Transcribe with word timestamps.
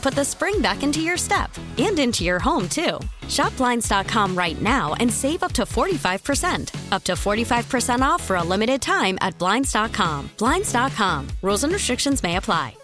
put 0.00 0.14
the 0.14 0.24
spring 0.24 0.60
back 0.60 0.82
into 0.82 1.00
your 1.00 1.16
step 1.16 1.50
and 1.78 1.98
into 1.98 2.24
your 2.24 2.38
home, 2.38 2.68
too. 2.68 2.98
Shop 3.28 3.56
Blinds.com 3.56 4.36
right 4.36 4.60
now 4.60 4.94
and 4.94 5.12
save 5.12 5.42
up 5.42 5.52
to 5.52 5.62
45%. 5.62 6.92
Up 6.92 7.04
to 7.04 7.12
45% 7.12 8.00
off 8.00 8.22
for 8.22 8.36
a 8.36 8.42
limited 8.42 8.80
time 8.80 9.18
at 9.20 9.38
Blinds.com. 9.38 10.30
Blinds.com. 10.38 11.28
Rules 11.42 11.64
and 11.64 11.72
restrictions 11.72 12.22
may 12.22 12.36
apply. 12.36 12.74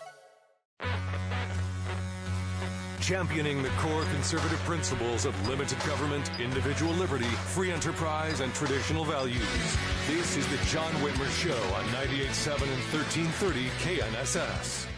Championing 3.01 3.63
the 3.63 3.69
core 3.79 4.03
conservative 4.15 4.59
principles 4.61 5.27
of 5.27 5.49
limited 5.49 5.79
government, 5.87 6.29
individual 6.41 6.93
liberty, 6.95 7.31
free 7.55 7.71
enterprise, 7.71 8.41
and 8.41 8.53
traditional 8.53 9.05
values. 9.05 9.77
This 10.09 10.37
is 10.37 10.45
the 10.49 10.57
John 10.67 10.93
Whitmer 10.95 11.31
Show 11.41 11.75
on 11.77 11.85
98.7 11.91 12.63
and 12.63 12.83
1330 12.93 13.69
KNSS. 13.79 14.96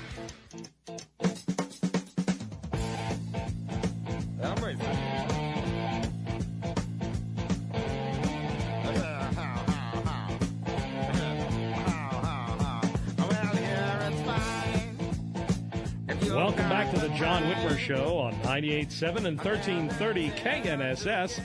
John 17.39 17.53
Whitmer 17.53 17.79
Show 17.79 18.19
on 18.19 18.35
98.7 18.41 19.25
and 19.25 19.39
1330 19.39 20.31
KNSS. 20.31 21.41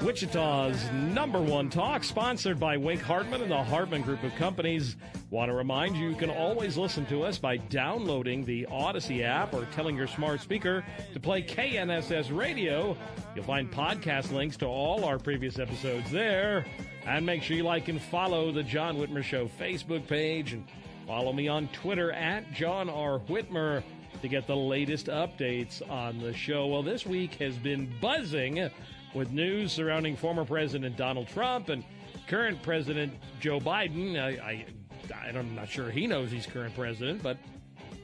Wichita's 0.00 0.90
number 0.92 1.38
one 1.38 1.68
talk, 1.68 2.02
sponsored 2.02 2.58
by 2.58 2.78
Wink 2.78 3.02
Hartman 3.02 3.42
and 3.42 3.50
the 3.50 3.62
Hartman 3.62 4.00
Group 4.00 4.22
of 4.22 4.34
Companies. 4.36 4.96
Want 5.28 5.50
to 5.50 5.54
remind 5.54 5.98
you, 5.98 6.08
you 6.08 6.16
can 6.16 6.30
always 6.30 6.78
listen 6.78 7.04
to 7.06 7.24
us 7.24 7.36
by 7.36 7.58
downloading 7.58 8.42
the 8.46 8.66
Audacy 8.70 9.22
app 9.22 9.52
or 9.52 9.66
telling 9.66 9.96
your 9.96 10.06
smart 10.06 10.40
speaker 10.40 10.82
to 11.12 11.20
play 11.20 11.42
KNSS 11.42 12.34
Radio. 12.34 12.96
You'll 13.34 13.44
find 13.44 13.70
podcast 13.70 14.32
links 14.32 14.56
to 14.58 14.66
all 14.66 15.04
our 15.04 15.18
previous 15.18 15.58
episodes 15.58 16.10
there. 16.10 16.64
And 17.04 17.26
make 17.26 17.42
sure 17.42 17.54
you 17.54 17.64
like 17.64 17.88
and 17.88 18.00
follow 18.00 18.50
the 18.50 18.62
John 18.62 18.96
Whitmer 18.96 19.22
Show 19.22 19.46
Facebook 19.60 20.06
page 20.06 20.54
and 20.54 20.64
follow 21.06 21.34
me 21.34 21.48
on 21.48 21.68
Twitter 21.68 22.12
at 22.12 22.50
John 22.54 22.88
R. 22.88 23.18
Whitmer 23.18 23.82
to 24.22 24.28
get 24.28 24.46
the 24.46 24.56
latest 24.56 25.06
updates 25.06 25.88
on 25.90 26.18
the 26.18 26.32
show. 26.34 26.66
Well, 26.66 26.82
this 26.82 27.06
week 27.06 27.34
has 27.34 27.56
been 27.56 27.92
buzzing 28.00 28.70
with 29.14 29.30
news 29.30 29.72
surrounding 29.72 30.16
former 30.16 30.44
President 30.44 30.96
Donald 30.96 31.28
Trump 31.28 31.68
and 31.68 31.84
current 32.26 32.62
President 32.62 33.12
Joe 33.40 33.60
Biden. 33.60 34.18
I, 34.18 34.28
I, 34.42 34.66
I'm 35.28 35.54
not 35.54 35.68
sure 35.68 35.90
he 35.90 36.06
knows 36.06 36.30
he's 36.30 36.46
current 36.46 36.74
president, 36.74 37.22
but 37.22 37.38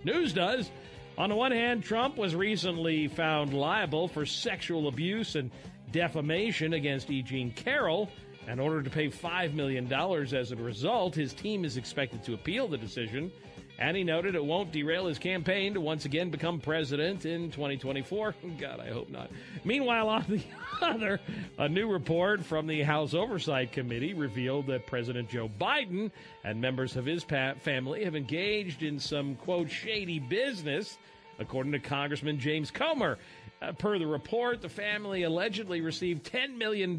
news 0.04 0.32
does. 0.32 0.70
On 1.16 1.28
the 1.28 1.36
one 1.36 1.52
hand, 1.52 1.84
Trump 1.84 2.16
was 2.16 2.34
recently 2.34 3.06
found 3.06 3.54
liable 3.54 4.08
for 4.08 4.26
sexual 4.26 4.88
abuse 4.88 5.36
and 5.36 5.50
defamation 5.92 6.72
against 6.72 7.10
E. 7.10 7.22
Jean 7.22 7.52
Carroll. 7.52 8.10
In 8.48 8.58
order 8.58 8.82
to 8.82 8.90
pay 8.90 9.08
$5 9.08 9.54
million 9.54 9.90
as 9.90 10.52
a 10.52 10.56
result, 10.56 11.14
his 11.14 11.32
team 11.32 11.64
is 11.64 11.76
expected 11.76 12.22
to 12.24 12.34
appeal 12.34 12.68
the 12.68 12.76
decision. 12.76 13.32
And 13.78 13.96
he 13.96 14.04
noted 14.04 14.36
it 14.36 14.44
won't 14.44 14.70
derail 14.70 15.06
his 15.06 15.18
campaign 15.18 15.74
to 15.74 15.80
once 15.80 16.04
again 16.04 16.30
become 16.30 16.60
president 16.60 17.26
in 17.26 17.50
2024. 17.50 18.34
God, 18.58 18.80
I 18.80 18.90
hope 18.90 19.10
not. 19.10 19.30
Meanwhile, 19.64 20.08
on 20.08 20.24
the 20.28 20.42
other, 20.80 21.20
a 21.58 21.68
new 21.68 21.90
report 21.90 22.44
from 22.44 22.66
the 22.66 22.82
House 22.82 23.14
Oversight 23.14 23.72
Committee 23.72 24.14
revealed 24.14 24.68
that 24.68 24.86
President 24.86 25.28
Joe 25.28 25.50
Biden 25.60 26.12
and 26.44 26.60
members 26.60 26.96
of 26.96 27.04
his 27.04 27.24
family 27.24 28.04
have 28.04 28.14
engaged 28.14 28.82
in 28.82 29.00
some, 29.00 29.34
quote, 29.34 29.70
shady 29.70 30.20
business, 30.20 30.96
according 31.40 31.72
to 31.72 31.80
Congressman 31.80 32.38
James 32.38 32.70
Comer. 32.70 33.18
Uh, 33.64 33.72
per 33.72 33.98
the 33.98 34.06
report, 34.06 34.60
the 34.60 34.68
family 34.68 35.22
allegedly 35.22 35.80
received 35.80 36.30
$10 36.30 36.56
million 36.58 36.98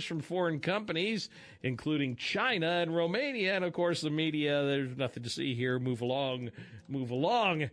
from 0.00 0.20
foreign 0.20 0.60
companies, 0.60 1.28
including 1.62 2.16
China 2.16 2.66
and 2.66 2.94
Romania. 2.94 3.56
And 3.56 3.64
of 3.64 3.72
course, 3.72 4.00
the 4.00 4.10
media, 4.10 4.64
there's 4.64 4.96
nothing 4.96 5.22
to 5.24 5.28
see 5.28 5.54
here. 5.54 5.78
Move 5.78 6.00
along, 6.00 6.50
move 6.88 7.10
along. 7.10 7.64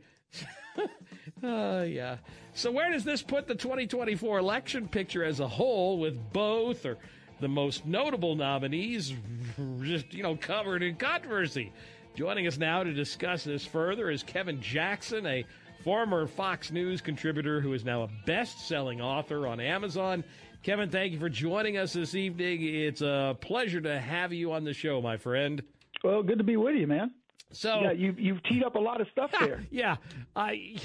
uh, 1.44 1.86
yeah. 1.88 2.18
So, 2.54 2.72
where 2.72 2.92
does 2.92 3.06
this 3.06 3.22
put 3.22 3.48
the 3.48 3.56
2024 3.56 4.40
election 4.40 4.88
picture 4.88 5.24
as 5.24 5.40
a 5.40 5.48
whole 5.48 6.00
with 6.00 6.34
both 6.34 6.86
or 6.86 6.98
the 7.40 7.48
most 7.48 7.86
notable 7.86 8.36
nominees 8.36 9.14
just, 9.82 10.14
you 10.14 10.24
know, 10.24 10.36
covered 10.36 10.84
in 10.84 10.96
controversy? 10.96 11.72
Joining 12.16 12.48
us 12.48 12.58
now 12.58 12.84
to 12.84 12.94
discuss 12.94 13.44
this 13.44 13.66
further 13.66 14.10
is 14.10 14.24
Kevin 14.24 14.62
Jackson, 14.62 15.26
a 15.26 15.46
former 15.86 16.26
Fox 16.26 16.72
News 16.72 17.00
contributor 17.00 17.62
who 17.62 17.72
is 17.74 17.86
now 17.86 18.02
a 18.02 18.10
best 18.26 18.68
selling 18.68 19.02
author 19.02 19.46
on 19.46 19.60
Amazon. 19.60 20.24
Kevin, 20.64 20.90
thank 20.90 21.14
you 21.14 21.20
for 21.20 21.30
joining 21.30 21.78
us 21.78 21.94
this 21.94 22.16
evening. 22.16 22.64
It's 22.64 23.02
a 23.02 23.38
pleasure 23.40 23.80
to 23.80 24.00
have 24.00 24.34
you 24.34 24.52
on 24.52 24.64
the 24.64 24.74
show, 24.74 25.00
my 25.00 25.18
friend. 25.18 25.62
Well, 26.04 26.24
good 26.24 26.40
to 26.40 26.44
be 26.44 26.58
with 26.58 26.74
you, 26.76 26.88
man. 26.88 27.12
So 27.52 27.82
yeah, 27.82 27.92
you 27.92 28.16
you've 28.18 28.42
teed 28.44 28.64
up 28.64 28.74
a 28.74 28.80
lot 28.80 29.00
of 29.00 29.08
stuff 29.12 29.32
there. 29.40 29.64
yeah, 29.72 29.98
I. 30.36 30.78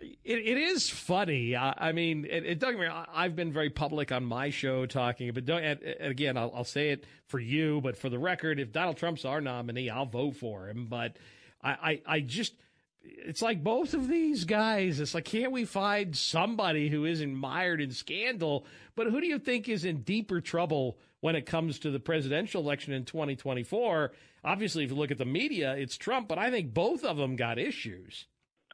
It, 0.00 0.38
it 0.38 0.58
is 0.58 0.90
funny. 0.90 1.54
I, 1.54 1.74
I 1.76 1.92
mean, 1.92 2.26
it, 2.28 2.44
it 2.44 2.58
don't 2.58 2.72
get 2.72 2.80
me 2.80 2.86
wrong, 2.86 3.06
I've 3.14 3.36
been 3.36 3.52
very 3.52 3.70
public 3.70 4.10
on 4.10 4.24
my 4.24 4.50
show 4.50 4.84
talking, 4.86 5.30
but 5.32 5.44
don't. 5.44 5.62
And, 5.62 5.80
and 5.80 6.10
again, 6.10 6.36
I'll, 6.36 6.50
I'll 6.52 6.64
say 6.64 6.90
it 6.90 7.04
for 7.28 7.38
you, 7.38 7.80
but 7.80 7.96
for 7.96 8.08
the 8.08 8.18
record, 8.18 8.58
if 8.58 8.72
Donald 8.72 8.96
Trump's 8.96 9.24
our 9.24 9.40
nominee, 9.40 9.88
I'll 9.88 10.06
vote 10.06 10.34
for 10.34 10.68
him. 10.68 10.88
But 10.90 11.16
I, 11.62 11.70
I, 11.70 12.00
I 12.04 12.20
just 12.20 12.54
it's 13.04 13.42
like 13.42 13.62
both 13.62 13.94
of 13.94 14.08
these 14.08 14.44
guys. 14.44 15.00
It's 15.00 15.14
like, 15.14 15.24
can't 15.24 15.52
we 15.52 15.64
find 15.64 16.16
somebody 16.16 16.88
who 16.88 17.04
isn't 17.04 17.34
mired 17.34 17.80
in 17.80 17.90
scandal? 17.92 18.66
But 18.94 19.08
who 19.08 19.20
do 19.20 19.26
you 19.26 19.38
think 19.38 19.68
is 19.68 19.84
in 19.84 20.02
deeper 20.02 20.40
trouble 20.40 20.98
when 21.20 21.36
it 21.36 21.46
comes 21.46 21.78
to 21.80 21.90
the 21.90 22.00
presidential 22.00 22.62
election 22.62 22.92
in 22.92 23.04
2024? 23.04 24.12
Obviously, 24.44 24.84
if 24.84 24.90
you 24.90 24.96
look 24.96 25.10
at 25.10 25.18
the 25.18 25.24
media, 25.24 25.74
it's 25.76 25.96
Trump, 25.96 26.28
but 26.28 26.38
I 26.38 26.50
think 26.50 26.74
both 26.74 27.04
of 27.04 27.16
them 27.16 27.36
got 27.36 27.58
issues. 27.58 28.26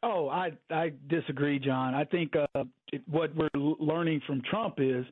Oh, 0.03 0.29
I 0.29 0.53
I 0.71 0.93
disagree, 1.09 1.59
John. 1.59 1.95
I 1.95 2.05
think 2.05 2.35
uh, 2.37 2.65
it, 2.93 3.03
what 3.09 3.35
we're 3.35 3.49
learning 3.55 4.23
from 4.27 4.43
Trump 4.49 4.77
is 4.79 5.05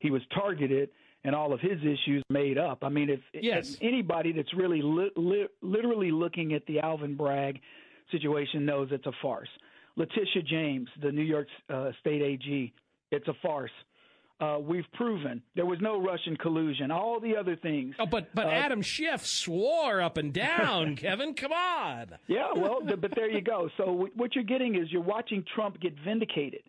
he 0.00 0.10
was 0.10 0.20
targeted 0.34 0.90
and 1.24 1.34
all 1.34 1.54
of 1.54 1.60
his 1.60 1.78
issues 1.80 2.22
made 2.28 2.58
up. 2.58 2.84
I 2.84 2.90
mean, 2.90 3.08
if, 3.08 3.20
yes. 3.32 3.74
if 3.74 3.82
anybody 3.82 4.32
that's 4.32 4.52
really 4.54 4.82
li- 4.82 5.10
li- 5.16 5.48
literally 5.62 6.10
looking 6.10 6.52
at 6.52 6.66
the 6.66 6.80
Alvin 6.80 7.16
Bragg 7.16 7.60
situation 8.10 8.64
knows 8.64 8.88
it's 8.90 9.06
a 9.06 9.12
farce. 9.22 9.48
Letitia 9.96 10.42
James, 10.48 10.88
the 11.02 11.12
New 11.12 11.22
York 11.22 11.46
uh, 11.70 11.90
State 12.00 12.22
AG, 12.22 12.72
it's 13.10 13.28
a 13.28 13.34
farce. 13.42 13.70
uh, 14.40 14.58
we've 14.60 14.90
proven 14.94 15.40
there 15.54 15.66
was 15.66 15.78
no 15.80 16.00
Russian 16.00 16.36
collusion. 16.36 16.90
All 16.90 17.20
the 17.20 17.36
other 17.36 17.54
things. 17.56 17.94
Oh, 18.00 18.06
but 18.06 18.34
but 18.34 18.46
uh, 18.46 18.50
Adam 18.50 18.82
Schiff 18.82 19.24
swore 19.24 20.02
up 20.02 20.16
and 20.16 20.32
down. 20.32 20.96
Kevin, 21.04 21.34
come 21.34 21.52
on. 21.52 22.06
Yeah, 22.26 22.48
well, 22.56 22.80
but 22.82 23.12
there 23.14 23.30
you 23.30 23.40
go. 23.40 23.70
So 23.76 24.08
what 24.16 24.34
you're 24.34 24.42
getting 24.44 24.74
is 24.74 24.90
you're 24.90 25.02
watching 25.02 25.44
Trump 25.54 25.80
get 25.80 25.94
vindicated. 26.04 26.62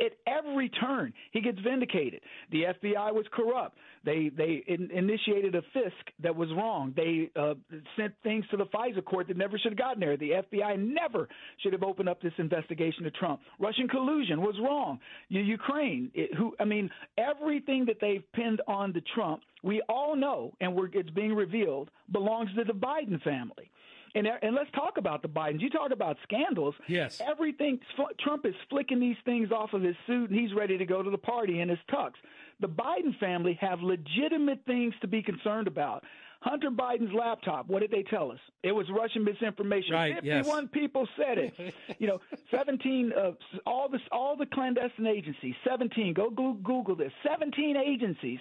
At 0.00 0.12
every 0.26 0.68
turn, 0.68 1.12
he 1.30 1.40
gets 1.40 1.60
vindicated. 1.60 2.22
The 2.50 2.64
FBI 2.64 3.14
was 3.14 3.24
corrupt. 3.32 3.76
They 4.04 4.30
they 4.36 4.62
in, 4.66 4.90
initiated 4.90 5.54
a 5.54 5.62
FISC 5.76 5.92
that 6.22 6.34
was 6.34 6.48
wrong. 6.56 6.92
They 6.96 7.30
uh, 7.36 7.54
sent 7.96 8.14
things 8.22 8.44
to 8.50 8.56
the 8.56 8.66
FISA 8.66 9.04
court 9.04 9.28
that 9.28 9.36
never 9.36 9.58
should 9.58 9.72
have 9.72 9.78
gotten 9.78 10.00
there. 10.00 10.16
The 10.16 10.30
FBI 10.30 10.78
never 10.78 11.28
should 11.62 11.72
have 11.72 11.82
opened 11.82 12.08
up 12.08 12.20
this 12.20 12.32
investigation 12.38 13.04
to 13.04 13.10
Trump. 13.10 13.40
Russian 13.58 13.88
collusion 13.88 14.40
was 14.40 14.54
wrong. 14.62 14.98
Ukraine, 15.28 16.10
it, 16.14 16.34
who 16.34 16.54
I 16.58 16.64
mean, 16.64 16.90
everything 17.16 17.86
that 17.86 17.96
they've 18.00 18.24
pinned 18.32 18.60
on 18.66 18.92
the 18.92 19.02
Trump, 19.14 19.42
we 19.62 19.82
all 19.88 20.16
know, 20.16 20.52
and 20.60 20.78
it's 20.94 21.10
being 21.10 21.34
revealed, 21.34 21.90
belongs 22.10 22.50
to 22.56 22.64
the 22.64 22.72
Biden 22.72 23.22
family. 23.22 23.70
And, 24.14 24.26
and 24.42 24.54
let's 24.54 24.70
talk 24.72 24.98
about 24.98 25.22
the 25.22 25.28
Bidens. 25.28 25.60
You 25.60 25.70
talk 25.70 25.90
about 25.90 26.16
scandals. 26.22 26.74
Yes. 26.86 27.20
Everything 27.26 27.80
Trump 28.20 28.44
is 28.44 28.54
flicking 28.68 29.00
these 29.00 29.16
things 29.24 29.50
off 29.50 29.72
of 29.72 29.82
his 29.82 29.96
suit, 30.06 30.30
and 30.30 30.38
he's 30.38 30.52
ready 30.54 30.76
to 30.76 30.84
go 30.84 31.02
to 31.02 31.10
the 31.10 31.18
party 31.18 31.60
in 31.60 31.68
his 31.68 31.78
tux. 31.90 32.12
The 32.60 32.68
Biden 32.68 33.18
family 33.18 33.58
have 33.60 33.80
legitimate 33.80 34.60
things 34.66 34.94
to 35.00 35.08
be 35.08 35.22
concerned 35.22 35.66
about. 35.66 36.04
Hunter 36.40 36.70
Biden's 36.70 37.14
laptop. 37.14 37.68
What 37.68 37.80
did 37.82 37.92
they 37.92 38.02
tell 38.02 38.32
us? 38.32 38.38
It 38.64 38.72
was 38.72 38.86
Russian 38.90 39.22
misinformation. 39.24 39.94
Right, 39.94 40.14
Fifty-one 40.14 40.64
yes. 40.64 40.70
people 40.72 41.08
said 41.16 41.38
it. 41.38 41.74
you 42.00 42.08
know, 42.08 42.20
seventeen. 42.50 43.12
Uh, 43.16 43.32
all 43.64 43.88
the 43.88 44.00
all 44.10 44.36
the 44.36 44.46
clandestine 44.46 45.06
agencies. 45.06 45.54
Seventeen. 45.64 46.12
Go 46.12 46.30
Google 46.30 46.96
this. 46.96 47.12
Seventeen 47.24 47.76
agencies 47.76 48.40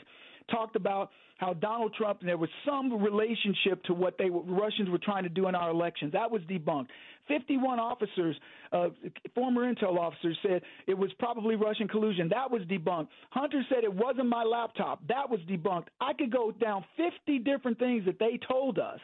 talked 0.50 0.75
about 0.75 1.12
how 1.42 1.54
Donald 1.54 1.94
Trump 1.96 2.20
and 2.20 2.30
there 2.30 2.38
was 2.38 2.52
some 2.64 3.02
relationship 3.02 3.84
to 3.86 3.96
what 3.96 4.16
they 4.20 4.30
Russians 4.30 4.90
were 4.90 5.00
trying 5.00 5.24
to 5.24 5.30
do 5.30 5.48
in 5.48 5.56
our 5.56 5.72
elections. 5.72 6.14
That 6.14 6.30
was 6.30 6.42
debunked. 6.44 6.88
51 7.28 7.80
officers, 7.80 8.36
uh, 8.72 8.90
former 9.34 9.62
intel 9.74 9.98
officers, 9.98 10.38
said 10.44 10.62
it 10.88 10.98
was 10.98 11.12
probably 11.18 11.56
Russian 11.56 11.88
collusion. 11.88 12.30
That 12.30 12.52
was 12.52 12.62
debunked. 12.64 13.08
Hunter 13.32 13.64
said 13.70 13.84
it 13.84 13.94
wasn't 13.94 14.28
my 14.28 14.44
laptop. 14.44 15.02
That 15.08 15.30
was 15.30 15.40
debunked. 15.50 15.88
I 16.00 16.14
could 16.14 16.32
go 16.32 16.52
down 16.52 16.86
50 16.96 17.40
different 17.40 17.80
things 17.80 18.06
that 18.06 18.20
they 18.20 18.40
told 18.48 18.78
us 18.78 19.00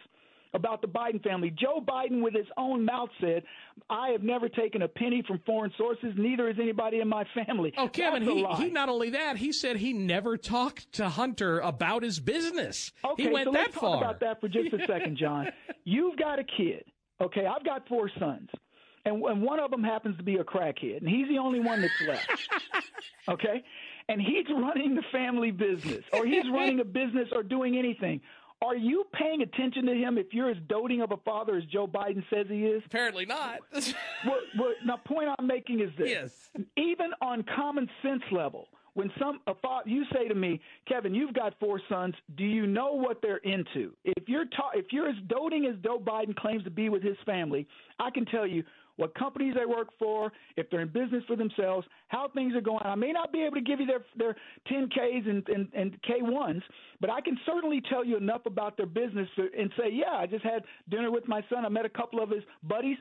about 0.53 0.81
the 0.81 0.88
Biden 0.88 1.21
family. 1.23 1.51
Joe 1.51 1.81
Biden, 1.85 2.21
with 2.21 2.33
his 2.33 2.47
own 2.57 2.85
mouth, 2.85 3.09
said, 3.19 3.44
I 3.89 4.09
have 4.09 4.23
never 4.23 4.49
taken 4.49 4.81
a 4.81 4.88
penny 4.88 5.23
from 5.27 5.41
foreign 5.45 5.71
sources. 5.77 6.13
Neither 6.17 6.47
has 6.47 6.57
anybody 6.59 6.99
in 6.99 7.07
my 7.07 7.25
family. 7.33 7.73
Oh, 7.77 7.88
Kevin, 7.88 8.23
he, 8.23 8.45
he 8.57 8.69
not 8.69 8.89
only 8.89 9.11
that, 9.11 9.38
he 9.38 9.51
said 9.51 9.77
he 9.77 9.94
never 9.94 10.38
talked 10.38 10.91
to 10.94 11.09
Hunter 11.09 11.59
about 11.59 12.03
his 12.03 12.19
business. 12.19 12.91
Okay, 13.03 13.23
he 13.23 13.29
went 13.29 13.45
so 13.45 13.51
that 13.51 13.59
let's 13.59 13.75
far. 13.75 13.95
talk 13.95 14.01
about 14.01 14.19
that 14.21 14.41
for 14.41 14.47
just 14.47 14.73
a 14.73 14.85
second, 14.88 15.17
John. 15.17 15.47
You've 15.83 16.17
got 16.17 16.39
a 16.39 16.44
kid. 16.44 16.83
Okay, 17.21 17.45
I've 17.45 17.65
got 17.65 17.88
four 17.88 18.09
sons. 18.19 18.50
And, 19.05 19.23
and 19.23 19.41
one 19.41 19.59
of 19.59 19.71
them 19.71 19.83
happens 19.83 20.17
to 20.17 20.23
be 20.23 20.35
a 20.35 20.43
crackhead, 20.43 20.97
and 20.97 21.07
he's 21.07 21.27
the 21.29 21.38
only 21.38 21.59
one 21.61 21.81
that's 21.81 22.01
left. 22.05 22.50
okay? 23.29 23.63
And 24.09 24.21
he's 24.21 24.45
running 24.50 24.95
the 24.95 25.03
family 25.11 25.51
business, 25.51 26.03
or 26.11 26.25
he's 26.25 26.43
running 26.51 26.79
a 26.79 26.85
business 26.85 27.29
or 27.33 27.41
doing 27.43 27.77
anything. 27.77 28.21
Are 28.62 28.75
you 28.75 29.06
paying 29.13 29.44
attention 29.44 29.86
to 29.86 29.94
him 29.94 30.18
if 30.18 30.33
you're 30.33 30.50
as 30.50 30.57
doting 30.68 31.01
of 31.01 31.12
a 31.12 31.18
father 31.18 31.57
as 31.57 31.63
Joe 31.65 31.88
Biden 31.88 32.24
says 32.30 32.48
he 32.50 32.65
is? 32.65 32.81
Apparently 32.86 33.25
not. 33.25 33.59
well, 33.74 34.39
well, 34.57 34.74
now, 34.86 34.98
point 34.98 35.30
I'm 35.38 35.45
making 35.45 35.81
is 35.81 35.92
this: 35.98 36.09
yes. 36.09 36.50
even 36.75 37.12
on 37.21 37.44
common 37.56 37.88
sense 38.01 38.24
level, 38.31 38.68
when 38.95 39.12
some 39.19 39.42
a 39.45 39.54
father, 39.54 39.88
you 39.88 40.06
say 40.12 40.27
to 40.27 40.33
me, 40.33 40.59
Kevin, 40.88 41.13
you've 41.13 41.36
got 41.36 41.54
four 41.59 41.80
sons. 41.88 42.15
Do 42.36 42.44
you 42.44 42.65
know 42.65 42.94
what 42.94 43.21
they're 43.21 43.38
into? 43.38 43.94
If 44.04 44.27
you're 44.27 44.45
ta- 44.45 44.71
if 44.74 44.88
you're 44.92 45.07
as 45.07 45.15
doting 45.27 45.68
as 45.68 45.75
Joe 45.83 46.00
Biden 46.00 46.36
claims 46.36 46.63
to 46.63 46.71
be 46.71 46.89
with 46.89 47.03
his 47.03 47.18
family, 47.27 47.68
I 48.00 48.10
can 48.10 48.25
tell 48.25 48.48
you 48.48 48.63
what 48.97 49.15
companies 49.15 49.55
they 49.57 49.65
work 49.65 49.89
for, 49.97 50.31
if 50.57 50.69
they're 50.69 50.81
in 50.81 50.89
business 50.89 51.23
for 51.27 51.35
themselves, 51.35 51.88
how 52.09 52.29
things 52.33 52.53
are 52.55 52.61
going. 52.61 52.81
I 52.83 52.95
may 52.95 53.11
not 53.11 53.31
be 53.31 53.44
able 53.44 53.55
to 53.55 53.61
give 53.61 53.79
you 53.79 53.85
their 53.85 54.03
their 54.17 54.35
10Ks 54.69 55.29
and, 55.29 55.47
and, 55.47 55.67
and 55.73 55.97
K1s, 56.03 56.61
but 56.99 57.09
I 57.09 57.21
can 57.21 57.38
certainly 57.45 57.81
tell 57.89 58.03
you 58.03 58.17
enough 58.17 58.45
about 58.45 58.77
their 58.77 58.85
business 58.85 59.29
and 59.38 59.71
say, 59.77 59.89
yeah, 59.91 60.13
I 60.13 60.25
just 60.25 60.44
had 60.44 60.63
dinner 60.89 61.11
with 61.11 61.27
my 61.27 61.41
son. 61.49 61.65
I 61.65 61.69
met 61.69 61.85
a 61.85 61.89
couple 61.89 62.21
of 62.21 62.29
his 62.29 62.44
buddies. 62.63 62.97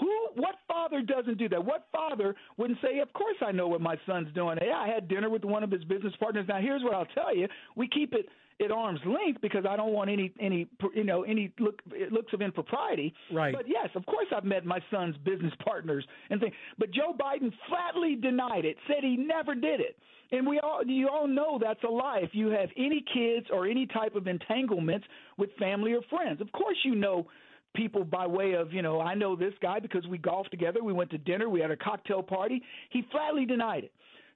Who, 0.00 0.10
what 0.36 0.54
father 0.68 1.02
doesn't 1.02 1.38
do 1.38 1.48
that? 1.48 1.64
What 1.64 1.86
father 1.90 2.36
wouldn't 2.56 2.78
say, 2.80 3.00
"Of 3.00 3.12
course 3.14 3.36
I 3.44 3.50
know 3.50 3.66
what 3.66 3.80
my 3.80 3.96
son's 4.06 4.32
doing"? 4.32 4.58
Yeah, 4.62 4.76
I 4.76 4.86
had 4.86 5.08
dinner 5.08 5.28
with 5.28 5.44
one 5.44 5.64
of 5.64 5.72
his 5.72 5.82
business 5.84 6.12
partners. 6.20 6.46
Now, 6.48 6.60
here's 6.60 6.84
what 6.84 6.94
I'll 6.94 7.06
tell 7.06 7.34
you: 7.34 7.48
we 7.74 7.88
keep 7.88 8.12
it 8.12 8.26
at 8.64 8.70
arm's 8.70 9.00
length 9.06 9.40
because 9.40 9.64
I 9.68 9.76
don't 9.76 9.92
want 9.92 10.10
any 10.10 10.32
any 10.40 10.68
you 10.94 11.04
know 11.04 11.22
any 11.22 11.52
look 11.58 11.80
looks 12.10 12.32
of 12.32 12.42
impropriety. 12.42 13.14
Right. 13.32 13.54
But 13.54 13.68
yes, 13.68 13.88
of 13.94 14.04
course 14.06 14.26
I've 14.34 14.44
met 14.44 14.64
my 14.64 14.80
son's 14.90 15.16
business 15.18 15.52
partners 15.64 16.06
and 16.30 16.40
things. 16.40 16.54
But 16.78 16.90
Joe 16.90 17.14
Biden 17.18 17.52
flatly 17.68 18.16
denied 18.16 18.64
it, 18.64 18.76
said 18.86 18.98
he 19.02 19.16
never 19.16 19.54
did 19.54 19.80
it. 19.80 19.96
And 20.30 20.46
we 20.46 20.60
all 20.60 20.84
you 20.84 21.08
all 21.08 21.26
know 21.26 21.58
that's 21.62 21.82
a 21.84 21.90
lie. 21.90 22.20
If 22.22 22.30
you 22.32 22.48
have 22.48 22.68
any 22.76 23.04
kids 23.14 23.46
or 23.52 23.66
any 23.66 23.86
type 23.86 24.14
of 24.14 24.26
entanglements 24.26 25.06
with 25.36 25.50
family 25.58 25.92
or 25.92 26.02
friends, 26.10 26.40
of 26.40 26.50
course 26.52 26.76
you 26.84 26.94
know 26.94 27.26
people 27.74 28.02
by 28.02 28.26
way 28.26 28.54
of, 28.54 28.72
you 28.72 28.82
know, 28.82 29.00
I 29.00 29.14
know 29.14 29.36
this 29.36 29.52
guy 29.60 29.78
because 29.78 30.06
we 30.06 30.18
golfed 30.18 30.50
together, 30.50 30.82
we 30.82 30.92
went 30.92 31.10
to 31.10 31.18
dinner, 31.18 31.48
we 31.48 31.60
had 31.60 31.70
a 31.70 31.76
cocktail 31.76 32.22
party. 32.22 32.62
He 32.90 33.04
flatly 33.12 33.44
denied 33.44 33.84
it. 33.84 33.92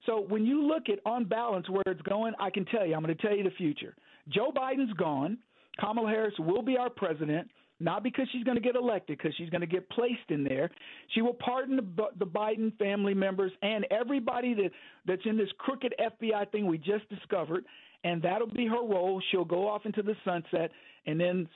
So 0.06 0.20
when 0.20 0.44
you 0.44 0.66
look 0.66 0.88
at 0.88 0.98
on 1.06 1.24
balance 1.24 1.68
where 1.68 1.82
it's 1.86 2.02
going, 2.02 2.34
I 2.38 2.50
can 2.50 2.64
tell 2.66 2.86
you, 2.86 2.94
I'm 2.94 3.02
going 3.02 3.16
to 3.16 3.22
tell 3.22 3.36
you 3.36 3.44
the 3.44 3.50
future. 3.50 3.94
Joe 4.28 4.52
Biden's 4.54 4.92
gone. 4.94 5.38
Kamala 5.80 6.08
Harris 6.08 6.34
will 6.38 6.62
be 6.62 6.76
our 6.76 6.90
president, 6.90 7.48
not 7.80 8.02
because 8.02 8.28
she's 8.30 8.44
going 8.44 8.56
to 8.56 8.62
get 8.62 8.76
elected, 8.76 9.18
because 9.18 9.34
she's 9.36 9.50
going 9.50 9.62
to 9.62 9.66
get 9.66 9.88
placed 9.90 10.30
in 10.30 10.44
there. 10.44 10.70
She 11.14 11.22
will 11.22 11.34
pardon 11.34 11.76
the, 11.76 12.08
the 12.18 12.26
Biden 12.26 12.76
family 12.78 13.14
members 13.14 13.52
and 13.62 13.86
everybody 13.90 14.54
that, 14.54 14.70
that's 15.06 15.22
in 15.24 15.36
this 15.36 15.48
crooked 15.58 15.94
FBI 15.98 16.50
thing 16.52 16.66
we 16.66 16.78
just 16.78 17.08
discovered, 17.08 17.64
and 18.04 18.22
that'll 18.22 18.50
be 18.50 18.66
her 18.66 18.82
role. 18.82 19.22
She'll 19.30 19.44
go 19.44 19.68
off 19.68 19.86
into 19.86 20.02
the 20.02 20.14
sunset, 20.24 20.70
and 21.06 21.20
then 21.20 21.48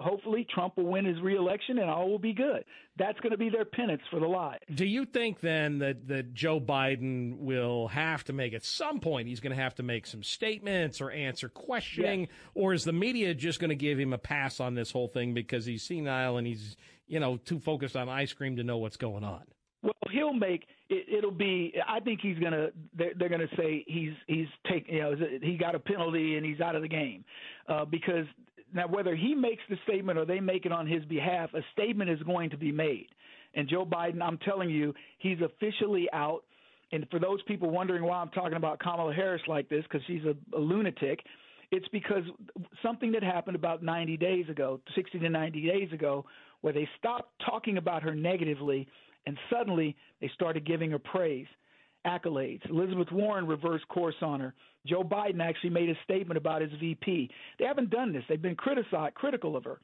hopefully 0.00 0.46
Trump 0.52 0.76
will 0.76 0.86
win 0.86 1.04
his 1.04 1.20
reelection, 1.20 1.78
and 1.78 1.90
all 1.90 2.08
will 2.08 2.18
be 2.18 2.32
good. 2.32 2.64
That's 2.98 3.18
going 3.20 3.32
to 3.32 3.38
be 3.38 3.50
their 3.50 3.66
penance 3.66 4.02
for 4.10 4.20
the 4.20 4.26
lie. 4.26 4.58
Do 4.74 4.86
you 4.86 5.04
think 5.04 5.40
then 5.40 5.80
that 5.80 6.08
that 6.08 6.32
Joe 6.32 6.60
Biden 6.60 7.38
will 7.38 7.88
have 7.88 8.24
to 8.24 8.32
make 8.32 8.54
at 8.54 8.64
some 8.64 9.00
point? 9.00 9.28
He's 9.28 9.40
going 9.40 9.54
to 9.54 9.62
have 9.62 9.74
to 9.76 9.82
make 9.82 10.06
some 10.06 10.22
statements 10.22 11.00
or 11.00 11.10
answer 11.10 11.48
questioning, 11.48 12.20
yes. 12.20 12.30
or 12.54 12.72
is 12.72 12.84
the 12.84 12.92
media 12.92 13.34
just 13.34 13.60
going 13.60 13.70
to 13.70 13.76
give 13.76 13.98
him 13.98 14.12
a 14.12 14.18
pass 14.18 14.60
on 14.60 14.74
this 14.74 14.90
whole 14.90 15.08
thing 15.08 15.34
because 15.34 15.66
he's 15.66 15.82
senile 15.82 16.38
and 16.38 16.46
he's 16.46 16.76
you 17.06 17.20
know 17.20 17.36
too 17.36 17.60
focused 17.60 17.96
on 17.96 18.08
ice 18.08 18.32
cream 18.32 18.56
to 18.56 18.64
know 18.64 18.78
what's 18.78 18.96
going 18.96 19.24
on? 19.24 19.42
Well, 19.82 19.92
he'll 20.10 20.32
make 20.32 20.64
it, 20.88 21.22
will 21.24 21.30
be. 21.30 21.74
I 21.86 22.00
think 22.00 22.20
he's 22.20 22.38
gonna. 22.38 22.68
They're, 22.96 23.12
they're 23.16 23.28
gonna 23.28 23.48
say 23.56 23.84
he's 23.86 24.12
he's 24.26 24.48
taking. 24.70 24.94
You 24.96 25.02
know, 25.02 25.16
he 25.42 25.56
got 25.56 25.74
a 25.74 25.78
penalty 25.78 26.36
and 26.36 26.46
he's 26.46 26.60
out 26.60 26.74
of 26.74 26.82
the 26.82 26.88
game 26.88 27.24
uh, 27.68 27.84
because 27.84 28.26
now 28.74 28.88
whether 28.88 29.14
he 29.14 29.34
makes 29.34 29.62
the 29.68 29.76
statement 29.84 30.18
or 30.18 30.24
they 30.24 30.40
make 30.40 30.66
it 30.66 30.72
on 30.72 30.86
his 30.86 31.04
behalf, 31.04 31.50
a 31.54 31.60
statement 31.72 32.10
is 32.10 32.22
going 32.22 32.50
to 32.50 32.56
be 32.56 32.72
made. 32.72 33.06
And 33.54 33.68
Joe 33.68 33.86
Biden, 33.86 34.20
I'm 34.22 34.38
telling 34.38 34.70
you, 34.70 34.94
he's 35.18 35.38
officially 35.40 36.08
out. 36.12 36.42
And 36.92 37.06
for 37.10 37.18
those 37.18 37.42
people 37.42 37.70
wondering 37.70 38.04
why 38.04 38.18
I'm 38.18 38.28
talking 38.30 38.56
about 38.56 38.78
Kamala 38.78 39.14
Harris 39.14 39.42
like 39.48 39.68
this, 39.68 39.82
because 39.84 40.02
she's 40.06 40.22
a, 40.24 40.36
a 40.56 40.60
lunatic, 40.60 41.20
it's 41.70 41.88
because 41.88 42.22
something 42.82 43.12
that 43.12 43.22
happened 43.22 43.56
about 43.56 43.82
90 43.82 44.16
days 44.18 44.48
ago, 44.48 44.80
60 44.94 45.18
to 45.18 45.28
90 45.28 45.66
days 45.66 45.92
ago, 45.92 46.24
where 46.60 46.72
they 46.72 46.88
stopped 46.98 47.30
talking 47.44 47.76
about 47.76 48.02
her 48.02 48.14
negatively 48.14 48.86
and 49.26 49.36
suddenly 49.50 49.96
they 50.20 50.30
started 50.34 50.64
giving 50.64 50.90
her 50.92 50.98
praise, 50.98 51.46
accolades. 52.06 52.68
Elizabeth 52.68 53.10
Warren 53.12 53.46
reversed 53.46 53.86
course 53.88 54.14
on 54.22 54.40
her. 54.40 54.54
Joe 54.86 55.02
Biden 55.02 55.40
actually 55.40 55.70
made 55.70 55.90
a 55.90 55.94
statement 56.04 56.38
about 56.38 56.62
his 56.62 56.70
VP. 56.78 57.30
They 57.58 57.64
haven't 57.64 57.90
done 57.90 58.12
this. 58.12 58.22
They've 58.28 58.40
been 58.40 58.54
criticized, 58.54 59.14
critical 59.14 59.56
of 59.56 59.64
her. 59.64 59.80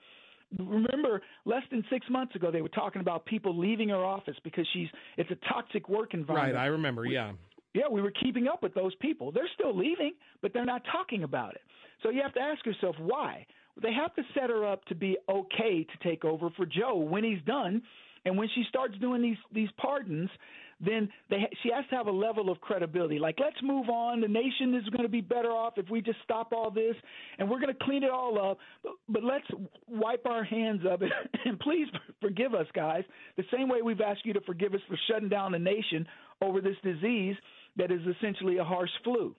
Remember, 0.58 1.22
less 1.44 1.62
than 1.70 1.82
six 1.90 2.06
months 2.10 2.34
ago, 2.36 2.50
they 2.50 2.60
were 2.60 2.68
talking 2.68 3.00
about 3.00 3.24
people 3.24 3.58
leaving 3.58 3.88
her 3.88 4.04
office 4.04 4.36
because 4.44 4.66
she's 4.72 4.88
it's 5.16 5.30
a 5.30 5.52
toxic 5.52 5.88
work 5.88 6.14
environment. 6.14 6.54
Right, 6.54 6.62
I 6.62 6.66
remember. 6.66 7.06
Yeah. 7.06 7.32
Yeah, 7.74 7.88
we 7.90 8.02
were 8.02 8.10
keeping 8.10 8.48
up 8.48 8.62
with 8.62 8.74
those 8.74 8.94
people. 8.96 9.32
They're 9.32 9.48
still 9.54 9.76
leaving, 9.76 10.12
but 10.42 10.52
they're 10.52 10.66
not 10.66 10.82
talking 10.92 11.22
about 11.22 11.54
it. 11.54 11.62
So 12.02 12.10
you 12.10 12.20
have 12.22 12.34
to 12.34 12.40
ask 12.40 12.64
yourself 12.66 12.96
why. 12.98 13.46
They 13.80 13.94
have 13.94 14.14
to 14.16 14.22
set 14.34 14.50
her 14.50 14.70
up 14.70 14.84
to 14.86 14.94
be 14.94 15.16
okay 15.26 15.84
to 15.84 16.08
take 16.08 16.26
over 16.26 16.50
for 16.50 16.66
Joe 16.66 16.96
when 16.96 17.24
he's 17.24 17.40
done 17.46 17.80
and 18.24 18.36
when 18.36 18.48
she 18.54 18.64
starts 18.68 18.94
doing 18.98 19.22
these 19.22 19.36
these 19.52 19.70
pardons, 19.78 20.30
then 20.84 21.08
they, 21.30 21.48
she 21.62 21.70
has 21.74 21.84
to 21.90 21.96
have 21.96 22.08
a 22.08 22.12
level 22.12 22.50
of 22.50 22.60
credibility. 22.60 23.18
Like, 23.18 23.38
let's 23.40 23.56
move 23.62 23.88
on. 23.88 24.20
The 24.20 24.28
nation 24.28 24.74
is 24.74 24.88
going 24.90 25.04
to 25.04 25.08
be 25.08 25.20
better 25.20 25.50
off 25.50 25.74
if 25.76 25.88
we 25.88 26.02
just 26.02 26.18
stop 26.24 26.52
all 26.52 26.70
this, 26.70 26.96
and 27.38 27.48
we're 27.48 27.60
going 27.60 27.72
to 27.72 27.84
clean 27.84 28.02
it 28.02 28.10
all 28.10 28.50
up. 28.50 28.58
But, 28.82 28.92
but 29.08 29.24
let's 29.24 29.46
wipe 29.88 30.26
our 30.26 30.44
hands 30.44 30.82
of 30.88 31.02
it, 31.02 31.12
and 31.44 31.58
please 31.60 31.86
forgive 32.20 32.54
us, 32.54 32.66
guys. 32.74 33.04
The 33.36 33.44
same 33.52 33.68
way 33.68 33.82
we've 33.82 34.00
asked 34.00 34.26
you 34.26 34.32
to 34.32 34.40
forgive 34.42 34.74
us 34.74 34.80
for 34.88 34.98
shutting 35.08 35.28
down 35.28 35.52
the 35.52 35.58
nation 35.58 36.06
over 36.40 36.60
this 36.60 36.76
disease 36.82 37.36
that 37.76 37.90
is 37.90 38.00
essentially 38.16 38.58
a 38.58 38.64
harsh 38.64 38.90
flu. 39.04 39.34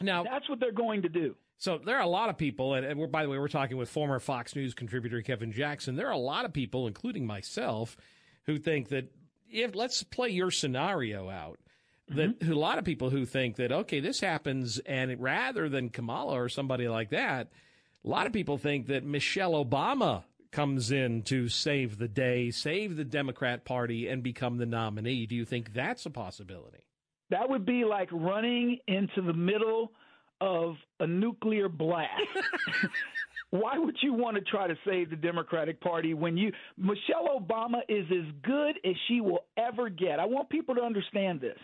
Now 0.00 0.22
that's 0.22 0.48
what 0.48 0.60
they're 0.60 0.72
going 0.72 1.02
to 1.02 1.08
do. 1.08 1.34
So 1.60 1.78
there 1.84 1.96
are 1.96 2.02
a 2.02 2.08
lot 2.08 2.28
of 2.28 2.38
people, 2.38 2.74
and, 2.74 2.86
and 2.86 3.10
by 3.10 3.24
the 3.24 3.28
way, 3.28 3.38
we're 3.38 3.48
talking 3.48 3.76
with 3.76 3.88
former 3.88 4.20
Fox 4.20 4.54
News 4.54 4.74
contributor 4.74 5.22
Kevin 5.22 5.50
Jackson. 5.50 5.96
There 5.96 6.06
are 6.06 6.12
a 6.12 6.16
lot 6.16 6.44
of 6.44 6.52
people, 6.52 6.86
including 6.86 7.26
myself, 7.26 7.96
who 8.46 8.58
think 8.58 8.90
that 8.90 9.12
if 9.50 9.74
let's 9.74 10.02
play 10.02 10.30
your 10.30 10.50
scenario 10.50 11.28
out. 11.28 11.58
That 12.10 12.40
mm-hmm. 12.40 12.52
a 12.52 12.56
lot 12.56 12.78
of 12.78 12.84
people 12.84 13.10
who 13.10 13.26
think 13.26 13.56
that 13.56 13.70
okay, 13.70 14.00
this 14.00 14.20
happens, 14.20 14.78
and 14.78 15.20
rather 15.20 15.68
than 15.68 15.90
Kamala 15.90 16.40
or 16.40 16.48
somebody 16.48 16.88
like 16.88 17.10
that, 17.10 17.48
a 18.02 18.08
lot 18.08 18.26
of 18.26 18.32
people 18.32 18.56
think 18.56 18.86
that 18.86 19.04
Michelle 19.04 19.52
Obama 19.52 20.24
comes 20.50 20.90
in 20.90 21.22
to 21.24 21.48
save 21.48 21.98
the 21.98 22.08
day, 22.08 22.50
save 22.50 22.96
the 22.96 23.04
Democrat 23.04 23.64
Party, 23.64 24.08
and 24.08 24.22
become 24.22 24.56
the 24.56 24.66
nominee. 24.66 25.26
Do 25.26 25.34
you 25.34 25.44
think 25.44 25.74
that's 25.74 26.06
a 26.06 26.10
possibility? 26.10 26.86
That 27.30 27.50
would 27.50 27.66
be 27.66 27.84
like 27.84 28.08
running 28.10 28.78
into 28.86 29.20
the 29.20 29.34
middle 29.34 29.92
of 30.40 30.76
a 31.00 31.06
nuclear 31.06 31.68
blast. 31.68 32.10
Why 33.50 33.78
would 33.78 33.96
you 34.02 34.12
want 34.12 34.36
to 34.36 34.42
try 34.42 34.66
to 34.66 34.76
save 34.86 35.08
the 35.10 35.16
Democratic 35.16 35.80
Party 35.80 36.12
when 36.12 36.36
you 36.36 36.52
Michelle 36.76 37.40
Obama 37.40 37.80
is 37.88 38.04
as 38.10 38.32
good 38.42 38.78
as 38.84 38.94
she 39.06 39.20
will 39.20 39.44
ever 39.56 39.88
get? 39.88 40.20
I 40.20 40.26
want 40.26 40.50
people 40.50 40.74
to 40.74 40.82
understand 40.82 41.40
this. 41.40 41.58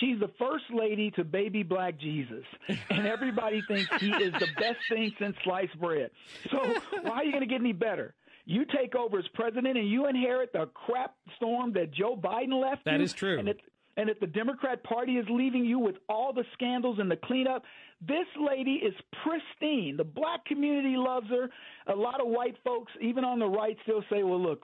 She's 0.00 0.18
the 0.20 0.30
first 0.38 0.64
lady 0.72 1.10
to 1.12 1.24
baby 1.24 1.62
black 1.62 1.98
Jesus, 1.98 2.44
and 2.90 3.06
everybody 3.06 3.62
thinks 3.66 3.88
he 4.00 4.10
is 4.10 4.32
the 4.32 4.48
best 4.58 4.78
thing 4.88 5.12
since 5.18 5.36
sliced 5.44 5.78
bread. 5.80 6.10
So 6.50 6.58
why 7.02 7.18
are 7.18 7.24
you 7.24 7.32
going 7.32 7.42
to 7.42 7.48
get 7.48 7.60
any 7.60 7.72
better? 7.72 8.14
You 8.46 8.64
take 8.64 8.94
over 8.94 9.18
as 9.18 9.24
president, 9.34 9.78
and 9.78 9.88
you 9.88 10.06
inherit 10.06 10.52
the 10.52 10.66
crap 10.66 11.14
storm 11.36 11.72
that 11.74 11.92
Joe 11.92 12.16
Biden 12.16 12.60
left. 12.60 12.84
That 12.84 12.98
you, 12.98 13.04
is 13.04 13.12
true. 13.12 13.38
And, 13.38 13.48
it, 13.48 13.60
and 13.96 14.10
if 14.10 14.20
the 14.20 14.26
Democrat 14.26 14.82
Party 14.84 15.12
is 15.12 15.26
leaving 15.30 15.64
you 15.64 15.78
with 15.78 15.96
all 16.08 16.32
the 16.32 16.44
scandals 16.52 16.98
and 16.98 17.10
the 17.10 17.16
cleanup, 17.16 17.62
this 18.00 18.26
lady 18.38 18.74
is 18.74 18.94
pristine. 19.22 19.96
The 19.96 20.04
black 20.04 20.44
community 20.44 20.96
loves 20.96 21.28
her. 21.28 21.48
A 21.92 21.96
lot 21.96 22.20
of 22.20 22.26
white 22.28 22.56
folks, 22.64 22.92
even 23.00 23.24
on 23.24 23.38
the 23.38 23.46
right, 23.46 23.76
still 23.82 24.02
say, 24.10 24.22
"Well, 24.22 24.40
look, 24.40 24.62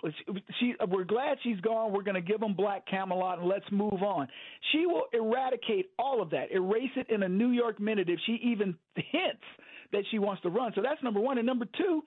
she, 0.59 0.75
we're 0.89 1.05
glad 1.05 1.39
she's 1.43 1.61
gone. 1.61 1.93
We're 1.93 2.03
going 2.03 2.17
to 2.17 2.21
give 2.21 2.41
them 2.41 2.55
Black 2.55 2.87
Camelot 2.87 3.39
and 3.39 3.49
let's 3.49 3.71
move 3.71 4.03
on." 4.03 4.29
She 4.73 4.87
will 4.87 5.05
eradicate 5.13 5.91
all 5.99 6.21
of 6.21 6.31
that, 6.31 6.51
erase 6.51 6.91
it 6.97 7.09
in 7.09 7.23
a 7.23 7.29
New 7.29 7.51
York 7.51 7.81
minute 7.81 8.09
if 8.09 8.19
she 8.27 8.33
even 8.43 8.75
hints 8.95 9.45
that 9.93 10.05
she 10.11 10.19
wants 10.19 10.43
to 10.43 10.51
run. 10.51 10.73
So 10.75 10.83
that's 10.83 11.03
number 11.03 11.21
one. 11.21 11.39
And 11.39 11.47
number 11.47 11.67
two, 11.77 12.03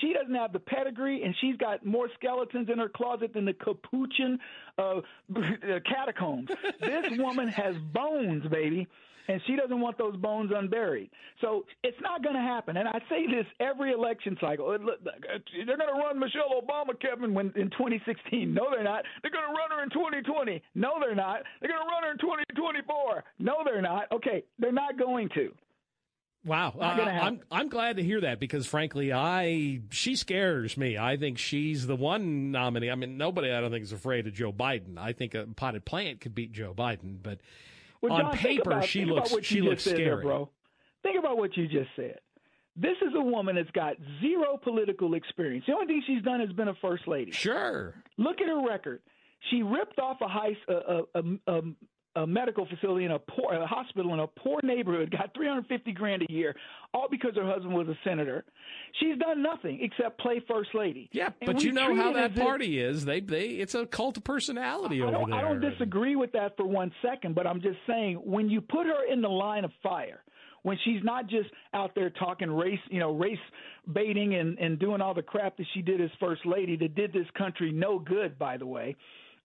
she 0.00 0.12
doesn't 0.12 0.34
have 0.34 0.52
the 0.52 0.58
pedigree, 0.60 1.22
and 1.22 1.34
she's 1.40 1.56
got 1.56 1.84
more 1.84 2.08
skeletons 2.14 2.68
in 2.70 2.78
her 2.78 2.88
closet 2.88 3.32
than 3.34 3.44
the 3.44 3.54
Capuchin 3.54 4.38
uh, 4.78 5.00
catacombs. 5.84 6.48
this 6.80 7.06
woman 7.18 7.48
has 7.48 7.76
bones, 7.92 8.46
baby 8.46 8.86
and 9.28 9.40
she 9.46 9.56
doesn't 9.56 9.80
want 9.80 9.98
those 9.98 10.16
bones 10.16 10.50
unburied. 10.54 11.10
So 11.40 11.64
it's 11.82 12.00
not 12.00 12.22
going 12.22 12.34
to 12.36 12.42
happen. 12.42 12.76
And 12.76 12.88
I 12.88 12.98
say 13.08 13.26
this 13.26 13.46
every 13.60 13.92
election 13.92 14.36
cycle. 14.40 14.68
They're 14.70 14.78
going 14.78 15.94
to 15.94 16.00
run 16.00 16.18
Michelle 16.18 16.60
Obama, 16.60 16.98
Kevin, 17.00 17.34
when 17.34 17.52
in 17.56 17.70
2016. 17.70 18.52
No, 18.52 18.66
they're 18.70 18.84
not. 18.84 19.04
They're 19.22 19.30
going 19.30 19.44
to 19.44 19.52
run 19.52 19.70
her 19.70 19.82
in 19.82 19.90
2020. 19.90 20.62
No, 20.74 20.94
they're 21.00 21.14
not. 21.14 21.40
They're 21.60 21.70
going 21.70 21.82
to 21.82 21.88
run 21.88 22.02
her 22.04 22.12
in 22.12 22.18
2024. 22.18 23.24
No, 23.38 23.54
they're 23.64 23.82
not. 23.82 24.10
Okay, 24.12 24.44
they're 24.58 24.72
not 24.72 24.98
going 24.98 25.28
to. 25.34 25.52
Wow, 26.46 26.74
uh, 26.78 26.84
I'm 26.84 27.40
I'm 27.50 27.68
glad 27.68 27.96
to 27.96 28.04
hear 28.04 28.20
that 28.20 28.38
because 28.38 28.68
frankly, 28.68 29.12
I 29.12 29.80
she 29.90 30.14
scares 30.14 30.76
me. 30.76 30.96
I 30.96 31.16
think 31.16 31.38
she's 31.38 31.88
the 31.88 31.96
one 31.96 32.52
nominee. 32.52 32.88
I 32.88 32.94
mean, 32.94 33.16
nobody 33.16 33.50
I 33.50 33.60
don't 33.60 33.72
think 33.72 33.82
is 33.82 33.90
afraid 33.90 34.28
of 34.28 34.32
Joe 34.32 34.52
Biden. 34.52 34.96
I 34.96 35.12
think 35.12 35.34
a 35.34 35.44
potted 35.56 35.84
plant 35.84 36.20
could 36.20 36.36
beat 36.36 36.52
Joe 36.52 36.72
Biden, 36.72 37.16
but 37.20 37.40
well, 38.10 38.26
on 38.26 38.32
John, 38.32 38.36
paper, 38.36 38.70
about, 38.72 38.84
she 38.84 39.04
looks 39.04 39.34
she 39.42 39.60
looks 39.60 39.84
scary, 39.84 40.04
there, 40.04 40.20
bro. 40.20 40.50
Think 41.02 41.18
about 41.18 41.36
what 41.38 41.56
you 41.56 41.66
just 41.68 41.90
said. 41.96 42.18
This 42.76 42.96
is 43.00 43.14
a 43.16 43.20
woman 43.20 43.56
that's 43.56 43.70
got 43.70 43.96
zero 44.20 44.58
political 44.62 45.14
experience. 45.14 45.64
The 45.66 45.72
only 45.72 45.86
thing 45.86 46.02
she's 46.06 46.22
done 46.22 46.40
has 46.40 46.52
been 46.52 46.68
a 46.68 46.74
first 46.74 47.08
lady. 47.08 47.32
Sure. 47.32 47.94
Look 48.18 48.40
at 48.40 48.48
her 48.48 48.66
record. 48.66 49.00
She 49.50 49.62
ripped 49.62 49.98
off 49.98 50.18
a 50.20 50.28
high 50.28 50.56
a, 50.68 51.02
a, 51.14 51.22
a, 51.46 51.60
a 52.16 52.26
medical 52.26 52.66
facility 52.66 53.04
in 53.04 53.12
a 53.12 53.18
poor 53.18 53.52
a 53.52 53.66
hospital 53.66 54.12
in 54.14 54.20
a 54.20 54.26
poor 54.26 54.60
neighborhood, 54.62 55.10
got 55.10 55.34
350 55.34 55.92
grand 55.92 56.22
a 56.22 56.32
year, 56.32 56.54
all 56.94 57.08
because 57.10 57.36
her 57.36 57.44
husband 57.44 57.74
was 57.74 57.86
a 57.88 57.98
senator. 58.02 58.44
She's 58.98 59.18
done 59.18 59.42
nothing 59.42 59.78
except 59.82 60.18
play 60.18 60.42
first 60.48 60.70
lady. 60.74 61.08
Yeah, 61.12 61.30
and 61.40 61.46
but 61.46 61.62
you 61.62 61.72
know 61.72 61.94
how 61.94 62.12
that 62.14 62.34
party 62.34 62.80
is. 62.80 63.04
They 63.04 63.20
they 63.20 63.48
it's 63.48 63.74
a 63.74 63.86
cult 63.86 64.16
of 64.16 64.24
personality 64.24 65.02
I 65.02 65.06
over 65.06 65.30
there. 65.30 65.38
I 65.38 65.42
don't 65.42 65.60
disagree 65.60 66.16
with 66.16 66.32
that 66.32 66.56
for 66.56 66.66
one 66.66 66.90
second, 67.02 67.34
but 67.34 67.46
I'm 67.46 67.60
just 67.60 67.78
saying 67.86 68.16
when 68.24 68.48
you 68.48 68.60
put 68.60 68.86
her 68.86 69.04
in 69.10 69.20
the 69.20 69.28
line 69.28 69.64
of 69.64 69.70
fire, 69.82 70.22
when 70.62 70.78
she's 70.84 71.04
not 71.04 71.28
just 71.28 71.50
out 71.74 71.94
there 71.94 72.10
talking 72.10 72.50
race, 72.50 72.80
you 72.90 72.98
know, 72.98 73.14
race 73.14 73.38
baiting 73.92 74.34
and 74.34 74.58
and 74.58 74.78
doing 74.78 75.02
all 75.02 75.12
the 75.12 75.22
crap 75.22 75.58
that 75.58 75.66
she 75.74 75.82
did 75.82 76.00
as 76.00 76.10
first 76.18 76.46
lady 76.46 76.76
that 76.76 76.94
did 76.94 77.12
this 77.12 77.26
country 77.36 77.70
no 77.70 77.98
good, 77.98 78.38
by 78.38 78.56
the 78.56 78.66
way. 78.66 78.96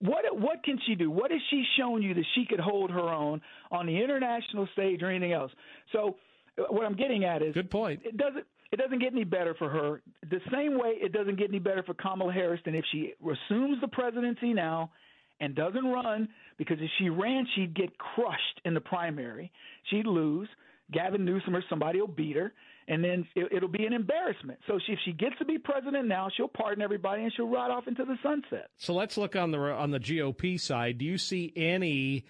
What 0.01 0.25
what 0.37 0.63
can 0.63 0.79
she 0.85 0.95
do? 0.95 1.11
What 1.11 1.31
has 1.31 1.39
she 1.49 1.63
shown 1.77 2.01
you 2.01 2.13
that 2.15 2.25
she 2.35 2.45
could 2.45 2.59
hold 2.59 2.89
her 2.91 3.09
own 3.09 3.41
on 3.71 3.85
the 3.85 3.95
international 4.01 4.67
stage 4.73 5.01
or 5.03 5.09
anything 5.09 5.31
else? 5.31 5.51
So 5.91 6.17
uh, 6.57 6.63
what 6.69 6.85
I'm 6.85 6.95
getting 6.95 7.23
at 7.23 7.41
is 7.41 7.53
good 7.53 7.69
point. 7.69 8.01
It 8.03 8.17
doesn't 8.17 8.45
it 8.71 8.77
doesn't 8.77 8.99
get 8.99 9.13
any 9.13 9.23
better 9.23 9.53
for 9.53 9.69
her. 9.69 10.01
The 10.29 10.39
same 10.51 10.79
way 10.79 10.93
it 10.95 11.13
doesn't 11.13 11.37
get 11.37 11.49
any 11.49 11.59
better 11.59 11.83
for 11.83 11.93
Kamala 11.93 12.33
Harris 12.33 12.61
than 12.65 12.73
if 12.73 12.83
she 12.91 13.13
assumes 13.21 13.79
the 13.81 13.87
presidency 13.87 14.53
now 14.53 14.91
and 15.39 15.55
doesn't 15.55 15.85
run 15.85 16.29
because 16.57 16.77
if 16.79 16.89
she 16.97 17.09
ran 17.09 17.45
she'd 17.55 17.75
get 17.75 17.95
crushed 17.97 18.61
in 18.65 18.73
the 18.73 18.81
primary. 18.81 19.51
She'd 19.89 20.07
lose. 20.07 20.49
Gavin 20.91 21.23
Newsom 21.23 21.55
or 21.55 21.63
somebody 21.69 22.01
will 22.01 22.07
beat 22.07 22.35
her 22.35 22.53
and 22.87 23.03
then 23.03 23.27
it, 23.35 23.61
will 23.61 23.69
be 23.69 23.85
an 23.85 23.93
embarrassment. 23.93 24.59
So 24.67 24.79
she, 24.85 24.93
if 24.93 24.99
she 25.05 25.13
gets 25.13 25.37
to 25.39 25.45
be 25.45 25.57
president 25.57 26.07
now, 26.07 26.29
she'll 26.35 26.47
pardon 26.47 26.83
everybody 26.83 27.23
and 27.23 27.31
she'll 27.33 27.47
ride 27.47 27.71
off 27.71 27.87
into 27.87 28.05
the 28.05 28.17
sunset. 28.23 28.69
So 28.77 28.93
let's 28.93 29.17
look 29.17 29.35
on 29.35 29.51
the 29.51 29.59
on 29.59 29.91
the 29.91 29.99
GOP 29.99 30.59
side. 30.59 30.97
Do 30.97 31.05
you 31.05 31.17
see 31.17 31.51
any 31.55 32.25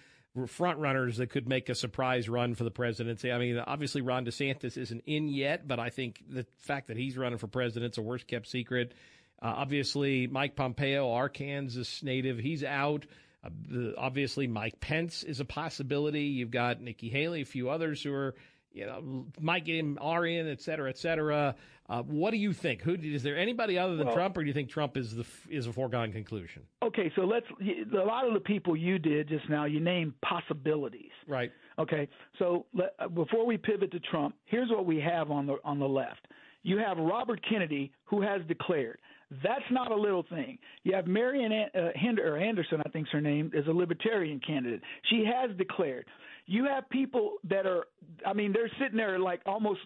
front 0.46 0.78
runners 0.78 1.18
that 1.18 1.28
could 1.28 1.48
make 1.48 1.68
a 1.68 1.74
surprise 1.74 2.28
run 2.28 2.54
for 2.54 2.64
the 2.64 2.70
presidency? 2.70 3.32
I 3.32 3.38
mean, 3.38 3.58
obviously 3.58 4.00
Ron 4.00 4.24
DeSantis 4.24 4.76
isn't 4.76 5.02
in 5.06 5.28
yet, 5.28 5.66
but 5.66 5.78
I 5.78 5.90
think 5.90 6.22
the 6.28 6.46
fact 6.58 6.88
that 6.88 6.96
he's 6.96 7.16
running 7.16 7.38
for 7.38 7.48
president 7.48 7.94
is 7.94 7.98
a 7.98 8.02
worst 8.02 8.26
kept 8.26 8.46
secret. 8.46 8.94
Uh, 9.40 9.54
obviously, 9.56 10.26
Mike 10.28 10.54
Pompeo, 10.54 11.12
Arkansas 11.12 12.04
native, 12.04 12.38
he's 12.38 12.62
out. 12.62 13.06
Uh, 13.44 13.90
obviously, 13.98 14.46
Mike 14.46 14.78
Pence 14.80 15.24
is 15.24 15.40
a 15.40 15.44
possibility. 15.44 16.26
You've 16.26 16.52
got 16.52 16.80
Nikki 16.80 17.08
Haley, 17.08 17.42
a 17.42 17.46
few 17.46 17.68
others 17.68 18.02
who 18.02 18.14
are 18.14 18.34
you 18.72 18.86
know, 18.86 19.26
might 19.40 19.64
get 19.64 19.76
him 19.76 19.98
in, 19.98 20.48
et 20.48 20.60
cetera, 20.60 20.88
et 20.88 20.98
cetera. 20.98 21.54
Uh, 21.88 22.02
what 22.02 22.30
do 22.30 22.36
you 22.36 22.52
think? 22.52 22.80
Who 22.82 22.94
is 22.94 23.22
there 23.22 23.36
anybody 23.36 23.78
other 23.78 23.96
than 23.96 24.06
well, 24.06 24.16
Trump, 24.16 24.36
or 24.36 24.42
do 24.42 24.46
you 24.46 24.54
think 24.54 24.70
Trump 24.70 24.96
is 24.96 25.14
the 25.14 25.26
is 25.50 25.66
a 25.66 25.72
foregone 25.72 26.12
conclusion? 26.12 26.62
Okay, 26.82 27.12
so 27.16 27.22
let's. 27.22 27.46
A 27.60 27.96
lot 27.96 28.26
of 28.26 28.34
the 28.34 28.40
people 28.40 28.76
you 28.76 28.98
did 28.98 29.28
just 29.28 29.48
now, 29.50 29.64
you 29.64 29.80
named 29.80 30.14
possibilities. 30.22 31.10
Right. 31.26 31.52
Okay, 31.78 32.08
so 32.38 32.66
let, 32.72 32.94
uh, 32.98 33.08
before 33.08 33.44
we 33.44 33.58
pivot 33.58 33.90
to 33.92 34.00
Trump, 34.00 34.34
here's 34.44 34.70
what 34.70 34.86
we 34.86 35.00
have 35.00 35.30
on 35.30 35.46
the 35.46 35.56
on 35.64 35.78
the 35.78 35.88
left. 35.88 36.26
You 36.62 36.78
have 36.78 36.96
Robert 36.96 37.40
Kennedy, 37.48 37.92
who 38.04 38.22
has 38.22 38.40
declared. 38.46 38.98
That's 39.42 39.64
not 39.70 39.90
a 39.90 39.96
little 39.96 40.24
thing. 40.28 40.58
You 40.84 40.94
have 40.94 41.06
Marian 41.06 41.52
uh, 41.52 41.88
Anderson, 42.36 42.82
I 42.84 42.88
think's 42.90 43.10
her 43.10 43.20
name, 43.20 43.50
is 43.54 43.66
a 43.66 43.72
libertarian 43.72 44.40
candidate. 44.46 44.82
She 45.08 45.24
has 45.24 45.56
declared 45.56 46.04
you 46.52 46.66
have 46.66 46.88
people 46.90 47.36
that 47.48 47.66
are 47.66 47.86
i 48.26 48.32
mean 48.32 48.52
they're 48.52 48.70
sitting 48.78 48.96
there 48.96 49.18
like 49.18 49.40
almost 49.46 49.80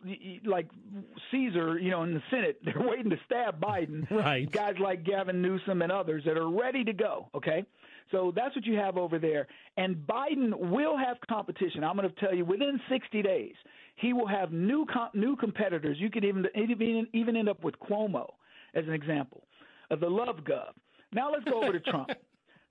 like 0.44 0.68
caesar 1.30 1.78
you 1.78 1.90
know 1.90 2.02
in 2.02 2.12
the 2.14 2.22
senate. 2.30 2.58
They're 2.64 2.74
waiting 2.86 3.10
to 3.10 3.18
stab 3.24 3.60
biden. 3.60 4.10
Right. 4.10 4.50
Guys 4.50 4.74
like 4.80 5.04
gavin 5.04 5.40
newsom 5.40 5.82
and 5.82 5.92
others 5.92 6.24
that 6.26 6.36
are 6.36 6.50
ready 6.50 6.84
to 6.84 6.92
go 6.92 7.28
okay? 7.34 7.64
So 8.10 8.32
that's 8.34 8.54
what 8.54 8.64
you 8.64 8.76
have 8.76 8.96
over 8.96 9.18
there. 9.18 9.46
And 9.76 9.96
biden 9.96 10.56
will 10.56 10.96
have 10.96 11.16
competition. 11.28 11.82
I'm 11.82 11.96
going 11.96 12.08
to 12.08 12.14
tell 12.20 12.34
you 12.34 12.44
within 12.44 12.80
60 12.88 13.22
days 13.22 13.54
he 13.96 14.12
will 14.12 14.26
have 14.26 14.52
new 14.52 14.86
com- 14.86 15.10
new 15.14 15.36
competitors. 15.36 15.96
You 16.00 16.10
could 16.10 16.24
even 16.24 16.46
even 16.54 17.06
even 17.12 17.36
end 17.36 17.48
up 17.48 17.62
with 17.62 17.74
cuomo 17.78 18.26
as 18.74 18.84
an 18.86 18.92
example 18.92 19.44
of 19.90 20.00
the 20.00 20.08
love 20.08 20.38
gov. 20.44 20.72
Now 21.12 21.30
let's 21.32 21.44
go 21.44 21.62
over 21.62 21.72
to 21.72 21.80
trump 21.80 22.10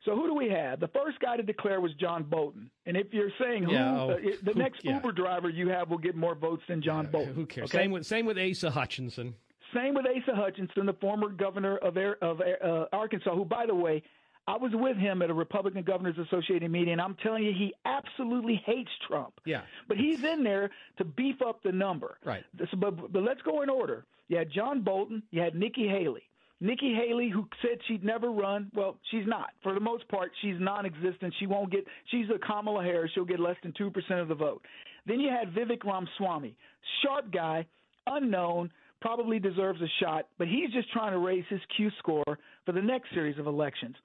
So 0.06 0.16
who 0.16 0.28
do 0.28 0.36
we 0.36 0.50
have? 0.50 0.80
The 0.80 0.88
first 0.88 1.20
guy 1.20 1.36
to 1.36 1.44
declare 1.44 1.82
was 1.82 1.92
John 2.00 2.24
Bolton. 2.24 2.70
And 2.86 2.96
if 2.96 3.08
you're 3.12 3.32
saying 3.42 3.64
who, 3.64 3.74
yeah, 3.74 4.00
oh, 4.00 4.12
uh, 4.12 4.18
the 4.44 4.54
who, 4.54 4.60
next 4.60 4.84
yeah. 4.84 4.96
Uber 4.96 5.12
driver 5.12 5.50
you 5.50 5.70
have 5.70 5.90
will 5.90 5.98
get 5.98 6.16
more 6.16 6.36
votes 6.36 6.64
than 6.68 6.82
John 6.82 7.08
Bolton. 7.08 7.34
Who 7.34 7.46
cares? 7.46 7.70
Okay? 7.70 7.84
Same 7.84 7.92
with 7.92 8.06
same 8.06 8.26
with 8.26 8.38
Asa 8.38 8.70
Hutchinson. 8.70 9.36
Same 9.74 9.96
with 9.96 10.06
Asa 10.06 10.36
Hutchinson, 10.36 10.86
the 10.86 10.94
former 10.94 11.30
governor 11.30 11.78
of 11.78 11.98
of 11.98 12.40
uh, 12.40 12.86
Arkansas, 12.94 13.36
who, 13.36 13.44
by 13.44 13.66
the 13.66 13.76
way, 13.76 14.04
I 14.48 14.58
was 14.58 14.72
with 14.74 14.98
him 14.98 15.22
at 15.22 15.30
a 15.30 15.34
Republican 15.34 15.82
Governors 15.82 16.18
Associated 16.20 16.70
meeting, 16.70 16.94
and 16.94 17.02
I'm 17.02 17.16
telling 17.16 17.44
you, 17.44 17.52
he 17.52 17.74
absolutely 17.84 18.62
hates 18.64 18.92
Trump. 19.08 19.34
Yeah. 19.44 19.62
But 19.88 19.98
he's 19.98 20.24
in 20.24 20.44
there 20.44 20.70
to 20.98 21.04
beef 21.04 21.42
up 21.42 21.64
the 21.64 21.72
number. 21.72 22.20
Right. 22.24 22.44
but, 22.78 23.12
but 23.12 23.24
let's 23.24 23.42
go 23.42 23.64
in 23.64 23.70
order. 23.70 24.06
You 24.28 24.38
had 24.38 24.52
John 24.52 24.82
Bolton. 24.82 25.24
You 25.32 25.42
had 25.42 25.56
Nikki 25.56 25.88
Haley. 25.88 26.24
Nikki 26.62 26.94
Haley, 26.94 27.30
who 27.30 27.48
said 27.62 27.78
she'd 27.88 28.04
never 28.04 28.32
run, 28.32 28.72
well, 28.74 28.98
she's 29.12 29.28
not. 29.28 29.50
For 29.62 29.74
the 29.74 29.80
most 29.80 30.08
part, 30.08 30.32
she's 30.42 30.56
non-existent. 30.60 31.34
She 31.40 31.48
won't 31.48 31.72
get. 31.72 31.86
She's 32.12 32.28
a 32.34 32.40
Kamala 32.40 32.84
Harris. 32.84 33.12
She'll 33.14 33.26
get 33.26 33.40
less 33.40 33.58
than 33.62 33.74
two 33.78 33.92
percent 33.92 34.20
of 34.20 34.28
the 34.28 34.36
vote. 34.36 34.62
Then 35.06 35.20
you 35.20 35.30
had 35.30 35.54
Vivek 35.54 35.84
Ramaswamy, 35.84 36.56
sharp 37.04 37.32
guy, 37.32 37.66
unknown, 38.08 38.72
probably 39.02 39.38
deserves 39.38 39.82
a 39.82 39.88
shot, 40.04 40.28
but 40.38 40.48
he's 40.48 40.72
just 40.72 40.92
trying 40.92 41.12
to 41.12 41.20
raise 41.20 41.44
his 41.50 41.60
Q 41.76 41.92
score 42.00 42.40
for 42.66 42.72
the 42.72 42.82
next 42.82 43.14
series 43.14 43.38
of 43.38 43.46
elections. 43.48 43.96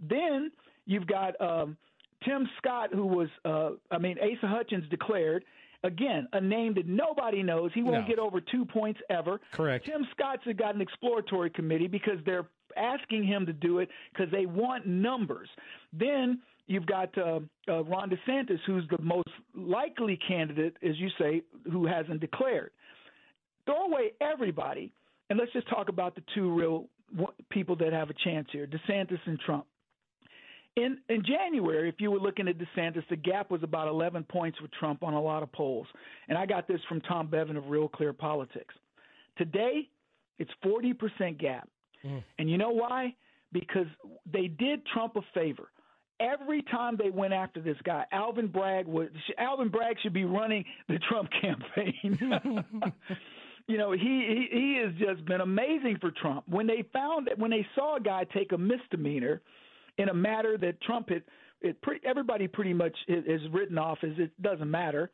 Then 0.00 0.50
you've 0.86 1.06
got 1.06 1.40
um, 1.40 1.76
Tim 2.24 2.48
Scott, 2.58 2.90
who 2.92 3.06
was, 3.06 3.28
uh, 3.44 3.70
I 3.90 3.98
mean, 3.98 4.16
Asa 4.18 4.48
Hutchins 4.48 4.84
declared. 4.90 5.44
Again, 5.82 6.28
a 6.34 6.40
name 6.40 6.74
that 6.74 6.86
nobody 6.86 7.42
knows. 7.42 7.70
He 7.74 7.82
won't 7.82 8.02
No. 8.02 8.06
get 8.08 8.18
over 8.18 8.40
two 8.40 8.64
points 8.66 9.00
ever. 9.08 9.40
Correct. 9.52 9.86
Tim 9.86 10.06
Scott's 10.12 10.44
got 10.56 10.74
an 10.74 10.80
exploratory 10.82 11.48
committee 11.50 11.86
because 11.86 12.18
they're 12.26 12.46
asking 12.76 13.24
him 13.24 13.46
to 13.46 13.52
do 13.52 13.78
it 13.78 13.88
because 14.12 14.30
they 14.30 14.44
want 14.46 14.86
numbers. 14.86 15.48
Then 15.92 16.40
you've 16.66 16.86
got 16.86 17.16
uh, 17.16 17.40
uh, 17.68 17.82
Ron 17.84 18.10
DeSantis, 18.10 18.58
who's 18.66 18.84
the 18.90 19.00
most 19.02 19.28
likely 19.54 20.18
candidate, 20.28 20.76
as 20.86 20.98
you 20.98 21.08
say, 21.18 21.42
who 21.70 21.86
hasn't 21.86 22.20
declared. 22.20 22.70
Throw 23.64 23.86
away 23.86 24.12
everybody, 24.20 24.92
and 25.30 25.38
let's 25.38 25.52
just 25.52 25.68
talk 25.68 25.88
about 25.88 26.14
the 26.14 26.22
two 26.34 26.52
real 26.54 26.86
people 27.48 27.74
that 27.76 27.92
have 27.92 28.10
a 28.10 28.14
chance 28.24 28.48
here: 28.52 28.66
DeSantis 28.66 29.18
and 29.26 29.38
Trump. 29.40 29.64
In 30.76 30.98
in 31.08 31.24
January, 31.24 31.88
if 31.88 31.96
you 31.98 32.10
were 32.10 32.18
looking 32.18 32.46
at 32.46 32.56
DeSantis, 32.56 33.02
the 33.10 33.16
gap 33.16 33.50
was 33.50 33.62
about 33.62 33.88
11 33.88 34.24
points 34.24 34.60
with 34.60 34.70
Trump 34.72 35.02
on 35.02 35.14
a 35.14 35.20
lot 35.20 35.42
of 35.42 35.50
polls. 35.52 35.86
And 36.28 36.38
I 36.38 36.46
got 36.46 36.68
this 36.68 36.80
from 36.88 37.00
Tom 37.00 37.26
Bevan 37.26 37.56
of 37.56 37.68
Real 37.68 37.88
Clear 37.88 38.12
Politics. 38.12 38.74
Today, 39.36 39.88
it's 40.38 40.50
40% 40.64 41.38
gap. 41.38 41.68
Mm. 42.04 42.22
And 42.38 42.50
you 42.50 42.56
know 42.56 42.70
why? 42.70 43.14
Because 43.52 43.86
they 44.30 44.46
did 44.46 44.86
Trump 44.86 45.16
a 45.16 45.22
favor. 45.34 45.70
Every 46.20 46.62
time 46.62 46.96
they 46.96 47.10
went 47.10 47.32
after 47.32 47.60
this 47.60 47.76
guy, 47.82 48.04
Alvin 48.12 48.48
Bragg 48.48 48.86
would 48.86 49.10
Alvin 49.38 49.70
Bragg 49.70 49.96
should 50.02 50.12
be 50.12 50.24
running 50.24 50.64
the 50.88 50.98
Trump 51.08 51.30
campaign. 51.40 52.18
you 53.66 53.78
know, 53.78 53.92
he, 53.92 53.98
he 53.98 54.48
he 54.50 54.82
has 54.84 54.94
just 54.98 55.24
been 55.26 55.40
amazing 55.40 55.96
for 56.00 56.10
Trump. 56.10 56.44
When 56.46 56.66
they 56.66 56.84
found 56.92 57.26
that 57.26 57.38
when 57.38 57.50
they 57.50 57.66
saw 57.74 57.96
a 57.96 58.00
guy 58.00 58.24
take 58.34 58.52
a 58.52 58.58
misdemeanor 58.58 59.40
in 59.98 60.08
a 60.08 60.14
matter 60.14 60.56
that 60.58 60.80
Trump 60.82 61.10
had, 61.10 61.22
it 61.60 61.80
pretty, 61.82 62.06
everybody 62.06 62.48
pretty 62.48 62.72
much 62.72 62.96
is 63.08 63.40
written 63.52 63.78
off 63.78 63.98
as 64.02 64.12
it 64.18 64.30
doesn't 64.42 64.70
matter, 64.70 65.10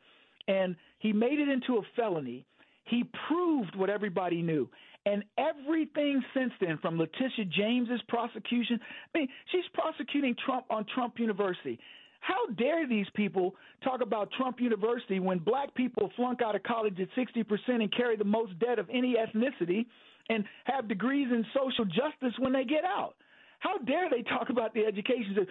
and 0.47 0.75
he 0.99 1.11
made 1.13 1.39
it 1.39 1.49
into 1.49 1.77
a 1.77 1.81
felony. 1.95 2.45
He 2.85 3.03
proved 3.27 3.75
what 3.75 3.89
everybody 3.89 4.41
knew. 4.41 4.69
And 5.05 5.23
everything 5.37 6.21
since 6.33 6.51
then, 6.59 6.79
from 6.81 6.97
Letitia 6.97 7.45
James's 7.45 8.01
prosecution, 8.09 8.79
I 9.13 9.19
mean, 9.19 9.27
she's 9.51 9.63
prosecuting 9.73 10.35
Trump 10.45 10.65
on 10.69 10.85
Trump 10.93 11.19
University. 11.19 11.79
How 12.19 12.47
dare 12.57 12.87
these 12.87 13.05
people 13.13 13.55
talk 13.83 14.01
about 14.01 14.31
Trump 14.37 14.59
University 14.59 15.19
when 15.19 15.39
black 15.39 15.73
people 15.75 16.11
flunk 16.17 16.41
out 16.41 16.55
of 16.55 16.63
college 16.63 16.99
at 16.99 17.07
60% 17.17 17.45
and 17.67 17.91
carry 17.95 18.17
the 18.17 18.25
most 18.25 18.57
debt 18.59 18.79
of 18.79 18.89
any 18.91 19.15
ethnicity 19.15 19.85
and 20.29 20.43
have 20.65 20.89
degrees 20.89 21.27
in 21.31 21.45
social 21.53 21.85
justice 21.85 22.37
when 22.39 22.51
they 22.51 22.65
get 22.65 22.83
out? 22.83 23.15
How 23.59 23.77
dare 23.79 24.09
they 24.09 24.21
talk 24.21 24.49
about 24.49 24.73
the 24.73 24.85
education 24.85 25.35
system? 25.35 25.47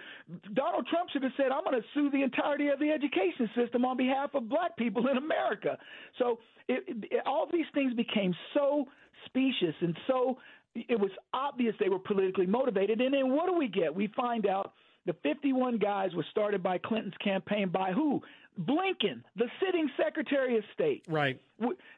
Donald 0.53 0.87
Trump 0.87 1.09
should 1.11 1.23
have 1.23 1.33
said, 1.35 1.51
I'm 1.51 1.63
going 1.63 1.79
to 1.79 1.87
sue 1.93 2.09
the 2.09 2.23
entirety 2.23 2.69
of 2.69 2.79
the 2.79 2.89
education 2.89 3.49
system 3.55 3.83
on 3.83 3.97
behalf 3.97 4.33
of 4.33 4.47
black 4.47 4.77
people 4.77 5.07
in 5.07 5.17
America. 5.17 5.77
So 6.17 6.39
it, 6.67 6.83
it, 6.87 7.21
all 7.25 7.47
these 7.51 7.65
things 7.73 7.93
became 7.93 8.33
so 8.53 8.85
specious 9.25 9.75
and 9.81 9.97
so 10.07 10.37
it 10.75 10.99
was 10.99 11.11
obvious 11.33 11.73
they 11.79 11.89
were 11.89 11.99
politically 11.99 12.45
motivated. 12.45 13.01
And 13.01 13.13
then 13.13 13.33
what 13.33 13.47
do 13.47 13.57
we 13.57 13.67
get? 13.67 13.93
We 13.93 14.07
find 14.15 14.45
out 14.45 14.73
the 15.05 15.13
51 15.23 15.79
guys 15.79 16.13
were 16.15 16.25
started 16.31 16.61
by 16.61 16.77
Clinton's 16.77 17.15
campaign 17.23 17.69
by 17.69 17.91
who? 17.93 18.21
Blinken, 18.59 19.23
the 19.35 19.45
sitting 19.63 19.89
Secretary 20.03 20.57
of 20.57 20.63
State. 20.73 21.03
Right. 21.07 21.39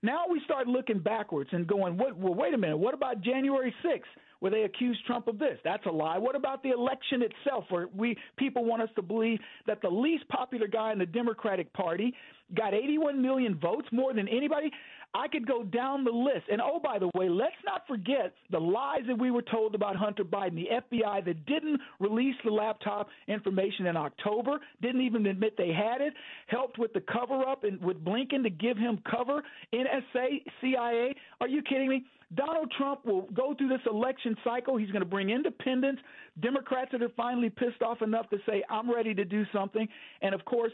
Now 0.01 0.25
we 0.29 0.41
start 0.45 0.67
looking 0.67 0.99
backwards 0.99 1.49
and 1.53 1.65
going, 1.65 1.97
what, 1.97 2.17
well, 2.17 2.33
wait 2.33 2.53
a 2.53 2.57
minute, 2.57 2.77
what 2.77 2.93
about 2.93 3.21
January 3.21 3.73
6th? 3.83 4.01
Where 4.39 4.51
they 4.51 4.63
accused 4.63 5.05
Trump 5.05 5.27
of 5.27 5.37
this? 5.37 5.57
That's 5.63 5.85
a 5.85 5.91
lie. 5.91 6.17
What 6.17 6.35
about 6.35 6.63
the 6.63 6.69
election 6.69 7.21
itself, 7.21 7.65
where 7.69 7.87
we 7.95 8.17
people 8.37 8.63
want 8.63 8.81
us 8.81 8.89
to 8.95 9.01
believe 9.01 9.39
that 9.67 9.81
the 9.81 9.89
least 9.89 10.27
popular 10.29 10.67
guy 10.67 10.93
in 10.93 10.99
the 10.99 11.05
Democratic 11.05 11.71
Party 11.73 12.13
got 12.55 12.73
81 12.73 13.21
million 13.21 13.59
votes, 13.59 13.87
more 13.91 14.13
than 14.13 14.27
anybody? 14.27 14.71
I 15.13 15.27
could 15.27 15.47
go 15.47 15.63
down 15.63 16.03
the 16.03 16.11
list. 16.11 16.45
And 16.51 16.61
oh, 16.61 16.79
by 16.79 16.99
the 16.99 17.09
way, 17.15 17.29
let's 17.29 17.55
not 17.65 17.87
forget 17.87 18.33
the 18.51 18.59
lies 18.59 19.01
that 19.07 19.17
we 19.17 19.31
were 19.31 19.41
told 19.41 19.73
about 19.73 19.95
Hunter 19.95 20.23
Biden, 20.23 20.55
the 20.55 20.97
FBI 20.97 21.25
that 21.25 21.45
didn't 21.45 21.81
release 21.99 22.35
the 22.45 22.51
laptop 22.51 23.09
information 23.27 23.87
in 23.87 23.97
October, 23.97 24.59
didn't 24.81 25.01
even 25.01 25.25
admit 25.25 25.55
they 25.57 25.73
had 25.73 26.01
it, 26.01 26.13
helped 26.47 26.77
with 26.77 26.93
the 26.93 27.01
cover 27.01 27.41
up 27.47 27.63
and 27.63 27.81
with 27.81 28.03
Blinken 28.03 28.43
to 28.43 28.49
give 28.49 28.77
him 28.77 28.99
cover, 29.09 29.41
NSA, 29.73 30.43
CIA. 30.61 31.15
Are 31.41 31.47
you 31.47 31.63
kidding 31.63 31.89
me? 31.89 32.03
Donald 32.35 32.71
Trump 32.77 33.05
will 33.05 33.27
go 33.33 33.55
through 33.55 33.69
this 33.69 33.81
election 33.89 34.35
cycle. 34.43 34.77
He's 34.77 34.91
going 34.91 35.01
to 35.01 35.09
bring 35.09 35.31
independents, 35.31 36.01
Democrats 36.41 36.91
that 36.91 37.01
are 37.01 37.09
finally 37.17 37.49
pissed 37.49 37.81
off 37.81 38.01
enough 38.01 38.29
to 38.29 38.37
say, 38.45 38.63
I'm 38.69 38.91
ready 38.91 39.13
to 39.15 39.25
do 39.25 39.45
something. 39.51 39.87
And 40.21 40.35
of 40.35 40.45
course, 40.45 40.71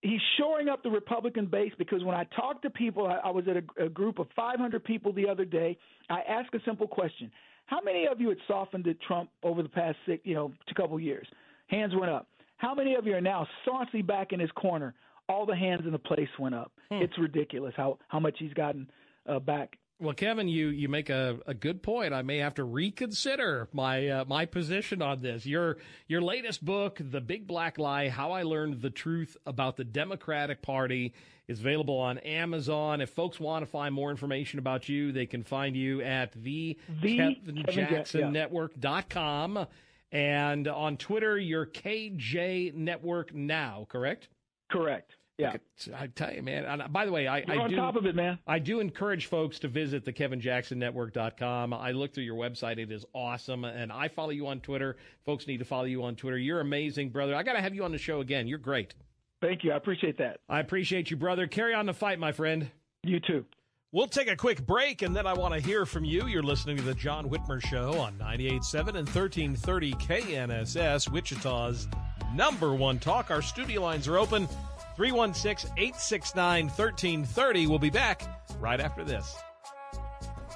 he's 0.00 0.20
shoring 0.38 0.68
up 0.68 0.82
the 0.82 0.90
Republican 0.90 1.46
base 1.46 1.72
because 1.76 2.02
when 2.04 2.14
I 2.14 2.24
talk 2.36 2.62
to 2.62 2.70
people, 2.70 3.06
I, 3.06 3.28
I 3.28 3.30
was 3.30 3.44
at 3.48 3.56
a, 3.56 3.86
a 3.86 3.88
group 3.88 4.18
of 4.18 4.28
500 4.34 4.82
people 4.84 5.12
the 5.12 5.28
other 5.28 5.44
day. 5.44 5.76
I 6.08 6.20
asked 6.22 6.54
a 6.54 6.60
simple 6.64 6.86
question: 6.86 7.30
How 7.66 7.80
many 7.82 8.06
of 8.06 8.20
you 8.20 8.30
had 8.30 8.38
softened 8.48 8.84
to 8.84 8.94
Trump 8.94 9.30
over 9.42 9.62
the 9.62 9.68
past 9.68 9.96
six, 10.06 10.22
you 10.24 10.34
know, 10.34 10.52
couple 10.74 10.98
years? 11.00 11.26
Hands 11.68 11.92
went 11.94 12.12
up. 12.12 12.28
How 12.56 12.74
many 12.74 12.94
of 12.94 13.06
you 13.06 13.14
are 13.14 13.20
now 13.20 13.46
staunchly 13.62 14.02
back 14.02 14.32
in 14.32 14.40
his 14.40 14.50
corner? 14.52 14.94
All 15.28 15.46
the 15.46 15.56
hands 15.56 15.82
in 15.86 15.92
the 15.92 15.98
place 15.98 16.28
went 16.38 16.54
up. 16.54 16.72
It's 17.02 17.18
ridiculous 17.18 17.74
how 17.76 17.98
how 18.08 18.20
much 18.20 18.36
he's 18.38 18.52
gotten 18.52 18.88
uh, 19.28 19.38
back. 19.38 19.76
Well, 20.00 20.14
Kevin, 20.14 20.48
you, 20.48 20.68
you 20.68 20.88
make 20.88 21.08
a, 21.08 21.38
a 21.46 21.54
good 21.54 21.82
point. 21.82 22.12
I 22.12 22.22
may 22.22 22.38
have 22.38 22.54
to 22.54 22.64
reconsider 22.64 23.68
my 23.72 24.08
uh, 24.08 24.24
my 24.26 24.44
position 24.44 25.00
on 25.00 25.20
this. 25.20 25.46
Your 25.46 25.76
your 26.08 26.20
latest 26.20 26.64
book, 26.64 26.98
The 27.00 27.20
Big 27.20 27.46
Black 27.46 27.78
Lie: 27.78 28.08
How 28.08 28.32
I 28.32 28.42
Learned 28.42 28.82
the 28.82 28.90
Truth 28.90 29.36
About 29.46 29.76
the 29.76 29.84
Democratic 29.84 30.62
Party, 30.62 31.14
is 31.46 31.60
available 31.60 31.96
on 31.96 32.18
Amazon. 32.18 33.00
If 33.00 33.10
folks 33.10 33.38
want 33.38 33.64
to 33.64 33.70
find 33.70 33.94
more 33.94 34.10
information 34.10 34.58
about 34.58 34.88
you, 34.88 35.12
they 35.12 35.26
can 35.26 35.44
find 35.44 35.76
you 35.76 36.02
at 36.02 36.32
the, 36.32 36.76
The 37.00 37.16
Kevin 37.16 37.62
Kevin 37.64 37.84
Ja- 37.84 37.90
Jackson 37.90 38.20
yeah. 38.20 38.30
Network.com. 38.30 39.66
And 40.10 40.68
on 40.68 40.96
Twitter, 40.96 41.38
you're 41.38 41.66
KJ 41.66 42.74
Network 42.74 43.34
Now, 43.34 43.86
correct? 43.88 44.28
Correct. 44.70 45.16
Yeah. 45.36 45.56
I 45.96 46.06
tell 46.06 46.32
you, 46.32 46.42
man. 46.42 46.64
And 46.64 46.82
uh, 46.82 46.88
by 46.88 47.06
the 47.06 47.12
way, 47.12 47.26
I, 47.26 47.38
You're 47.38 47.60
I 47.60 47.64
on 47.64 47.70
do. 47.70 47.76
top 47.76 47.96
of 47.96 48.06
it, 48.06 48.14
man. 48.14 48.38
I 48.46 48.60
do 48.60 48.78
encourage 48.78 49.26
folks 49.26 49.58
to 49.60 49.68
visit 49.68 50.04
the 50.04 50.12
KevinJacksonNetwork.com. 50.12 51.72
I 51.74 51.90
looked 51.90 52.14
through 52.14 52.24
your 52.24 52.36
website. 52.36 52.78
It 52.78 52.92
is 52.92 53.04
awesome. 53.14 53.64
And 53.64 53.90
I 53.90 54.08
follow 54.08 54.30
you 54.30 54.46
on 54.46 54.60
Twitter. 54.60 54.96
Folks 55.24 55.46
need 55.46 55.58
to 55.58 55.64
follow 55.64 55.84
you 55.84 56.04
on 56.04 56.14
Twitter. 56.14 56.38
You're 56.38 56.60
amazing, 56.60 57.10
brother. 57.10 57.34
I 57.34 57.42
got 57.42 57.54
to 57.54 57.60
have 57.60 57.74
you 57.74 57.84
on 57.84 57.90
the 57.92 57.98
show 57.98 58.20
again. 58.20 58.46
You're 58.46 58.58
great. 58.58 58.94
Thank 59.40 59.64
you. 59.64 59.72
I 59.72 59.76
appreciate 59.76 60.18
that. 60.18 60.38
I 60.48 60.60
appreciate 60.60 61.10
you, 61.10 61.16
brother. 61.16 61.46
Carry 61.46 61.74
on 61.74 61.86
the 61.86 61.92
fight, 61.92 62.18
my 62.18 62.32
friend. 62.32 62.70
You 63.02 63.20
too. 63.20 63.44
We'll 63.92 64.06
take 64.08 64.28
a 64.28 64.34
quick 64.34 64.66
break, 64.66 65.02
and 65.02 65.14
then 65.14 65.24
I 65.26 65.34
want 65.34 65.54
to 65.54 65.60
hear 65.60 65.86
from 65.86 66.04
you. 66.04 66.26
You're 66.26 66.42
listening 66.42 66.76
to 66.78 66.82
the 66.82 66.94
John 66.94 67.28
Whitmer 67.28 67.64
Show 67.64 67.92
on 68.00 68.14
98.7 68.18 68.78
and 68.88 69.08
1330 69.08 69.92
KNSS, 69.92 71.08
Wichita's 71.12 71.86
number 72.34 72.74
one 72.74 72.98
talk. 72.98 73.30
Our 73.30 73.40
studio 73.42 73.82
lines 73.82 74.08
are 74.08 74.18
open 74.18 74.48
316 74.96 75.70
869 75.76 76.66
1330. 76.66 77.66
We'll 77.66 77.78
be 77.78 77.90
back 77.90 78.22
right 78.60 78.80
after 78.80 79.04
this. 79.04 79.36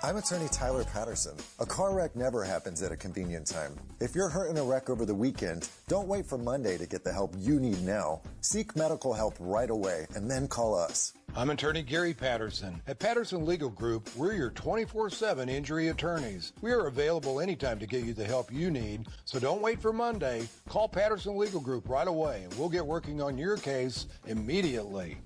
I'm 0.00 0.16
attorney 0.16 0.46
Tyler 0.52 0.84
Patterson. 0.84 1.37
A 1.58 1.66
car 1.66 1.92
wreck 1.92 2.14
never 2.14 2.44
happens 2.44 2.82
at 2.82 2.92
a 2.92 2.96
convenient 2.96 3.48
time. 3.48 3.74
If 3.98 4.14
you're 4.14 4.28
hurt 4.28 4.48
in 4.48 4.56
a 4.56 4.62
wreck 4.62 4.88
over 4.90 5.04
the 5.04 5.14
weekend, 5.14 5.68
don't 5.88 6.06
wait 6.06 6.24
for 6.24 6.38
Monday 6.38 6.78
to 6.78 6.87
get 6.87 7.02
the 7.02 7.12
help 7.12 7.34
you 7.37 7.58
need 7.58 7.82
now. 7.82 8.20
Seek 8.40 8.76
medical 8.76 9.12
help 9.12 9.34
right 9.40 9.68
away 9.68 10.06
and 10.14 10.30
then 10.30 10.46
call 10.46 10.78
us. 10.78 11.14
I'm 11.34 11.50
attorney 11.50 11.82
Gary 11.82 12.14
Patterson. 12.14 12.80
At 12.87 13.00
Patterson 13.00 13.44
Legal 13.44 13.70
Group, 13.70 14.08
we're 14.14 14.34
your 14.34 14.50
24 14.50 15.11
7 15.11 15.48
injury 15.48 15.88
attorneys. 15.88 16.52
We 16.61 16.70
are 16.70 16.87
available 16.87 17.40
anytime 17.40 17.80
to 17.80 17.87
get 17.87 18.04
you 18.04 18.14
the 18.14 18.24
help 18.24 18.52
you 18.52 18.70
need, 18.70 19.06
so 19.24 19.40
don't 19.40 19.61
wait 19.61 19.82
for 19.82 19.92
Monday. 19.92 20.48
Call 20.68 20.88
Patterson 20.88 21.37
Legal 21.37 21.61
Group 21.61 21.88
right 21.88 22.08
away, 22.08 22.42
and 22.44 22.54
we'll 22.54 22.68
get 22.68 22.87
working 22.87 23.20
on 23.20 23.37
your 23.37 23.56
case 23.56 24.06
immediately. 24.26 25.18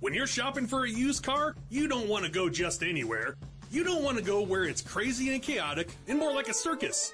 When 0.00 0.14
you're 0.14 0.26
shopping 0.26 0.66
for 0.66 0.84
a 0.86 0.90
used 0.90 1.22
car, 1.22 1.54
you 1.68 1.86
don't 1.86 2.08
want 2.08 2.24
to 2.24 2.30
go 2.30 2.48
just 2.48 2.82
anywhere. 2.82 3.36
You 3.70 3.84
don't 3.84 4.02
want 4.02 4.16
to 4.16 4.24
go 4.24 4.40
where 4.40 4.64
it's 4.64 4.80
crazy 4.80 5.34
and 5.34 5.42
chaotic 5.42 5.90
and 6.08 6.18
more 6.18 6.32
like 6.32 6.48
a 6.48 6.54
circus. 6.54 7.12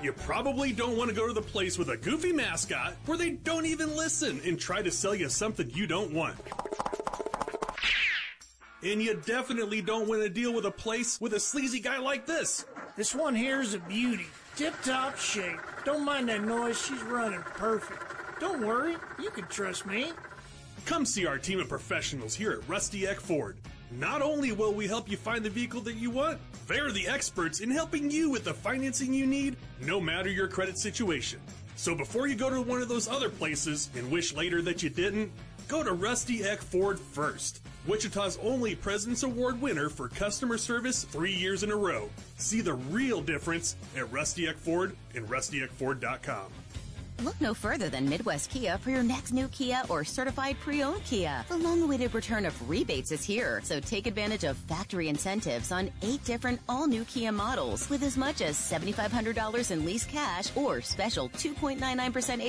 You 0.00 0.12
probably 0.12 0.72
don't 0.72 0.96
want 0.96 1.10
to 1.10 1.16
go 1.16 1.26
to 1.26 1.32
the 1.32 1.42
place 1.42 1.76
with 1.76 1.88
a 1.88 1.96
goofy 1.96 2.32
mascot 2.32 2.94
where 3.06 3.18
they 3.18 3.30
don't 3.30 3.66
even 3.66 3.96
listen 3.96 4.40
and 4.44 4.60
try 4.60 4.80
to 4.80 4.92
sell 4.92 5.14
you 5.14 5.28
something 5.28 5.68
you 5.70 5.88
don't 5.88 6.12
want. 6.12 6.36
And 8.84 9.02
you 9.02 9.20
definitely 9.26 9.82
don't 9.82 10.06
want 10.06 10.22
to 10.22 10.28
deal 10.28 10.54
with 10.54 10.66
a 10.66 10.70
place 10.70 11.20
with 11.20 11.34
a 11.34 11.40
sleazy 11.40 11.80
guy 11.80 11.98
like 11.98 12.26
this. 12.26 12.64
This 12.96 13.12
one 13.12 13.34
here 13.34 13.60
is 13.60 13.74
a 13.74 13.80
beauty. 13.80 14.26
Tip 14.54 14.80
top 14.84 15.18
shape. 15.18 15.58
Don't 15.84 16.04
mind 16.04 16.28
that 16.28 16.44
noise, 16.44 16.80
she's 16.80 17.02
running 17.02 17.40
perfect. 17.40 18.03
Don't 18.40 18.66
worry, 18.66 18.96
you 19.22 19.30
can 19.30 19.46
trust 19.46 19.86
me. 19.86 20.12
Come 20.86 21.06
see 21.06 21.26
our 21.26 21.38
team 21.38 21.60
of 21.60 21.68
professionals 21.68 22.34
here 22.34 22.52
at 22.52 22.68
Rusty 22.68 23.06
Eck 23.06 23.20
Ford. 23.20 23.56
Not 23.90 24.22
only 24.22 24.52
will 24.52 24.74
we 24.74 24.86
help 24.86 25.08
you 25.08 25.16
find 25.16 25.44
the 25.44 25.50
vehicle 25.50 25.80
that 25.82 25.94
you 25.94 26.10
want, 26.10 26.38
they're 26.66 26.90
the 26.90 27.06
experts 27.06 27.60
in 27.60 27.70
helping 27.70 28.10
you 28.10 28.30
with 28.30 28.44
the 28.44 28.52
financing 28.52 29.14
you 29.14 29.26
need, 29.26 29.56
no 29.80 30.00
matter 30.00 30.28
your 30.28 30.48
credit 30.48 30.78
situation. 30.78 31.40
So 31.76 31.94
before 31.94 32.26
you 32.26 32.34
go 32.34 32.50
to 32.50 32.60
one 32.60 32.82
of 32.82 32.88
those 32.88 33.08
other 33.08 33.30
places 33.30 33.90
and 33.94 34.10
wish 34.10 34.34
later 34.34 34.62
that 34.62 34.82
you 34.82 34.90
didn't, 34.90 35.30
go 35.68 35.82
to 35.82 35.92
Rusty 35.92 36.44
Eck 36.44 36.60
Ford 36.60 36.98
first. 36.98 37.60
Wichita's 37.86 38.38
only 38.42 38.74
President's 38.74 39.22
Award 39.22 39.60
winner 39.60 39.88
for 39.88 40.08
customer 40.08 40.58
service 40.58 41.04
three 41.04 41.34
years 41.34 41.62
in 41.62 41.70
a 41.70 41.76
row. 41.76 42.08
See 42.38 42.62
the 42.62 42.74
real 42.74 43.20
difference 43.20 43.76
at 43.96 44.10
Rusty 44.10 44.48
Eck 44.48 44.56
Ford 44.56 44.96
and 45.14 45.28
rustyeckford.com. 45.28 46.46
Look 47.22 47.40
no 47.40 47.54
further 47.54 47.88
than 47.88 48.08
Midwest 48.08 48.50
Kia 48.50 48.76
for 48.78 48.90
your 48.90 49.02
next 49.02 49.32
new 49.32 49.48
Kia 49.48 49.82
or 49.88 50.04
certified 50.04 50.58
pre-owned 50.60 51.04
Kia. 51.04 51.44
The 51.48 51.56
long-awaited 51.56 52.12
return 52.12 52.44
of 52.44 52.68
rebates 52.68 53.12
is 53.12 53.24
here, 53.24 53.60
so 53.62 53.78
take 53.80 54.06
advantage 54.06 54.44
of 54.44 54.56
factory 54.56 55.08
incentives 55.08 55.70
on 55.70 55.90
eight 56.02 56.24
different 56.24 56.60
all-new 56.68 57.04
Kia 57.04 57.30
models 57.30 57.88
with 57.88 58.02
as 58.02 58.16
much 58.16 58.40
as 58.40 58.56
$7,500 58.56 59.70
in 59.70 59.84
lease 59.84 60.04
cash 60.04 60.50
or 60.56 60.80
special 60.80 61.28
2.99% 61.30 61.78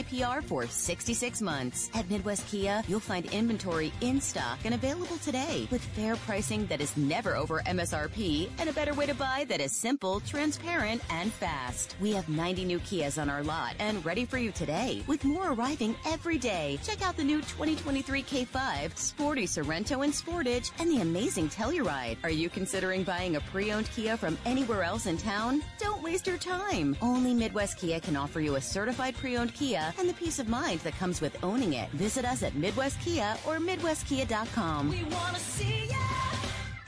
APR 0.03 0.43
for 0.43 0.65
66 0.65 1.41
months. 1.41 1.89
At 1.93 2.09
Midwest 2.09 2.47
Kia, 2.47 2.83
you'll 2.87 2.99
find 2.99 3.25
inventory 3.27 3.93
in 4.01 4.19
stock 4.19 4.59
and 4.65 4.73
available 4.73 5.17
today 5.17 5.67
with 5.69 5.83
fair 5.83 6.15
pricing 6.15 6.65
that 6.67 6.81
is 6.81 6.97
never 6.97 7.35
over 7.35 7.61
MSRP 7.61 8.49
and 8.57 8.69
a 8.69 8.73
better 8.73 8.93
way 8.93 9.05
to 9.05 9.13
buy 9.13 9.45
that 9.47 9.61
is 9.61 9.71
simple, 9.71 10.21
transparent, 10.21 11.01
and 11.11 11.31
fast. 11.31 11.95
We 12.01 12.13
have 12.13 12.27
90 12.27 12.65
new 12.65 12.79
Kias 12.79 13.21
on 13.21 13.29
our 13.29 13.43
lot 13.43 13.75
and 13.79 14.03
ready 14.03 14.25
for 14.25 14.37
you 14.37 14.51
today, 14.55 15.03
with 15.07 15.23
more 15.23 15.51
arriving 15.51 15.95
every 16.05 16.37
day. 16.37 16.79
Check 16.83 17.01
out 17.01 17.17
the 17.17 17.23
new 17.23 17.39
2023 17.41 18.23
K5, 18.23 18.97
sporty 18.97 19.45
Sorento 19.45 20.03
and 20.03 20.13
Sportage, 20.13 20.71
and 20.79 20.89
the 20.89 21.01
amazing 21.01 21.49
Telluride. 21.49 22.17
Are 22.23 22.29
you 22.29 22.49
considering 22.49 23.03
buying 23.03 23.35
a 23.35 23.41
pre-owned 23.41 23.89
Kia 23.91 24.17
from 24.17 24.37
anywhere 24.45 24.83
else 24.83 25.05
in 25.05 25.17
town? 25.17 25.61
Don't 25.77 26.01
waste 26.01 26.25
your 26.25 26.37
time. 26.37 26.95
Only 27.01 27.33
Midwest 27.33 27.77
Kia 27.77 27.99
can 27.99 28.15
offer 28.15 28.39
you 28.39 28.55
a 28.55 28.61
certified 28.61 29.15
pre-owned 29.15 29.53
Kia 29.53 29.93
and 29.99 30.09
the 30.09 30.13
peace 30.13 30.39
of 30.39 30.47
mind 30.47 30.79
that 30.81 30.97
comes 30.97 31.21
with 31.21 31.37
owning 31.43 31.73
it. 31.73 31.89
Visit 31.91 32.25
us 32.25 32.41
at 32.41 32.55
Midwest 32.55 32.99
Kia 33.01 33.35
or 33.45 33.57
MidwestKia.com. 33.57 34.89
We 34.89 35.03
want 35.03 35.35
to 35.35 35.41
see 35.41 35.87
ya 35.89 35.95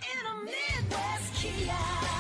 in 0.01 0.25
a 0.25 0.45
Midwest 0.45 1.33
Kia. 1.35 2.16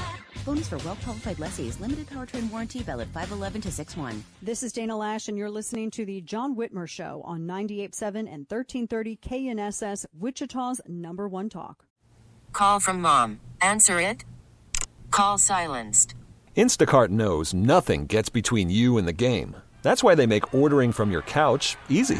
Bonus 0.47 0.69
for 0.69 0.77
well-qualified 0.77 1.39
lessees. 1.39 1.77
Limited 1.81 2.07
powertrain 2.07 2.49
warranty 2.49 2.81
valid 2.81 3.09
511 3.09 3.59
to 3.63 3.69
61. 3.69 4.23
This 4.41 4.63
is 4.63 4.71
Dana 4.71 4.95
Lash, 4.95 5.27
and 5.27 5.37
you're 5.37 5.51
listening 5.51 5.91
to 5.91 6.05
the 6.05 6.21
John 6.21 6.55
Whitmer 6.55 6.87
Show 6.87 7.21
on 7.25 7.41
98.7 7.41 8.15
and 8.19 8.45
1330 8.47 9.17
KNSS, 9.17 10.05
Wichita's 10.17 10.79
number 10.87 11.27
one 11.27 11.49
talk. 11.49 11.83
Call 12.53 12.79
from 12.79 13.01
mom. 13.01 13.41
Answer 13.61 13.99
it. 13.99 14.23
Call 15.11 15.37
silenced. 15.37 16.15
Instacart 16.55 17.09
knows 17.09 17.53
nothing 17.53 18.05
gets 18.05 18.29
between 18.29 18.69
you 18.69 18.97
and 18.97 19.05
the 19.05 19.11
game. 19.11 19.57
That's 19.81 20.01
why 20.01 20.15
they 20.15 20.27
make 20.27 20.53
ordering 20.53 20.93
from 20.93 21.11
your 21.11 21.23
couch 21.23 21.75
easy. 21.89 22.19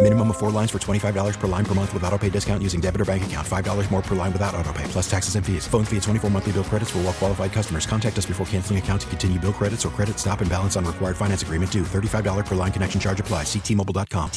Minimum 0.00 0.30
of 0.30 0.36
four 0.36 0.52
lines 0.52 0.70
for 0.70 0.78
$25 0.78 1.38
per 1.40 1.48
line 1.48 1.64
per 1.64 1.74
month 1.74 1.92
with 1.92 2.04
auto 2.04 2.16
pay 2.16 2.30
discount 2.30 2.62
using 2.62 2.80
debit 2.80 3.00
or 3.00 3.04
bank 3.04 3.24
account. 3.24 3.46
$5 3.46 3.90
more 3.90 4.00
per 4.00 4.14
line 4.14 4.32
without 4.32 4.54
auto 4.54 4.72
pay, 4.72 4.84
plus 4.84 5.10
taxes 5.10 5.34
and 5.34 5.44
fees. 5.44 5.66
Phone 5.66 5.84
fee 5.84 5.96
at 5.96 6.04
24 6.04 6.30
monthly 6.30 6.52
bill 6.52 6.62
credits 6.62 6.90
for 6.90 6.98
all 6.98 7.04
well 7.04 7.12
qualified 7.12 7.52
customers. 7.52 7.84
Contact 7.84 8.16
us 8.16 8.24
before 8.24 8.46
canceling 8.46 8.78
account 8.78 9.00
to 9.00 9.08
continue 9.08 9.40
bill 9.40 9.52
credits 9.52 9.84
or 9.84 9.88
credit 9.88 10.16
stop 10.16 10.40
and 10.40 10.48
balance 10.48 10.76
on 10.76 10.84
required 10.84 11.16
finance 11.16 11.42
agreement 11.42 11.72
due. 11.72 11.82
$35 11.82 12.46
per 12.46 12.54
line 12.54 12.70
connection 12.70 13.00
charge 13.00 13.18
apply. 13.18 13.42
Ctmobile.com. 13.42 14.30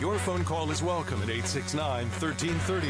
Your 0.00 0.18
phone 0.18 0.42
call 0.42 0.70
is 0.70 0.82
welcome 0.82 1.20
at 1.22 1.28
869 1.28 2.08
1330. 2.08 2.88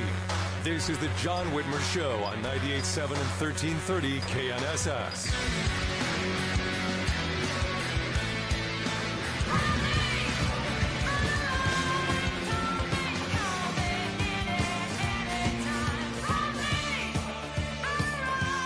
This 0.63 0.89
is 0.89 0.99
the 0.99 1.11
John 1.21 1.47
Whitmer 1.49 1.83
Show 1.93 2.23
on 2.23 2.37
98.7 2.45 3.11
and 3.11 3.29
1330 3.43 4.21
KNSS. 4.21 5.84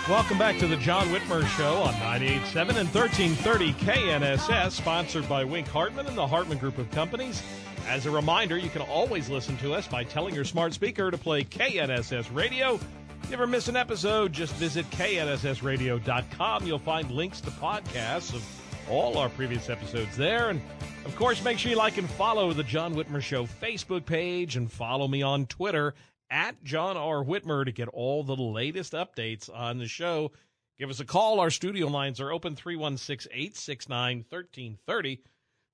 Welcome 0.08 0.38
back 0.38 0.56
to 0.60 0.66
the 0.66 0.78
John 0.78 1.06
Whitmer 1.08 1.46
Show 1.46 1.82
on 1.82 1.92
98.7 1.96 2.78
and 2.78 2.88
1330 2.94 3.74
KNSS, 3.74 4.70
sponsored 4.70 5.28
by 5.28 5.44
Wink 5.44 5.68
Hartman 5.68 6.06
and 6.06 6.16
the 6.16 6.26
Hartman 6.26 6.56
Group 6.56 6.78
of 6.78 6.90
Companies. 6.92 7.42
As 7.86 8.06
a 8.06 8.10
reminder, 8.10 8.56
you 8.56 8.70
can 8.70 8.80
always 8.80 9.28
listen 9.28 9.58
to 9.58 9.74
us 9.74 9.86
by 9.86 10.04
telling 10.04 10.34
your 10.34 10.46
smart 10.46 10.72
speaker 10.72 11.10
to 11.10 11.18
play 11.18 11.44
KNSS 11.44 12.34
Radio. 12.34 12.76
If 13.22 13.28
you 13.28 13.34
ever 13.34 13.46
miss 13.46 13.68
an 13.68 13.76
episode, 13.76 14.32
just 14.32 14.54
visit 14.54 14.88
knssradio.com. 14.92 16.66
You'll 16.66 16.78
find 16.78 17.10
links 17.10 17.42
to 17.42 17.50
podcasts 17.50 18.32
of 18.32 18.42
all 18.88 19.18
our 19.18 19.28
previous 19.28 19.68
episodes 19.68 20.16
there. 20.16 20.48
And 20.48 20.62
of 21.04 21.14
course, 21.16 21.44
make 21.44 21.58
sure 21.58 21.70
you 21.70 21.76
like 21.76 21.98
and 21.98 22.08
follow 22.08 22.54
the 22.54 22.64
John 22.64 22.94
Whitmer 22.94 23.20
Show 23.20 23.44
Facebook 23.44 24.06
page 24.06 24.56
and 24.56 24.72
follow 24.72 25.06
me 25.06 25.20
on 25.20 25.44
Twitter 25.44 25.94
at 26.30 26.62
John 26.64 26.96
R. 26.96 27.24
Whitmer 27.24 27.64
to 27.64 27.72
get 27.72 27.88
all 27.88 28.22
the 28.22 28.36
latest 28.36 28.92
updates 28.92 29.48
on 29.52 29.78
the 29.78 29.86
show. 29.86 30.32
Give 30.78 30.90
us 30.90 31.00
a 31.00 31.04
call. 31.04 31.40
Our 31.40 31.50
studio 31.50 31.88
lines 31.88 32.20
are 32.20 32.32
open 32.32 32.54
316 32.54 33.30
869 33.32 34.24
1330. 34.28 35.22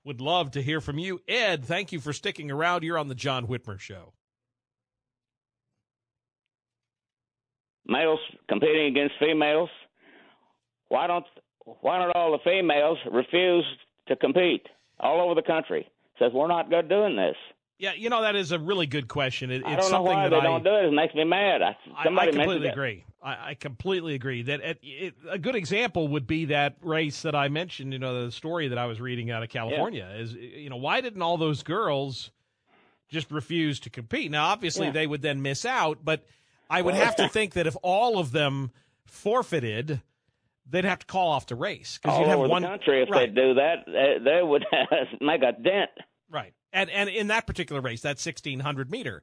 Would 0.04 0.20
love 0.20 0.52
to 0.52 0.62
hear 0.62 0.80
from 0.80 0.98
you. 0.98 1.20
Ed, 1.28 1.64
thank 1.64 1.92
you 1.92 2.00
for 2.00 2.12
sticking 2.12 2.50
around. 2.50 2.82
You're 2.82 2.98
on 2.98 3.08
the 3.08 3.14
John 3.14 3.46
Whitmer 3.46 3.78
Show. 3.78 4.12
Males 7.86 8.20
competing 8.48 8.86
against 8.86 9.14
females. 9.18 9.68
Why 10.88 11.06
don't 11.06 11.24
why 11.80 11.98
don't 11.98 12.14
all 12.14 12.32
the 12.32 12.38
females 12.44 12.98
refuse 13.10 13.64
to 14.08 14.16
compete 14.16 14.66
all 15.00 15.20
over 15.20 15.34
the 15.34 15.46
country? 15.46 15.88
says 16.18 16.32
we're 16.32 16.48
not 16.48 16.70
good 16.70 16.88
doing 16.88 17.16
this. 17.16 17.36
Yeah, 17.78 17.92
you 17.96 18.08
know 18.08 18.22
that 18.22 18.36
is 18.36 18.52
a 18.52 18.58
really 18.58 18.86
good 18.86 19.08
question. 19.08 19.50
It, 19.50 19.64
I 19.64 19.74
it's 19.74 19.82
don't 19.82 19.90
know 19.90 20.08
something 20.08 20.16
why 20.16 20.28
that 20.28 20.30
they 20.30 20.36
I, 20.36 20.42
don't 20.44 20.62
do 20.62 20.74
it. 20.74 20.84
It 20.84 20.92
makes 20.92 21.14
me 21.14 21.24
mad. 21.24 21.60
I, 21.60 21.76
I- 21.96 22.30
completely 22.30 22.68
agree. 22.68 23.04
I, 23.22 23.50
I 23.50 23.54
completely 23.54 24.14
agree 24.14 24.42
that 24.42 24.60
it, 24.60 24.78
it, 24.82 25.14
a 25.28 25.38
good 25.38 25.56
example 25.56 26.08
would 26.08 26.26
be 26.26 26.46
that 26.46 26.76
race 26.82 27.22
that 27.22 27.34
I 27.34 27.48
mentioned. 27.48 27.92
You 27.92 27.98
know, 27.98 28.26
the 28.26 28.32
story 28.32 28.68
that 28.68 28.78
I 28.78 28.86
was 28.86 29.00
reading 29.00 29.30
out 29.30 29.42
of 29.42 29.48
California 29.48 30.08
is, 30.16 30.34
you 30.34 30.70
know, 30.70 30.76
why 30.76 31.00
didn't 31.00 31.22
all 31.22 31.36
those 31.36 31.62
girls 31.62 32.30
just 33.08 33.30
refuse 33.30 33.80
to 33.80 33.90
compete? 33.90 34.30
Now, 34.30 34.46
obviously, 34.46 34.86
Yeah. 34.86 34.92
they 34.92 35.06
would 35.06 35.22
then 35.22 35.42
miss 35.42 35.64
out, 35.64 35.98
but 36.04 36.24
I 36.70 36.82
would 36.82 36.94
have 36.94 37.16
to 37.16 37.28
think 37.32 37.54
that 37.54 37.66
if 37.66 37.76
all 37.82 38.18
of 38.18 38.30
them 38.30 38.70
forfeited, 39.06 40.02
they'd 40.68 40.84
have 40.84 40.98
to 41.00 41.06
call 41.06 41.30
off 41.30 41.46
the 41.46 41.54
race 41.56 41.98
because 42.00 42.18
you'd 42.18 42.28
have 42.28 42.38
over 42.38 42.48
one 42.48 42.62
the 42.62 42.68
country, 42.68 43.02
if 43.02 43.10
right. 43.10 43.34
they 43.34 43.40
do 43.40 43.54
that, 43.54 43.84
they, 43.86 44.16
they 44.22 44.42
would 44.42 44.64
make 45.20 45.42
a 45.42 45.52
dent. 45.52 45.90
Right. 46.30 46.52
And 46.74 46.90
and 46.90 47.08
in 47.08 47.28
that 47.28 47.46
particular 47.46 47.80
race, 47.80 48.02
that 48.02 48.18
1600 48.18 48.90
meter, 48.90 49.22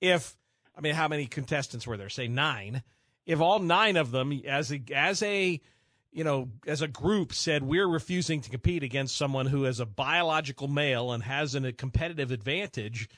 if 0.00 0.36
I 0.76 0.80
mean 0.80 0.94
how 0.94 1.08
many 1.08 1.26
contestants 1.26 1.86
were 1.86 1.98
there? 1.98 2.08
Say 2.08 2.28
9. 2.28 2.82
If 3.26 3.40
all 3.40 3.58
9 3.58 3.96
of 3.96 4.12
them 4.12 4.40
as 4.46 4.72
a 4.72 4.80
as 4.94 5.22
a 5.22 5.60
you 6.12 6.24
know, 6.24 6.48
as 6.66 6.80
a 6.80 6.88
group 6.88 7.32
said 7.34 7.62
we're 7.62 7.88
refusing 7.88 8.40
to 8.42 8.50
compete 8.50 8.82
against 8.82 9.16
someone 9.16 9.46
who 9.46 9.64
is 9.64 9.80
a 9.80 9.86
biological 9.86 10.68
male 10.68 11.12
and 11.12 11.22
has 11.24 11.54
an, 11.54 11.64
a 11.64 11.72
competitive 11.72 12.30
advantage, 12.30 13.08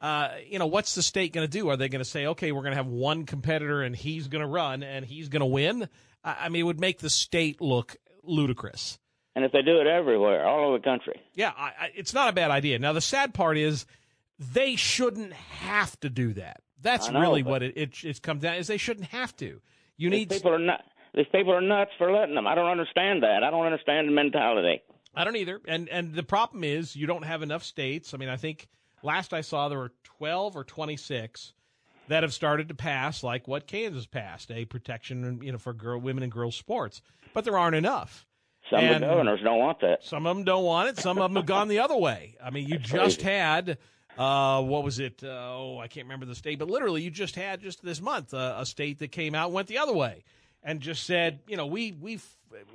uh, 0.00 0.30
you 0.46 0.58
know, 0.58 0.66
what's 0.66 0.94
the 0.94 1.02
state 1.02 1.32
going 1.32 1.46
to 1.46 1.50
do? 1.50 1.68
Are 1.68 1.76
they 1.76 1.88
going 1.88 2.02
to 2.02 2.08
say, 2.10 2.26
okay, 2.26 2.50
we're 2.50 2.62
going 2.62 2.72
to 2.72 2.76
have 2.76 2.86
one 2.86 3.24
competitor 3.24 3.82
and 3.82 3.94
he's 3.94 4.28
going 4.28 4.42
to 4.42 4.48
run 4.48 4.82
and 4.82 5.04
he's 5.04 5.28
going 5.28 5.40
to 5.40 5.46
win? 5.46 5.88
I, 6.24 6.36
I 6.42 6.48
mean, 6.48 6.60
it 6.60 6.64
would 6.64 6.80
make 6.80 6.98
the 7.00 7.10
state 7.10 7.60
look 7.60 7.96
ludicrous. 8.22 8.98
And 9.38 9.44
if 9.44 9.52
they 9.52 9.62
do 9.62 9.80
it 9.80 9.86
everywhere, 9.86 10.44
all 10.44 10.66
over 10.66 10.78
the 10.78 10.82
country. 10.82 11.22
Yeah, 11.32 11.52
I, 11.56 11.66
I, 11.66 11.90
it's 11.94 12.12
not 12.12 12.28
a 12.28 12.32
bad 12.32 12.50
idea. 12.50 12.76
Now, 12.80 12.92
the 12.92 13.00
sad 13.00 13.34
part 13.34 13.56
is 13.56 13.86
they 14.36 14.74
shouldn't 14.74 15.32
have 15.32 15.98
to 16.00 16.10
do 16.10 16.32
that. 16.32 16.60
That's 16.82 17.08
know, 17.08 17.20
really 17.20 17.44
what 17.44 17.62
it, 17.62 17.76
it 17.76 18.02
it's 18.02 18.18
come 18.18 18.40
down 18.40 18.56
is 18.56 18.66
they 18.66 18.78
shouldn't 18.78 19.10
have 19.10 19.36
to. 19.36 19.60
You 19.96 20.10
These 20.10 20.18
need 20.18 20.30
people 20.30 20.52
are 20.52 20.58
not. 20.58 20.82
These 21.14 21.28
people 21.30 21.54
are 21.54 21.60
nuts 21.60 21.92
for 21.98 22.10
letting 22.10 22.34
them. 22.34 22.48
I 22.48 22.56
don't 22.56 22.68
understand 22.68 23.22
that. 23.22 23.44
I 23.44 23.50
don't 23.52 23.64
understand 23.64 24.08
the 24.08 24.12
mentality. 24.12 24.82
I 25.14 25.22
don't 25.22 25.36
either. 25.36 25.60
And 25.68 25.88
and 25.88 26.12
the 26.14 26.24
problem 26.24 26.64
is 26.64 26.96
you 26.96 27.06
don't 27.06 27.24
have 27.24 27.40
enough 27.42 27.62
states. 27.62 28.14
I 28.14 28.16
mean, 28.16 28.28
I 28.28 28.38
think 28.38 28.66
last 29.04 29.32
I 29.32 29.42
saw 29.42 29.68
there 29.68 29.78
were 29.78 29.92
12 30.02 30.56
or 30.56 30.64
26 30.64 31.52
that 32.08 32.24
have 32.24 32.34
started 32.34 32.70
to 32.70 32.74
pass 32.74 33.22
like 33.22 33.46
what 33.46 33.68
Kansas 33.68 34.06
passed, 34.06 34.50
a 34.50 34.64
protection 34.64 35.42
you 35.44 35.52
know 35.52 35.58
for 35.58 35.72
girl 35.72 36.00
women 36.00 36.24
and 36.24 36.32
girls 36.32 36.56
sports. 36.56 37.02
But 37.34 37.44
there 37.44 37.56
aren't 37.56 37.76
enough. 37.76 38.26
Some 38.70 38.84
of 38.84 39.00
the 39.00 39.10
owners 39.10 39.40
don't 39.42 39.58
want 39.58 39.80
that. 39.80 40.04
Some 40.04 40.26
of 40.26 40.36
them 40.36 40.44
don't 40.44 40.64
want 40.64 40.88
it. 40.90 40.98
Some 40.98 41.18
of 41.18 41.24
them 41.30 41.36
have 41.36 41.46
gone 41.46 41.68
the 41.68 41.78
other 41.80 41.96
way. 41.96 42.36
I 42.42 42.50
mean, 42.50 42.68
you 42.68 42.78
just 42.78 43.22
had 43.22 43.78
uh, 44.18 44.62
what 44.62 44.82
was 44.84 44.98
it? 44.98 45.22
Uh, 45.22 45.28
oh, 45.28 45.78
I 45.78 45.86
can't 45.88 46.06
remember 46.06 46.26
the 46.26 46.34
state, 46.34 46.58
but 46.58 46.68
literally, 46.68 47.02
you 47.02 47.10
just 47.10 47.36
had 47.36 47.60
just 47.60 47.82
this 47.82 48.00
month 48.00 48.34
uh, 48.34 48.56
a 48.58 48.66
state 48.66 48.98
that 48.98 49.12
came 49.12 49.34
out 49.34 49.46
and 49.46 49.54
went 49.54 49.68
the 49.68 49.78
other 49.78 49.92
way 49.94 50.24
and 50.62 50.80
just 50.80 51.04
said, 51.04 51.40
you 51.46 51.56
know, 51.56 51.66
we 51.66 51.92
we 51.92 52.18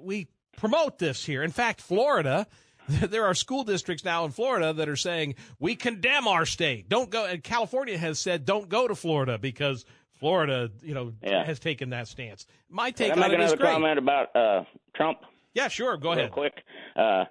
we 0.01 0.27
promote 0.58 0.99
this 0.99 1.25
here. 1.25 1.43
In 1.43 1.51
fact, 1.51 1.82
Florida. 1.82 2.47
There 2.86 3.23
are 3.23 3.34
school 3.34 3.63
districts 3.63 4.03
now 4.03 4.25
in 4.25 4.32
Florida 4.32 4.73
that 4.73 4.89
are 4.89 4.97
saying 4.97 5.36
we 5.58 5.73
condemn 5.73 6.27
our 6.27 6.45
state. 6.45 6.89
Don't 6.89 7.10
go. 7.10 7.23
And 7.25 7.41
California 7.41 7.97
has 7.97 8.19
said 8.19 8.43
don't 8.43 8.67
go 8.67 8.89
to 8.89 8.93
Florida 8.93 9.38
because 9.38 9.86
Florida, 10.19 10.69
you 10.82 10.93
know, 10.93 11.13
Yeah. 11.23 11.45
has 11.45 11.60
taken 11.60 11.91
that 11.91 12.10
stance. 12.10 12.45
My 12.69 12.91
take 12.91 13.12
I 13.12 13.13
on 13.13 13.19
make 13.21 13.32
it 13.32 13.39
is 13.39 13.53
another 13.53 13.56
great. 13.56 13.71
comment 13.71 13.97
about 13.99 14.36
uh, 14.36 14.63
Trump? 14.93 15.19
Yeah, 15.53 15.67
sure. 15.67 15.97
Go 15.97 16.11
real 16.11 16.19
ahead. 16.19 16.31
quick. 16.31 16.53
Uh, 16.95 17.25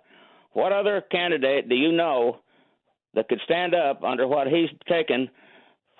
what 0.52 0.72
other 0.72 1.02
candidate 1.10 1.68
do 1.68 1.74
you 1.74 1.92
know 1.92 2.38
that 3.14 3.28
could 3.28 3.40
stand 3.44 3.74
up 3.74 4.02
under 4.04 4.26
what 4.26 4.46
he's 4.46 4.68
taken 4.88 5.28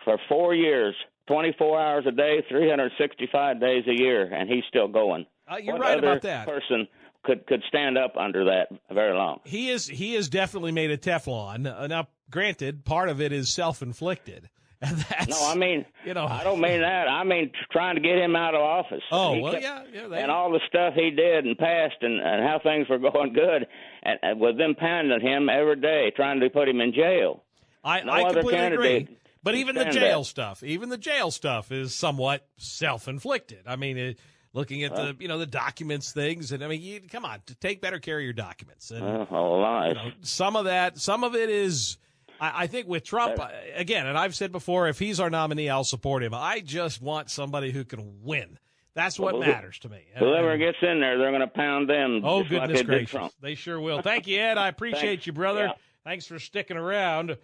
for 0.05 0.19
four 0.29 0.55
years, 0.55 0.95
24 1.29 1.81
hours 1.81 2.05
a 2.07 2.13
day, 2.13 2.45
365 2.49 3.61
days 3.61 3.85
a 3.87 3.95
year, 3.95 4.33
and 4.33 4.49
he's 4.49 4.65
still 4.69 4.89
going? 4.89 5.27
Uh, 5.51 5.57
you're 5.57 5.75
what 5.75 5.83
right 5.83 5.99
about 5.99 6.23
that. 6.23 6.47
Person 6.47 6.87
could 7.25 7.47
could 7.47 7.63
stand 7.69 7.97
up 7.97 8.17
under 8.17 8.45
that 8.45 8.69
very 8.93 9.15
long. 9.15 9.41
He 9.45 9.71
is 9.71 9.87
he 9.87 10.15
is 10.15 10.29
definitely 10.29 10.73
made 10.73 10.91
of 10.91 11.01
Teflon. 11.01 11.67
Uh, 11.67 11.87
now, 11.87 12.09
granted, 12.31 12.85
part 12.85 13.09
of 13.09 13.21
it 13.21 13.33
is 13.33 13.49
self 13.49 13.83
inflicted. 13.83 14.49
No, 15.29 15.37
I 15.47 15.55
mean, 15.55 15.85
you 16.05 16.15
know, 16.15 16.27
I 16.27 16.43
don't 16.43 16.61
mean 16.61 16.81
that. 16.81 17.09
I 17.09 17.23
mean 17.25 17.53
trying 17.71 17.95
to 17.95 18.01
get 18.01 18.19
him 18.19 18.35
out 18.35 18.55
of 18.55 18.61
office. 18.61 19.03
Oh, 19.11 19.39
well, 19.39 19.53
kept- 19.53 19.65
yeah, 19.65 19.83
yeah, 19.93 20.17
and 20.17 20.31
all 20.31 20.51
the 20.51 20.61
stuff 20.67 20.95
he 20.95 21.11
did 21.11 21.45
and 21.45 21.57
passed, 21.57 21.97
and, 22.01 22.21
and 22.21 22.43
how 22.43 22.61
things 22.63 22.89
were 22.89 22.99
going 23.13 23.33
good, 23.33 23.67
and, 24.03 24.19
and 24.23 24.41
with 24.41 24.59
them 24.59 24.75
pounding 24.75 25.21
him 25.21 25.49
every 25.49 25.77
day, 25.77 26.13
trying 26.15 26.41
to 26.41 26.51
put 26.51 26.69
him 26.69 26.81
in 26.81 26.93
jail. 26.93 27.45
I, 27.85 28.01
no 28.03 28.13
I 28.13 28.33
completely 28.33 28.59
agree. 28.59 29.09
But 29.43 29.57
even 29.57 29.75
the 29.75 29.87
jail 29.87 30.21
that. 30.21 30.27
stuff, 30.27 30.63
even 30.63 30.89
the 30.89 30.99
jail 30.99 31.31
stuff 31.31 31.73
is 31.73 31.95
somewhat 31.95 32.47
self 32.59 33.09
inflicted. 33.09 33.63
I 33.67 33.77
mean, 33.77 33.99
it, 33.99 34.19
looking 34.53 34.85
at 34.85 34.95
the 34.95 35.17
you 35.19 35.29
know 35.29 35.39
the 35.39 35.47
documents 35.47 36.13
things, 36.13 36.53
and 36.53 36.63
I 36.63 36.69
mean, 36.69 36.81
you, 36.81 37.01
come 37.01 37.25
on, 37.25 37.41
take 37.61 37.81
better 37.81 37.99
care 37.99 38.19
of 38.19 38.25
your 38.25 38.33
documents. 38.33 38.91
And 38.91 39.05
lies. 39.05 39.89
you 39.89 39.95
know, 39.95 40.11
some 40.23 40.57
of 40.57 40.67
that, 40.67 40.99
some 40.99 41.25
of 41.25 41.35
it 41.35 41.51
is. 41.51 41.99
I, 42.43 42.63
I 42.65 42.67
think 42.67 42.89
with 42.89 43.05
Trump 43.05 43.41
again, 43.77 44.07
and 44.07 44.19
I've 44.19 44.35
said 44.35 44.51
before, 44.53 44.89
if 44.89 44.99
he's 44.99 45.21
our 45.21 45.31
nominee, 45.31 45.71
I'll 45.71 45.85
support 45.85 46.23
him. 46.23 46.35
I 46.35 46.61
just 46.61 47.01
want 47.01 47.31
somebody 47.31 47.71
who 47.71 47.85
can 47.85 48.23
win. 48.23 48.59
That's 48.95 49.19
what 49.19 49.39
Well, 49.39 49.49
matters 49.49 49.79
to 49.81 49.89
me. 49.89 50.03
Whoever 50.19 50.59
gets 50.59 50.77
in 50.83 51.01
there, 51.01 51.17
they're 51.17 51.31
going 51.31 51.41
to 51.41 51.47
pound 51.47 51.89
them. 51.89 52.21
Oh, 52.25 52.41
just 52.43 52.53
like 52.53 52.63
goodness 52.69 52.83
gracious. 52.83 53.11
Trump. 53.11 53.33
They 53.41 53.55
sure 53.55 53.81
will. 53.81 54.03
Thank 54.03 54.27
you, 54.27 54.39
Ed. 54.39 54.59
I 54.59 54.69
appreciate 54.75 55.01
Thanks. 55.09 55.27
you, 55.27 55.33
brother. 55.33 55.67
Yeah. 55.67 55.73
Thanks 56.05 56.27
for 56.27 56.39
sticking 56.39 56.77
around. 56.77 57.37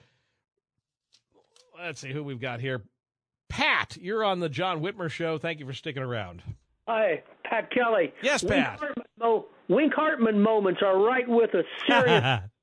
Let's 1.79 2.01
see 2.01 2.13
who 2.13 2.23
we've 2.25 2.41
got 2.41 2.61
here. 2.61 2.83
Pat, 3.49 3.97
you're 4.01 4.25
on 4.25 4.41
the 4.41 4.49
John 4.49 4.83
Whitmer 4.83 5.09
show. 5.11 5.39
Thank 5.39 5.61
you 5.61 5.67
for 5.67 5.73
sticking 5.73 6.03
around. 6.03 6.43
Hi, 6.87 7.23
Pat 7.45 7.71
Kelly. 7.71 8.13
Yes, 8.23 8.43
Wink 8.43 8.55
Pat. 8.65 8.79
Hartman, 8.81 9.05
mo- 9.19 9.47
Wink 9.69 9.95
Hartman 9.95 10.41
moments 10.43 10.81
are 10.85 10.99
right 10.99 11.27
with 11.29 11.55
us. 11.55 11.65
Serious 11.89 12.41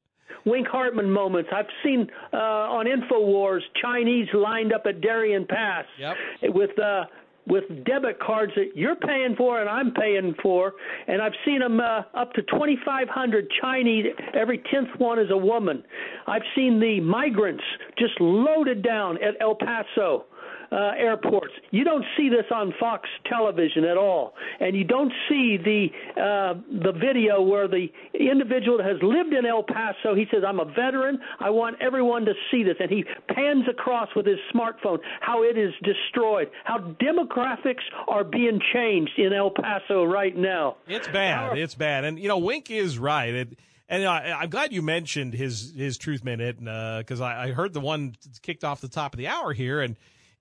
Wink 0.46 0.68
Hartman 0.68 1.10
moments. 1.12 1.50
I've 1.54 1.66
seen 1.84 2.08
uh, 2.34 2.38
on 2.38 2.86
Infowars 2.86 3.62
Chinese 3.82 4.28
lined 4.34 4.74
up 4.74 4.86
at 4.86 5.02
Darien 5.02 5.46
Pass 5.48 5.86
Yep. 6.00 6.16
with 6.54 6.80
uh, 6.80 7.06
with 7.48 7.64
debit 7.86 8.20
cards 8.20 8.52
that 8.56 8.72
you're 8.76 8.96
paying 8.96 9.36
for 9.36 9.62
and 9.62 9.70
I'm 9.70 9.92
paying 9.94 10.34
for, 10.42 10.74
and 11.08 11.22
I've 11.22 11.34
seen 11.46 11.60
them 11.60 11.80
uh, 11.80 12.02
up 12.16 12.34
to 12.34 12.42
2,500 12.42 13.48
Chinese. 13.62 14.06
Every 14.34 14.58
tenth 14.72 14.90
one 14.98 15.20
is 15.20 15.30
a 15.30 15.38
woman. 15.38 15.84
I've 16.26 16.42
seen 16.56 16.80
the 16.80 17.00
migrants 17.02 17.64
just 18.00 18.20
loaded 18.20 18.82
down 18.82 19.18
at 19.24 19.36
El 19.42 19.56
Paso 19.56 20.26
uh, 20.72 20.92
airports. 20.98 21.54
You 21.72 21.84
don't 21.84 22.06
see 22.18 22.30
this 22.30 22.46
on 22.54 22.74
Fox 22.80 23.08
television 23.30 23.84
at 23.86 23.98
all, 23.98 24.34
and 24.60 24.76
you 24.76 24.84
don't 24.84 25.12
see 25.30 25.58
the 25.58 25.88
uh, 26.20 26.54
the 26.84 26.92
video 26.92 27.42
where 27.42 27.68
the 27.68 27.88
individual 28.14 28.78
that 28.78 28.88
has 28.88 29.02
lived 29.02 29.34
in 29.34 29.46
El 29.46 29.64
Paso. 29.64 30.16
He 30.16 30.26
says, 30.32 30.44
"I'm 30.48 30.60
a 30.60 30.66
veteran. 30.66 31.20
I 31.40 31.50
want 31.50 31.78
everyone 31.82 32.26
to 32.26 32.34
see 32.52 32.64
this," 32.64 32.76
and 32.80 32.90
he 32.90 33.04
pans 33.28 33.66
across 33.70 34.10
with 34.16 34.26
his 34.26 34.40
smartphone 34.54 35.00
how 35.22 35.44
it 35.44 35.58
is 35.58 35.74
destroyed, 35.84 36.50
how 36.64 36.80
demographics 36.80 37.84
are 38.08 38.24
being 38.24 38.60
changed 38.74 39.14
in 39.18 39.34
El 39.34 39.52
Paso 39.52 40.04
right 40.04 40.36
now. 40.36 40.78
It's 40.88 41.08
bad. 41.08 41.58
It's 41.58 41.76
bad. 41.76 42.06
And 42.06 42.20
you 42.20 42.28
know, 42.28 42.38
Wink 42.38 42.70
is 42.70 42.98
right. 42.98 43.34
It, 43.34 43.60
and 43.88 44.04
know, 44.04 44.12
I, 44.12 44.42
I'm 44.42 44.50
glad 44.50 44.74
you 44.74 44.82
mentioned 44.82 45.34
his 45.34 45.74
his 45.76 45.98
truth 45.98 46.24
minute 46.24 46.58
because 46.60 47.22
I, 47.22 47.46
I 47.46 47.52
heard 47.52 47.74
the 47.74 47.80
one 47.80 48.16
kicked 48.42 48.64
off 48.64 48.82
the 48.82 48.88
top 48.88 49.14
of 49.14 49.18
the 49.18 49.28
hour 49.28 49.54
here, 49.54 49.82
and 49.82 49.96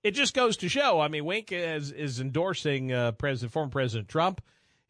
it 0.04 0.12
just 0.12 0.34
goes 0.34 0.58
to 0.58 0.68
show. 0.68 1.00
I 1.00 1.08
mean, 1.08 1.24
Wink 1.24 1.50
is 1.50 1.90
is 1.90 2.20
endorsing 2.20 2.92
uh, 2.92 3.12
President 3.12 3.52
former 3.52 3.70
President 3.70 4.08
Trump, 4.08 4.42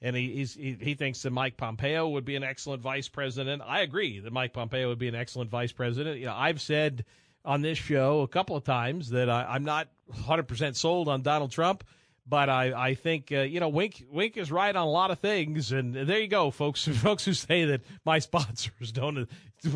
and 0.03 0.15
he 0.15 0.45
he 0.45 0.77
he 0.79 0.95
thinks 0.95 1.23
that 1.23 1.31
Mike 1.31 1.57
Pompeo 1.57 2.09
would 2.09 2.25
be 2.25 2.35
an 2.37 2.43
excellent 2.43 2.83
vice 2.83 3.09
president. 3.09 3.63
I 3.65 3.81
agree 3.81 4.19
that 4.19 4.33
Mike 4.33 4.53
Pompeo 4.53 4.89
would 4.89 4.99
be 4.99 5.09
an 5.09 5.15
excellent 5.15 5.51
vice 5.51 5.73
president. 5.73 6.19
You 6.19 6.27
know, 6.27 6.35
I've 6.35 6.61
said 6.61 7.05
on 7.45 7.63
this 7.63 7.79
show 7.79 8.21
a 8.21 8.29
couple 8.29 8.57
of 8.57 8.65
times 8.65 9.11
that 9.11 9.31
I, 9.31 9.45
I'm 9.45 9.65
not 9.65 9.89
100 10.07 10.49
percent 10.49 10.77
sold 10.77 11.09
on 11.09 11.23
Donald 11.23 11.53
Trump. 11.53 11.85
But 12.27 12.49
I, 12.49 12.73
I 12.73 12.95
think 12.95 13.31
uh, 13.33 13.41
you 13.41 13.61
know 13.61 13.69
Wink 13.69 14.03
Wink 14.11 14.39
is 14.39 14.51
right 14.51 14.75
on 14.75 14.87
a 14.87 14.91
lot 14.91 15.11
of 15.11 15.19
things, 15.19 15.73
and 15.73 15.95
there 15.95 16.21
you 16.21 16.29
go, 16.29 16.51
folks. 16.51 16.85
Folks 16.89 17.25
who 17.25 17.35
say 17.35 17.67
that 17.67 17.83
my 18.05 18.19
sponsors 18.19 18.93
don't 18.93 19.29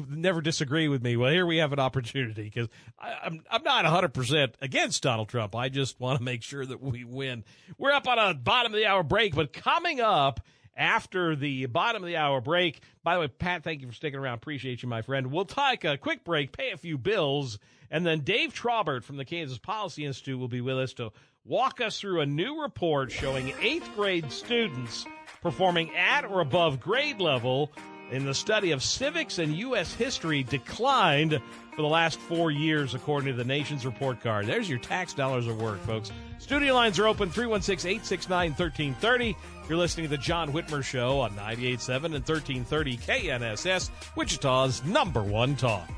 never 0.08 0.40
disagree 0.40 0.88
with 0.88 1.02
me. 1.02 1.16
Well, 1.16 1.30
here 1.30 1.44
we 1.44 1.58
have 1.58 1.74
an 1.74 1.78
opportunity 1.78 2.44
because 2.44 2.68
I'm 2.98 3.42
I'm 3.50 3.62
not 3.62 3.84
100 3.84 4.14
percent 4.14 4.54
against 4.62 5.02
Donald 5.02 5.28
Trump. 5.28 5.54
I 5.54 5.68
just 5.68 6.00
want 6.00 6.18
to 6.18 6.24
make 6.24 6.42
sure 6.42 6.64
that 6.64 6.80
we 6.80 7.04
win. 7.04 7.44
We're 7.76 7.92
up 7.92 8.08
on 8.08 8.18
a 8.18 8.32
bottom 8.32 8.72
of 8.72 8.78
the 8.78 8.86
hour 8.86 9.02
break, 9.02 9.34
but 9.34 9.52
coming 9.52 10.00
up 10.00 10.40
after 10.78 11.34
the 11.34 11.66
bottom 11.66 12.02
of 12.02 12.06
the 12.06 12.16
hour 12.16 12.40
break. 12.40 12.80
By 13.02 13.14
the 13.14 13.20
way, 13.20 13.28
Pat, 13.28 13.64
thank 13.64 13.82
you 13.82 13.88
for 13.88 13.92
sticking 13.92 14.18
around. 14.18 14.34
Appreciate 14.34 14.82
you, 14.82 14.88
my 14.88 15.02
friend. 15.02 15.32
We'll 15.32 15.44
take 15.44 15.84
a 15.84 15.98
quick 15.98 16.24
break, 16.24 16.56
pay 16.56 16.70
a 16.70 16.76
few 16.76 16.96
bills, 16.96 17.58
and 17.90 18.06
then 18.06 18.20
Dave 18.20 18.54
Trabert 18.54 19.02
from 19.02 19.16
the 19.16 19.24
Kansas 19.24 19.58
Policy 19.58 20.04
Institute 20.04 20.38
will 20.38 20.48
be 20.48 20.60
with 20.60 20.78
us 20.78 20.92
to 20.94 21.10
walk 21.48 21.80
us 21.80 21.98
through 21.98 22.20
a 22.20 22.26
new 22.26 22.60
report 22.60 23.10
showing 23.10 23.54
eighth 23.60 23.88
grade 23.96 24.30
students 24.30 25.06
performing 25.40 25.94
at 25.96 26.26
or 26.26 26.40
above 26.40 26.78
grade 26.78 27.20
level 27.20 27.72
in 28.10 28.26
the 28.26 28.34
study 28.34 28.70
of 28.72 28.82
civics 28.82 29.38
and 29.38 29.54
U.S. 29.54 29.94
history 29.94 30.42
declined 30.42 31.40
for 31.74 31.82
the 31.82 31.88
last 31.88 32.18
four 32.18 32.50
years, 32.50 32.94
according 32.94 33.28
to 33.28 33.36
the 33.36 33.44
nation's 33.44 33.86
report 33.86 34.20
card. 34.20 34.46
There's 34.46 34.68
your 34.68 34.78
tax 34.78 35.14
dollars 35.14 35.48
at 35.48 35.56
work, 35.56 35.80
folks. 35.84 36.10
Studio 36.38 36.74
lines 36.74 36.98
are 36.98 37.06
open 37.06 37.30
316 37.30 37.90
869 37.90 38.50
1330. 38.50 39.36
You're 39.68 39.78
listening 39.78 40.04
to 40.04 40.10
the 40.10 40.18
John 40.18 40.52
Whitmer 40.52 40.82
Show 40.82 41.20
on 41.20 41.30
98.7 41.32 42.04
and 42.04 42.26
1330 42.26 42.96
KNSS, 42.98 43.90
Wichita's 44.16 44.84
number 44.84 45.22
one 45.22 45.56
talk. 45.56 45.88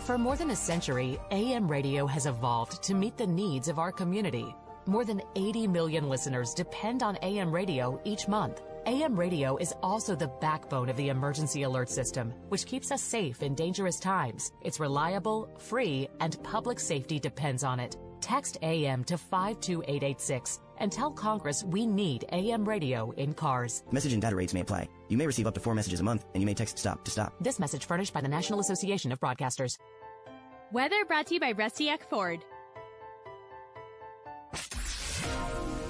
For 0.00 0.18
more 0.18 0.36
than 0.36 0.50
a 0.50 0.56
century, 0.56 1.18
AM 1.30 1.68
radio 1.68 2.06
has 2.06 2.26
evolved 2.26 2.82
to 2.82 2.94
meet 2.94 3.16
the 3.16 3.26
needs 3.26 3.68
of 3.68 3.78
our 3.78 3.92
community. 3.92 4.54
More 4.86 5.04
than 5.06 5.22
80 5.34 5.66
million 5.68 6.10
listeners 6.10 6.52
depend 6.52 7.02
on 7.02 7.16
AM 7.22 7.50
radio 7.50 7.98
each 8.04 8.28
month. 8.28 8.60
AM 8.84 9.16
radio 9.16 9.56
is 9.56 9.72
also 9.82 10.14
the 10.14 10.30
backbone 10.42 10.90
of 10.90 10.96
the 10.98 11.08
emergency 11.08 11.62
alert 11.62 11.88
system, 11.88 12.34
which 12.50 12.66
keeps 12.66 12.92
us 12.92 13.00
safe 13.00 13.42
in 13.42 13.54
dangerous 13.54 13.98
times. 13.98 14.52
It's 14.60 14.80
reliable, 14.80 15.48
free, 15.58 16.06
and 16.20 16.42
public 16.42 16.78
safety 16.78 17.18
depends 17.18 17.64
on 17.64 17.80
it. 17.80 17.96
Text 18.20 18.58
AM 18.60 19.04
to 19.04 19.16
52886 19.16 20.60
and 20.76 20.92
tell 20.92 21.10
Congress 21.10 21.64
we 21.64 21.86
need 21.86 22.26
AM 22.32 22.68
radio 22.68 23.10
in 23.12 23.32
cars. 23.32 23.84
Message 23.90 24.12
and 24.12 24.20
data 24.20 24.36
rates 24.36 24.52
may 24.52 24.60
apply. 24.60 24.88
You 25.08 25.16
may 25.16 25.26
receive 25.26 25.46
up 25.46 25.54
to 25.54 25.60
four 25.60 25.74
messages 25.74 26.00
a 26.00 26.04
month, 26.04 26.26
and 26.34 26.42
you 26.42 26.46
may 26.46 26.54
text 26.54 26.78
STOP 26.78 27.04
to 27.06 27.10
stop. 27.10 27.32
This 27.40 27.58
message 27.58 27.86
furnished 27.86 28.12
by 28.12 28.20
the 28.20 28.28
National 28.28 28.60
Association 28.60 29.12
of 29.12 29.20
Broadcasters. 29.20 29.78
Weather 30.72 31.04
brought 31.06 31.26
to 31.28 31.34
you 31.34 31.40
by 31.40 31.52
Rusty 31.52 31.88
Eck 31.88 32.10
Ford. 32.10 32.44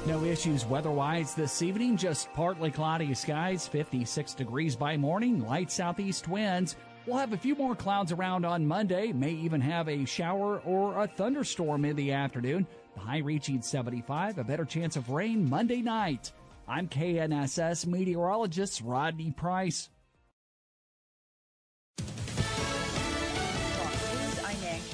No 0.06 0.22
issues 0.22 0.66
weather-wise 0.66 1.34
this 1.34 1.62
evening, 1.62 1.96
just 1.96 2.30
partly 2.34 2.70
cloudy 2.70 3.14
skies, 3.14 3.66
56 3.66 4.34
degrees 4.34 4.76
by 4.76 4.98
morning, 4.98 5.42
light 5.46 5.70
southeast 5.70 6.28
winds. 6.28 6.76
We'll 7.06 7.16
have 7.16 7.32
a 7.32 7.38
few 7.38 7.54
more 7.54 7.74
clouds 7.74 8.12
around 8.12 8.44
on 8.44 8.66
Monday, 8.66 9.12
may 9.12 9.30
even 9.30 9.62
have 9.62 9.88
a 9.88 10.04
shower 10.04 10.60
or 10.60 11.02
a 11.02 11.08
thunderstorm 11.08 11.86
in 11.86 11.96
the 11.96 12.12
afternoon. 12.12 12.66
The 12.94 13.00
high 13.00 13.18
reaching 13.18 13.62
75, 13.62 14.36
a 14.36 14.44
better 14.44 14.66
chance 14.66 14.96
of 14.96 15.08
rain 15.08 15.48
Monday 15.48 15.80
night. 15.80 16.32
I'm 16.68 16.86
KNSS 16.86 17.86
meteorologist 17.86 18.82
Rodney 18.82 19.30
Price. 19.30 19.88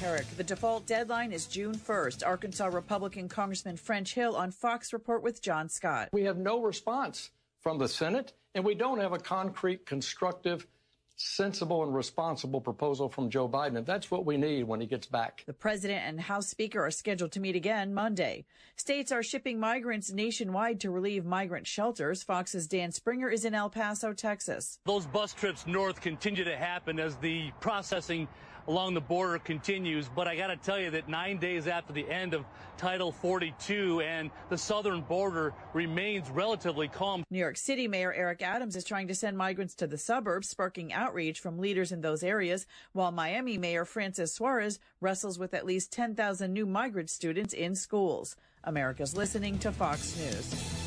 I'm 0.01 0.07
Nan 0.07 0.13
Carrick. 0.15 0.37
The 0.37 0.43
default 0.43 0.85
deadline 0.87 1.31
is 1.31 1.45
June 1.45 1.75
1st. 1.75 2.25
Arkansas 2.25 2.67
Republican 2.67 3.29
Congressman 3.29 3.77
French 3.77 4.13
Hill 4.13 4.35
on 4.35 4.51
Fox 4.51 4.93
Report 4.93 5.21
with 5.21 5.41
John 5.41 5.69
Scott. 5.69 6.09
We 6.11 6.23
have 6.23 6.37
no 6.37 6.61
response 6.61 7.31
from 7.59 7.77
the 7.77 7.87
Senate, 7.87 8.33
and 8.55 8.63
we 8.63 8.73
don't 8.73 8.99
have 8.99 9.13
a 9.13 9.19
concrete, 9.19 9.85
constructive, 9.85 10.65
sensible, 11.17 11.83
and 11.83 11.93
responsible 11.93 12.61
proposal 12.61 13.09
from 13.09 13.29
Joe 13.29 13.47
Biden. 13.47 13.77
And 13.77 13.85
that's 13.85 14.09
what 14.09 14.25
we 14.25 14.37
need 14.37 14.63
when 14.63 14.81
he 14.81 14.87
gets 14.87 15.05
back. 15.05 15.43
The 15.45 15.53
president 15.53 16.01
and 16.05 16.19
House 16.19 16.47
Speaker 16.47 16.83
are 16.83 16.91
scheduled 16.91 17.31
to 17.33 17.39
meet 17.39 17.55
again 17.55 17.93
Monday. 17.93 18.45
States 18.75 19.11
are 19.11 19.21
shipping 19.21 19.59
migrants 19.59 20.11
nationwide 20.11 20.79
to 20.79 20.89
relieve 20.89 21.25
migrant 21.25 21.67
shelters. 21.67 22.23
Fox's 22.23 22.67
Dan 22.67 22.91
Springer 22.91 23.29
is 23.29 23.45
in 23.45 23.53
El 23.53 23.69
Paso, 23.69 24.13
Texas. 24.13 24.79
Those 24.85 25.05
bus 25.05 25.33
trips 25.33 25.67
north 25.67 26.01
continue 26.01 26.43
to 26.43 26.57
happen 26.57 26.99
as 26.99 27.17
the 27.17 27.51
processing 27.59 28.27
along 28.67 28.93
the 28.93 29.01
border 29.01 29.39
continues. 29.39 30.09
But 30.13 30.27
I 30.27 30.35
got 30.35 30.47
to 30.47 30.55
tell 30.55 30.79
you 30.79 30.91
that 30.91 31.09
nine 31.09 31.37
days 31.37 31.67
after 31.67 31.93
the 31.93 32.09
end 32.09 32.33
of 32.33 32.45
Title 32.77 33.11
42 33.11 34.01
and 34.01 34.31
the 34.49 34.57
southern 34.57 35.01
border 35.01 35.53
remains 35.73 36.29
relatively 36.29 36.87
calm. 36.87 37.23
New 37.29 37.39
York 37.39 37.57
City 37.57 37.87
Mayor 37.87 38.13
Eric 38.13 38.41
Adams 38.41 38.75
is 38.75 38.83
trying 38.83 39.07
to 39.07 39.15
send 39.15 39.37
migrants 39.37 39.75
to 39.75 39.87
the 39.87 39.97
suburbs, 39.97 40.49
sparking 40.49 40.91
outrage 40.91 41.39
from 41.39 41.59
leaders 41.59 41.91
in 41.91 42.01
those 42.01 42.23
areas, 42.23 42.65
while 42.93 43.11
Miami 43.11 43.57
Mayor 43.57 43.85
Francis 43.85 44.33
Suarez 44.33 44.79
wrestles 44.99 45.37
with 45.37 45.53
at 45.53 45.65
least 45.65 45.91
10,000 45.91 46.51
new 46.51 46.65
migrant 46.65 47.09
students 47.09 47.53
in 47.53 47.75
schools. 47.75 48.35
America's 48.63 49.15
listening 49.15 49.57
to 49.59 49.71
Fox 49.71 50.17
News. 50.17 50.80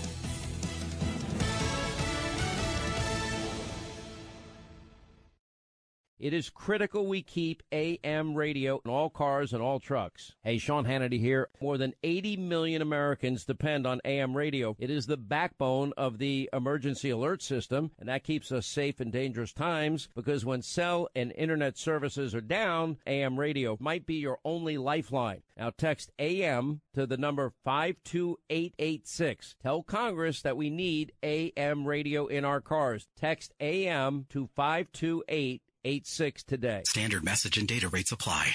It 6.18 6.32
is 6.32 6.48
critical 6.48 7.06
we 7.06 7.22
keep 7.22 7.62
AM 7.72 8.34
radio 8.34 8.80
in 8.84 8.90
all 8.90 9.10
cars 9.10 9.52
and 9.52 9.60
all 9.60 9.80
trucks. 9.80 10.36
Hey, 10.44 10.58
Sean 10.58 10.84
Hannity 10.84 11.18
here. 11.18 11.48
More 11.60 11.76
than 11.76 11.94
80 12.04 12.36
million 12.36 12.80
Americans 12.80 13.44
depend 13.44 13.84
on 13.84 14.00
AM 14.04 14.36
radio. 14.36 14.76
It 14.78 14.90
is 14.90 15.06
the 15.06 15.16
backbone 15.16 15.92
of 15.96 16.18
the 16.18 16.48
emergency 16.52 17.10
alert 17.10 17.42
system, 17.42 17.90
and 17.98 18.08
that 18.08 18.22
keeps 18.22 18.52
us 18.52 18.64
safe 18.64 19.00
in 19.00 19.10
dangerous 19.10 19.52
times 19.52 20.08
because 20.14 20.44
when 20.44 20.62
cell 20.62 21.08
and 21.16 21.32
internet 21.32 21.76
services 21.76 22.32
are 22.32 22.40
down, 22.40 22.98
AM 23.08 23.38
radio 23.38 23.76
might 23.80 24.06
be 24.06 24.14
your 24.14 24.38
only 24.44 24.78
lifeline. 24.78 25.42
Now 25.56 25.70
text 25.76 26.12
AM 26.18 26.80
to 26.94 27.06
the 27.06 27.16
number 27.16 27.52
52886. 27.64 29.56
Tell 29.60 29.82
Congress 29.82 30.42
that 30.42 30.56
we 30.56 30.70
need 30.70 31.12
AM 31.22 31.86
radio 31.86 32.26
in 32.26 32.44
our 32.44 32.60
cars. 32.60 33.08
Text 33.16 33.52
AM 33.60 34.26
to 34.30 34.48
528 34.54 35.62
86 35.84 36.44
today. 36.44 36.82
Standard 36.86 37.24
message 37.24 37.58
and 37.58 37.68
data 37.68 37.88
rates 37.88 38.12
apply. 38.12 38.52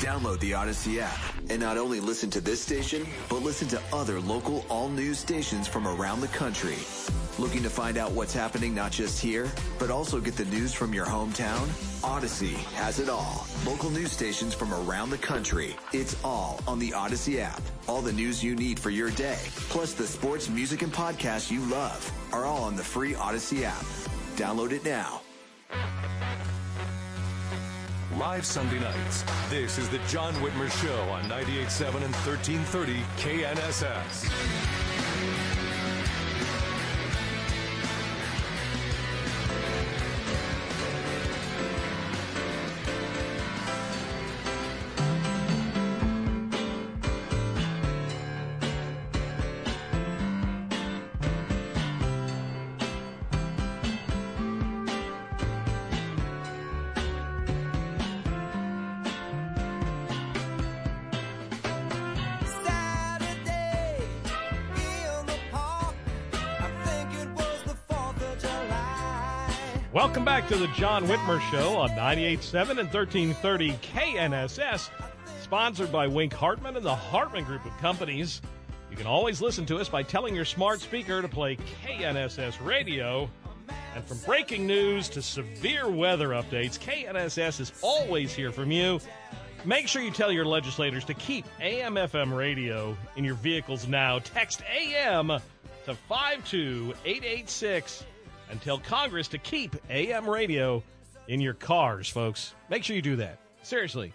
Download 0.00 0.40
the 0.40 0.52
Audacy 0.52 0.98
app 0.98 1.18
and 1.48 1.60
not 1.60 1.78
only 1.78 2.00
listen 2.00 2.30
to 2.30 2.40
this 2.40 2.60
station, 2.60 3.06
but 3.28 3.42
listen 3.42 3.68
to 3.68 3.80
other 3.92 4.20
local 4.20 4.64
all 4.68 4.88
news 4.88 5.18
stations 5.18 5.68
from 5.68 5.86
around 5.86 6.20
the 6.20 6.28
country. 6.28 6.76
Looking 7.38 7.62
to 7.62 7.70
find 7.70 7.98
out 7.98 8.12
what's 8.12 8.32
happening 8.32 8.74
not 8.74 8.92
just 8.92 9.20
here, 9.20 9.50
but 9.78 9.90
also 9.90 10.20
get 10.20 10.36
the 10.36 10.44
news 10.46 10.72
from 10.72 10.94
your 10.94 11.06
hometown? 11.06 11.66
Audacy 12.02 12.54
has 12.74 13.00
it 13.00 13.08
all. 13.08 13.46
Local 13.66 13.90
news 13.90 14.12
stations 14.12 14.54
from 14.54 14.72
around 14.72 15.10
the 15.10 15.18
country. 15.18 15.74
It's 15.92 16.16
all 16.22 16.60
on 16.68 16.78
the 16.78 16.90
Audacy 16.90 17.40
app. 17.40 17.62
All 17.88 18.02
the 18.02 18.12
news 18.12 18.42
you 18.42 18.54
need 18.54 18.78
for 18.78 18.90
your 18.90 19.10
day, 19.10 19.38
plus 19.68 19.94
the 19.94 20.06
sports, 20.06 20.48
music, 20.48 20.82
and 20.82 20.92
podcasts 20.92 21.50
you 21.50 21.60
love, 21.66 22.10
are 22.32 22.44
all 22.44 22.62
on 22.62 22.76
the 22.76 22.84
free 22.84 23.14
Audacy 23.14 23.62
app. 23.64 23.84
Download 24.36 24.70
it 24.70 24.84
now. 24.84 25.20
Live 28.18 28.46
Sunday 28.46 28.78
nights. 28.78 29.24
This 29.50 29.76
is 29.76 29.88
the 29.88 29.98
John 30.06 30.34
Whitmer 30.34 30.70
Show 30.80 31.02
on 31.10 31.24
98.7 31.24 32.04
and 32.04 32.14
1330 32.14 33.00
KNSS. 33.16 35.03
Back 70.44 70.52
to 70.52 70.58
the 70.58 70.72
John 70.74 71.06
Whitmer 71.06 71.40
Show 71.50 71.76
on 71.76 71.88
98.7 71.90 72.70
and 72.70 72.92
1330 72.92 73.72
KNSS, 73.94 74.90
sponsored 75.42 75.90
by 75.90 76.06
Wink 76.06 76.34
Hartman 76.34 76.76
and 76.76 76.84
the 76.84 76.94
Hartman 76.94 77.44
Group 77.44 77.64
of 77.64 77.74
Companies. 77.78 78.42
You 78.90 78.96
can 78.96 79.06
always 79.06 79.40
listen 79.40 79.64
to 79.66 79.78
us 79.78 79.88
by 79.88 80.02
telling 80.02 80.34
your 80.34 80.44
smart 80.44 80.82
speaker 80.82 81.22
to 81.22 81.28
play 81.28 81.56
KNSS 81.82 82.62
Radio. 82.62 83.30
And 83.94 84.04
from 84.04 84.18
breaking 84.18 84.66
news 84.66 85.08
to 85.10 85.22
severe 85.22 85.88
weather 85.88 86.30
updates, 86.30 86.78
KNSS 86.78 87.60
is 87.60 87.72
always 87.80 88.34
here 88.34 88.52
from 88.52 88.70
you. 88.70 89.00
Make 89.64 89.88
sure 89.88 90.02
you 90.02 90.10
tell 90.10 90.30
your 90.30 90.44
legislators 90.44 91.06
to 91.06 91.14
keep 91.14 91.46
AM 91.60 91.94
FM 91.94 92.36
radio 92.36 92.94
in 93.16 93.24
your 93.24 93.36
vehicles 93.36 93.88
now. 93.88 94.18
Text 94.18 94.62
AM 94.76 95.28
to 95.28 95.94
52886 96.08 98.04
and 98.50 98.60
tell 98.60 98.78
Congress 98.78 99.28
to 99.28 99.38
keep 99.38 99.76
AM 99.90 100.28
radio 100.28 100.82
in 101.28 101.40
your 101.40 101.54
cars, 101.54 102.08
folks. 102.08 102.54
Make 102.68 102.84
sure 102.84 102.96
you 102.96 103.02
do 103.02 103.16
that. 103.16 103.38
Seriously, 103.62 104.12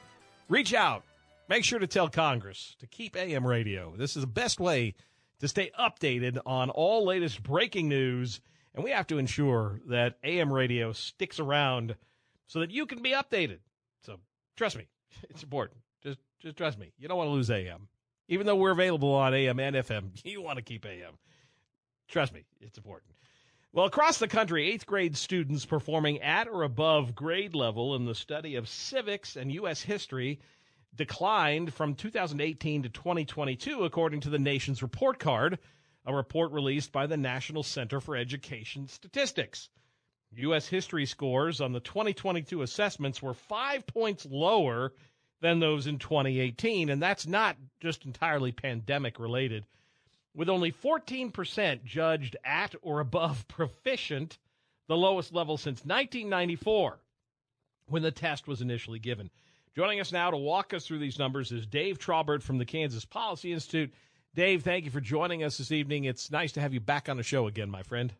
reach 0.47 0.73
out. 0.73 1.03
Make 1.47 1.63
sure 1.63 1.79
to 1.79 1.87
tell 1.87 2.09
Congress 2.09 2.75
to 2.79 2.87
keep 2.87 3.17
AM 3.17 3.45
radio. 3.45 3.93
This 3.97 4.15
is 4.15 4.21
the 4.21 4.27
best 4.27 4.59
way 4.59 4.93
to 5.39 5.47
stay 5.47 5.71
updated 5.79 6.37
on 6.45 6.69
all 6.69 7.05
latest 7.05 7.41
breaking 7.41 7.89
news, 7.89 8.41
and 8.75 8.83
we 8.83 8.91
have 8.91 9.07
to 9.07 9.17
ensure 9.17 9.81
that 9.87 10.17
AM 10.23 10.53
radio 10.53 10.91
sticks 10.91 11.39
around 11.39 11.95
so 12.47 12.59
that 12.59 12.71
you 12.71 12.85
can 12.85 13.01
be 13.01 13.11
updated. 13.11 13.59
So 14.01 14.19
trust 14.55 14.77
me, 14.77 14.87
it's 15.29 15.43
important. 15.43 15.79
Just 16.03 16.19
just 16.39 16.55
trust 16.55 16.77
me. 16.77 16.91
You 16.97 17.07
don't 17.07 17.17
want 17.17 17.27
to 17.27 17.33
lose 17.33 17.49
AM. 17.49 17.87
Even 18.27 18.45
though 18.45 18.55
we're 18.55 18.71
available 18.71 19.13
on 19.13 19.33
AM 19.33 19.59
and 19.59 19.75
FM, 19.75 20.11
you 20.23 20.41
want 20.41 20.57
to 20.57 20.63
keep 20.63 20.85
AM. 20.85 21.17
Trust 22.07 22.33
me, 22.33 22.45
it's 22.61 22.77
important. 22.77 23.13
Well, 23.71 23.85
across 23.85 24.17
the 24.17 24.27
country, 24.27 24.67
eighth 24.67 24.87
grade 24.87 25.15
students 25.15 25.63
performing 25.63 26.21
at 26.21 26.47
or 26.47 26.63
above 26.63 27.13
grade 27.13 27.53
level 27.53 27.95
in 27.95 28.05
the 28.05 28.15
study 28.15 28.55
of 28.55 28.67
civics 28.67 29.35
and 29.35 29.51
U.S. 29.51 29.83
history 29.83 30.39
declined 30.95 31.71
from 31.71 31.93
2018 31.93 32.81
to 32.81 32.89
2022, 32.89 33.83
according 33.83 34.21
to 34.21 34.31
the 34.31 34.39
nation's 34.39 34.81
report 34.81 35.19
card, 35.19 35.59
a 36.03 36.15
report 36.15 36.51
released 36.51 36.91
by 36.91 37.05
the 37.05 37.15
National 37.15 37.61
Center 37.61 38.01
for 38.01 38.15
Education 38.15 38.87
Statistics. 38.87 39.69
U.S. 40.35 40.67
history 40.67 41.05
scores 41.05 41.61
on 41.61 41.71
the 41.71 41.79
2022 41.79 42.63
assessments 42.63 43.21
were 43.21 43.35
five 43.35 43.85
points 43.85 44.25
lower 44.25 44.93
than 45.41 45.59
those 45.59 45.85
in 45.85 45.99
2018, 45.99 46.89
and 46.89 46.99
that's 46.99 47.27
not 47.27 47.55
just 47.79 48.03
entirely 48.03 48.51
pandemic 48.51 49.19
related 49.19 49.67
with 50.35 50.49
only 50.49 50.71
14% 50.71 51.83
judged 51.83 52.37
at 52.43 52.75
or 52.81 52.99
above 52.99 53.47
proficient, 53.47 54.37
the 54.87 54.97
lowest 54.97 55.33
level 55.33 55.57
since 55.57 55.79
1994 55.85 56.99
when 57.87 58.03
the 58.03 58.11
test 58.11 58.47
was 58.47 58.61
initially 58.61 58.99
given. 58.99 59.29
Joining 59.75 59.99
us 59.99 60.11
now 60.11 60.31
to 60.31 60.37
walk 60.37 60.73
us 60.73 60.85
through 60.85 60.99
these 60.99 61.19
numbers 61.19 61.51
is 61.51 61.65
Dave 61.65 61.99
Trabert 61.99 62.41
from 62.41 62.57
the 62.57 62.65
Kansas 62.65 63.05
Policy 63.05 63.53
Institute. 63.53 63.93
Dave, 64.35 64.63
thank 64.63 64.85
you 64.85 64.91
for 64.91 65.01
joining 65.01 65.43
us 65.43 65.57
this 65.57 65.71
evening. 65.71 66.05
It's 66.05 66.31
nice 66.31 66.51
to 66.53 66.61
have 66.61 66.73
you 66.73 66.79
back 66.79 67.09
on 67.09 67.17
the 67.17 67.23
show 67.23 67.47
again, 67.47 67.69
my 67.69 67.83
friend. 67.83 68.13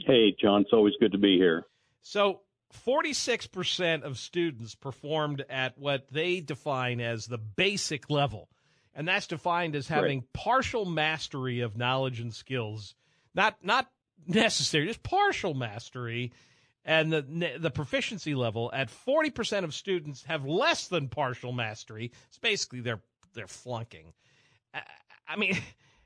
Hey, 0.00 0.34
John, 0.40 0.62
it's 0.62 0.72
always 0.72 0.94
good 1.00 1.12
to 1.12 1.18
be 1.18 1.36
here. 1.36 1.64
So, 2.02 2.40
46% 2.86 4.02
of 4.02 4.18
students 4.18 4.74
performed 4.74 5.44
at 5.48 5.78
what 5.78 6.08
they 6.10 6.40
define 6.40 7.00
as 7.00 7.26
the 7.26 7.38
basic 7.38 8.10
level 8.10 8.48
and 8.94 9.08
that's 9.08 9.26
defined 9.26 9.74
as 9.76 9.88
having 9.88 10.20
right. 10.20 10.32
partial 10.32 10.84
mastery 10.84 11.60
of 11.60 11.76
knowledge 11.76 12.20
and 12.20 12.32
skills, 12.32 12.94
not 13.34 13.56
not 13.62 13.90
necessary, 14.26 14.86
just 14.86 15.02
partial 15.02 15.54
mastery. 15.54 16.32
And 16.86 17.10
the 17.12 17.56
the 17.58 17.70
proficiency 17.70 18.34
level 18.34 18.70
at 18.72 18.90
forty 18.90 19.30
percent 19.30 19.64
of 19.64 19.74
students 19.74 20.24
have 20.24 20.44
less 20.44 20.88
than 20.88 21.08
partial 21.08 21.52
mastery. 21.52 22.12
It's 22.28 22.38
basically 22.38 22.80
they're 22.80 23.00
they're 23.34 23.46
flunking. 23.46 24.12
I 25.26 25.36
mean, 25.36 25.56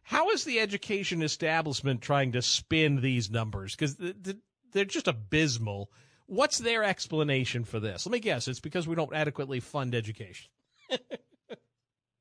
how 0.03 0.31
is 0.31 0.45
the 0.45 0.61
education 0.61 1.23
establishment 1.23 2.01
trying 2.01 2.33
to 2.33 2.43
spin 2.43 3.01
these 3.01 3.31
numbers? 3.31 3.75
Because 3.75 3.97
the, 3.97 4.15
the, 4.21 4.39
they're 4.73 4.85
just 4.85 5.09
abysmal. 5.09 5.91
What's 6.27 6.59
their 6.59 6.85
explanation 6.85 7.65
for 7.65 7.81
this? 7.81 8.07
Let 8.07 8.13
me 8.13 8.21
guess. 8.21 8.49
It's 8.49 8.61
because 8.61 8.87
we 8.87 8.95
don't 8.95 9.15
adequately 9.15 9.61
fund 9.61 9.95
education. 9.95 10.51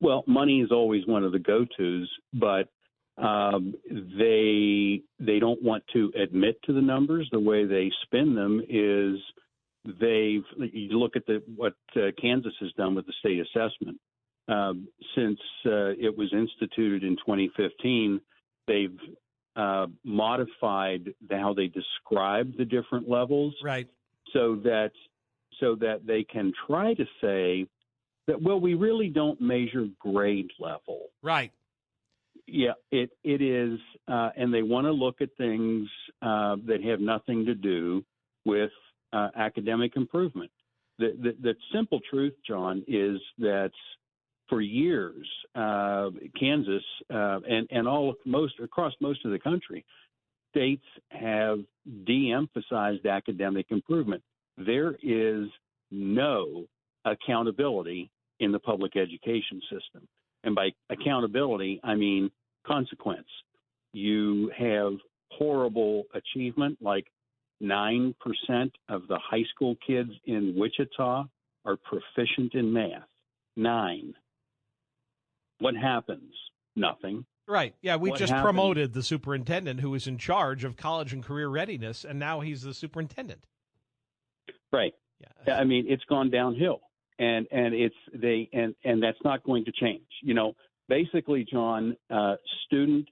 Well, 0.00 0.24
money 0.26 0.60
is 0.60 0.70
always 0.70 1.06
one 1.06 1.24
of 1.24 1.32
the 1.32 1.38
go-tos, 1.38 2.08
but 2.32 2.68
um, 3.16 3.74
they 3.90 5.02
they 5.18 5.38
don't 5.40 5.62
want 5.62 5.82
to 5.92 6.12
admit 6.20 6.60
to 6.64 6.72
the 6.72 6.80
numbers. 6.80 7.28
The 7.32 7.40
way 7.40 7.64
they 7.64 7.90
spin 8.04 8.34
them 8.34 8.62
is 8.68 9.18
they've 9.84 10.44
you 10.72 10.98
look 10.98 11.16
at 11.16 11.26
the 11.26 11.42
what 11.56 11.74
uh, 11.96 12.10
Kansas 12.20 12.54
has 12.60 12.70
done 12.76 12.94
with 12.94 13.06
the 13.06 13.12
state 13.18 13.40
assessment 13.40 13.98
um, 14.48 14.88
since 15.16 15.40
uh, 15.66 15.90
it 15.98 16.16
was 16.16 16.32
instituted 16.32 17.02
in 17.02 17.16
2015. 17.16 18.20
They've 18.66 18.98
uh, 19.56 19.86
modified 20.04 21.12
how 21.30 21.54
they 21.54 21.66
describe 21.66 22.56
the 22.56 22.64
different 22.64 23.08
levels, 23.08 23.54
right? 23.62 23.88
So 24.32 24.56
that 24.64 24.92
so 25.58 25.74
that 25.76 26.06
they 26.06 26.22
can 26.22 26.52
try 26.66 26.94
to 26.94 27.04
say 27.20 27.66
that 28.28 28.40
well 28.40 28.60
we 28.60 28.74
really 28.74 29.08
don't 29.08 29.40
measure 29.40 29.88
grade 29.98 30.50
level. 30.60 31.08
Right. 31.22 31.50
Yeah 32.46 32.74
it 32.92 33.10
it 33.24 33.42
is 33.42 33.80
uh, 34.06 34.30
and 34.36 34.54
they 34.54 34.62
want 34.62 34.86
to 34.86 34.92
look 34.92 35.20
at 35.20 35.30
things 35.36 35.88
uh, 36.22 36.56
that 36.66 36.82
have 36.84 37.00
nothing 37.00 37.46
to 37.46 37.54
do 37.54 38.04
with 38.44 38.70
uh, 39.12 39.28
academic 39.36 39.96
improvement. 39.96 40.50
The, 40.98 41.16
the, 41.20 41.36
the 41.40 41.54
simple 41.74 42.00
truth 42.08 42.34
john 42.46 42.84
is 42.86 43.18
that 43.38 43.72
for 44.48 44.60
years 44.60 45.26
uh, 45.54 46.10
kansas 46.38 46.84
uh, 47.12 47.40
and 47.48 47.66
and 47.70 47.88
all 47.88 48.14
most 48.24 48.54
across 48.62 48.92
most 49.00 49.24
of 49.24 49.32
the 49.32 49.38
country 49.38 49.84
states 50.50 50.84
have 51.10 51.60
de-emphasized 52.04 53.06
academic 53.06 53.66
improvement. 53.70 54.22
There 54.56 54.96
is 55.02 55.48
no 55.90 56.64
accountability 57.04 58.10
in 58.40 58.52
the 58.52 58.58
public 58.58 58.96
education 58.96 59.60
system. 59.62 60.06
And 60.44 60.54
by 60.54 60.70
accountability, 60.90 61.80
I 61.82 61.94
mean 61.94 62.30
consequence. 62.66 63.26
You 63.92 64.50
have 64.56 64.92
horrible 65.30 66.04
achievement, 66.14 66.78
like 66.80 67.06
9% 67.62 68.14
of 68.88 69.08
the 69.08 69.18
high 69.18 69.44
school 69.54 69.76
kids 69.84 70.10
in 70.24 70.54
Wichita 70.56 71.24
are 71.64 71.76
proficient 71.76 72.54
in 72.54 72.72
math. 72.72 73.08
Nine. 73.56 74.14
What 75.58 75.74
happens? 75.74 76.32
Nothing. 76.76 77.24
Right. 77.48 77.74
Yeah, 77.80 77.96
we 77.96 78.10
what 78.10 78.18
just 78.18 78.30
happens? 78.30 78.44
promoted 78.44 78.92
the 78.92 79.02
superintendent 79.02 79.80
who 79.80 79.90
was 79.90 80.06
in 80.06 80.18
charge 80.18 80.64
of 80.64 80.76
college 80.76 81.12
and 81.12 81.24
career 81.24 81.48
readiness, 81.48 82.04
and 82.04 82.18
now 82.18 82.40
he's 82.40 82.62
the 82.62 82.74
superintendent. 82.74 83.42
Right. 84.70 84.94
Yeah. 85.46 85.56
I 85.58 85.64
mean, 85.64 85.86
it's 85.88 86.04
gone 86.04 86.30
downhill 86.30 86.80
and 87.18 87.46
and 87.50 87.74
it's 87.74 87.94
they 88.12 88.48
and 88.52 88.74
and 88.84 89.02
that's 89.02 89.18
not 89.24 89.44
going 89.44 89.64
to 89.64 89.72
change. 89.72 90.06
You 90.22 90.34
know, 90.34 90.54
basically, 90.88 91.46
John, 91.50 91.96
uh, 92.10 92.36
student 92.66 93.08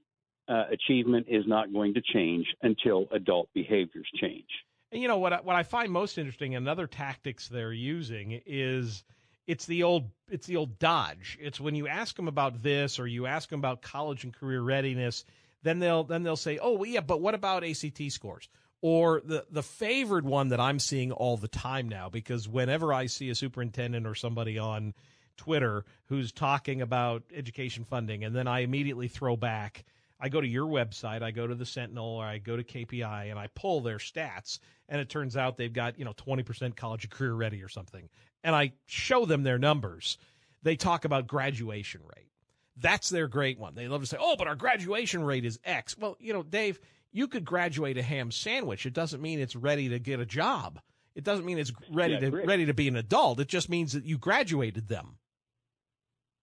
uh, 0.49 0.65
achievement 0.71 1.27
is 1.29 1.45
not 1.47 1.73
going 1.73 1.95
to 1.95 2.01
change 2.01 2.47
until 2.63 3.07
adult 3.13 3.49
behaviors 3.55 4.09
change. 4.21 4.49
And 4.93 5.03
you 5.03 5.09
know 5.09 5.19
what? 5.19 5.33
I, 5.33 5.41
what 5.41 5.57
I 5.57 5.63
find 5.63 5.91
most 5.91 6.19
interesting, 6.19 6.55
and 6.55 6.69
other 6.69 6.87
tactics 6.87 7.49
they're 7.49 7.73
using 7.73 8.41
is 8.47 9.05
it's 9.47 9.67
the 9.67 9.83
old 9.83 10.11
it's 10.31 10.47
the 10.47 10.57
old 10.57 10.79
dodge. 10.79 11.39
It's 11.41 11.61
when 11.61 11.75
you 11.75 11.89
ask 11.89 12.17
them 12.17 12.29
about 12.29 12.63
this 12.63 12.99
or 12.99 13.07
you 13.07 13.27
ask 13.27 13.49
them 13.49 13.59
about 13.59 13.83
college 13.83 14.25
and 14.25 14.33
career 14.33 14.63
readiness, 14.63 15.25
then 15.63 15.79
they'll 15.79 16.05
then 16.05 16.23
they'll 16.23 16.37
say, 16.37 16.59
"Oh, 16.59 16.75
well, 16.75 16.87
yeah, 16.87 17.01
but 17.01 17.21
what 17.21 17.35
about 17.35 17.65
ACT 17.65 18.11
scores?" 18.11 18.49
Or 18.87 19.21
the 19.25 19.45
the 19.51 19.65
favored 19.65 20.25
one 20.25 20.51
that 20.51 20.61
I'm 20.61 20.79
seeing 20.79 21.11
all 21.11 21.37
the 21.37 21.49
time 21.49 21.89
now 21.89 22.09
because 22.09 22.49
whenever 22.49 22.93
I 22.93 23.07
see 23.07 23.31
a 23.31 23.35
superintendent 23.35 24.07
or 24.07 24.15
somebody 24.15 24.61
on 24.61 24.95
Twitter 25.37 25.85
who's 26.05 26.31
talking 26.31 26.81
about 26.81 27.25
education 27.35 27.83
funding 27.83 28.23
and 28.23 28.33
then 28.33 28.47
I 28.47 28.61
immediately 28.61 29.09
throw 29.09 29.37
back 29.37 29.85
I 30.21 30.29
go 30.29 30.41
to 30.41 30.47
your 30.47 30.67
website, 30.67 31.23
I 31.23 31.33
go 31.33 31.49
to 31.49 31.55
the 31.57 31.67
Sentinel 31.67 32.07
or 32.07 32.25
I 32.25 32.39
go 32.39 32.57
to 32.57 32.63
KPI 32.63 33.29
and 33.29 33.41
I 33.41 33.49
pull 33.49 33.81
their 33.81 33.99
stats 33.99 34.61
and 34.89 35.01
it 35.01 35.09
turns 35.09 35.37
out 35.37 35.57
they've 35.57 35.73
got, 35.73 35.99
you 35.99 36.05
know, 36.05 36.15
20% 36.15 36.77
college 36.77 37.05
and 37.05 37.11
career 37.11 37.35
ready 37.35 37.65
or 37.65 37.69
something. 37.69 38.09
And 38.45 38.55
I 38.55 38.73
show 38.87 39.27
them 39.27 39.43
their 39.43 39.59
numbers. 39.59 40.17
They 40.63 40.77
talk 40.77 41.05
about 41.05 41.27
graduation 41.27 42.03
rate. 42.17 42.31
That's 42.77 43.09
their 43.11 43.27
great 43.27 43.59
one. 43.59 43.75
They 43.75 43.89
love 43.89 44.03
to 44.03 44.07
say, 44.07 44.19
"Oh, 44.21 44.37
but 44.37 44.47
our 44.47 44.55
graduation 44.55 45.25
rate 45.25 45.45
is 45.45 45.59
X." 45.65 45.99
Well, 45.99 46.17
you 46.21 46.33
know, 46.33 46.43
Dave, 46.43 46.79
you 47.13 47.29
could 47.29 47.45
graduate 47.45 47.97
a 47.97 48.03
ham 48.03 48.31
sandwich. 48.31 48.87
It 48.87 48.93
doesn't 48.93 49.23
mean 49.23 49.41
it's 49.41 49.57
ready 49.57 49.89
to 49.89 49.99
get 49.99 50.21
a 50.21 50.27
job. 50.27 50.81
It 51.15 51.25
doesn't 51.25 51.47
mean 51.47 51.59
it's 51.59 51.73
ready 51.91 52.15
yeah, 52.15 52.21
to 52.21 52.31
great. 52.31 52.47
ready 52.47 52.67
to 52.67 52.75
be 52.75 52.89
an 52.89 52.97
adult. 52.97 53.41
It 53.41 53.49
just 53.49 53.71
means 53.71 53.95
that 53.95 54.05
you 54.05 54.19
graduated 54.19 54.89
them. 54.89 55.17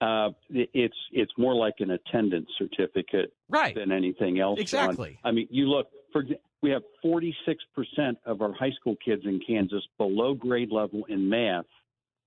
Uh, 0.02 0.32
it's 0.50 0.98
it's 1.12 1.32
more 1.38 1.56
like 1.56 1.76
an 1.80 1.92
attendance 1.92 2.50
certificate 2.58 3.34
right. 3.48 3.76
than 3.76 3.92
anything 3.92 4.40
else. 4.40 4.60
Exactly. 4.60 5.20
I 5.24 5.32
mean, 5.32 5.48
you 5.50 5.68
look 5.68 5.88
for 6.12 6.26
we 6.62 6.72
have 6.72 6.82
46 7.04 7.64
percent 7.76 8.18
of 8.26 8.42
our 8.42 8.52
high 8.52 8.72
school 8.72 8.96
kids 9.06 9.22
in 9.26 9.40
Kansas 9.46 9.84
below 9.98 10.34
grade 10.34 10.72
level 10.72 11.06
in 11.08 11.30
math, 11.30 11.66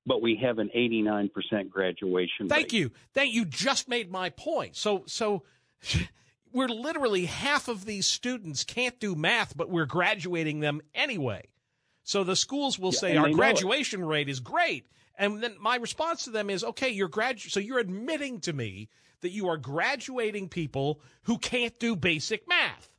but 0.07 0.23
we 0.23 0.39
have 0.41 0.59
an 0.59 0.71
89 0.73 1.31
percent 1.31 1.69
graduation. 1.69 2.49
Thank 2.49 2.67
rate. 2.67 2.73
you. 2.73 2.91
Thank 3.13 3.35
you. 3.35 3.45
Just 3.45 3.89
made 3.89 4.11
my 4.11 4.31
point. 4.31 4.77
So 4.77 5.03
so. 5.07 5.43
we're 6.53 6.69
literally 6.69 7.27
half 7.27 7.69
of 7.69 7.85
these 7.85 8.07
students 8.07 8.65
can't 8.65 8.99
do 9.01 9.15
math, 9.15 9.57
but 9.57 9.69
we're 9.69 9.87
graduating 9.87 10.61
them 10.61 10.81
anyway. 10.95 11.49
So 12.05 12.25
the 12.25 12.37
schools 12.37 12.79
will 12.79 12.93
yeah, 12.93 13.01
say 13.01 13.17
our 13.17 13.31
graduation 13.31 14.05
rate 14.05 14.29
is 14.29 14.41
great. 14.41 14.87
And 15.19 15.43
then 15.43 15.57
my 15.61 15.77
response 15.77 16.25
to 16.25 16.31
them 16.31 16.51
is, 16.51 16.63
okay, 16.63 16.91
you're 16.91 17.09
gradu- 17.09 17.51
so 17.51 17.59
you're 17.59 17.79
admitting 17.79 18.41
to 18.41 18.53
me 18.53 18.89
that 19.23 19.31
you 19.31 19.49
are 19.49 19.57
graduating 19.57 20.49
people 20.49 21.01
who 21.23 21.39
can't 21.39 21.77
do 21.79 21.97
basic 21.97 22.47
math. 22.47 22.91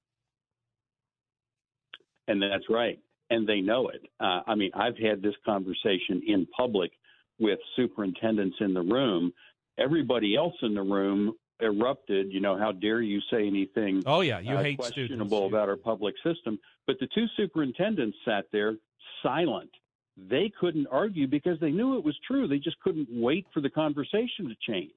And 2.27 2.41
that's 2.41 2.69
right. 2.69 2.99
And 3.29 3.47
they 3.47 3.61
know 3.61 3.89
it. 3.89 4.01
Uh, 4.19 4.41
I 4.47 4.55
mean, 4.55 4.71
I've 4.73 4.97
had 4.97 5.21
this 5.21 5.35
conversation 5.45 6.21
in 6.27 6.47
public 6.57 6.91
with 7.39 7.59
superintendents 7.75 8.57
in 8.59 8.73
the 8.73 8.81
room. 8.81 9.31
Everybody 9.77 10.35
else 10.35 10.55
in 10.61 10.73
the 10.73 10.81
room 10.81 11.33
erupted. 11.61 12.31
You 12.31 12.39
know, 12.39 12.57
how 12.57 12.71
dare 12.71 13.01
you 13.01 13.19
say 13.31 13.47
anything? 13.47 14.03
Oh 14.05 14.21
yeah, 14.21 14.39
you 14.39 14.55
uh, 14.55 14.63
hate 14.63 14.77
questionable 14.77 15.27
students. 15.27 15.53
about 15.53 15.69
our 15.69 15.77
public 15.77 16.15
system. 16.23 16.59
But 16.85 16.97
the 16.99 17.07
two 17.13 17.25
superintendents 17.35 18.17
sat 18.25 18.45
there 18.51 18.75
silent. 19.23 19.71
They 20.17 20.51
couldn't 20.59 20.87
argue 20.87 21.27
because 21.27 21.59
they 21.59 21.71
knew 21.71 21.97
it 21.97 22.03
was 22.03 22.17
true. 22.25 22.47
They 22.47 22.57
just 22.57 22.79
couldn't 22.79 23.07
wait 23.11 23.45
for 23.53 23.61
the 23.61 23.69
conversation 23.69 24.49
to 24.49 24.55
change. 24.67 24.91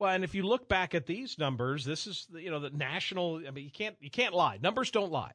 Well, 0.00 0.10
and 0.10 0.24
if 0.24 0.34
you 0.34 0.42
look 0.42 0.68
back 0.68 0.94
at 0.94 1.06
these 1.06 1.38
numbers, 1.38 1.84
this 1.84 2.06
is 2.06 2.26
you 2.34 2.50
know 2.50 2.58
the 2.60 2.70
national. 2.70 3.42
I 3.46 3.50
mean, 3.50 3.64
you 3.64 3.70
can't 3.70 3.96
you 4.00 4.10
can't 4.10 4.34
lie. 4.34 4.58
Numbers 4.60 4.90
don't 4.90 5.12
lie. 5.12 5.32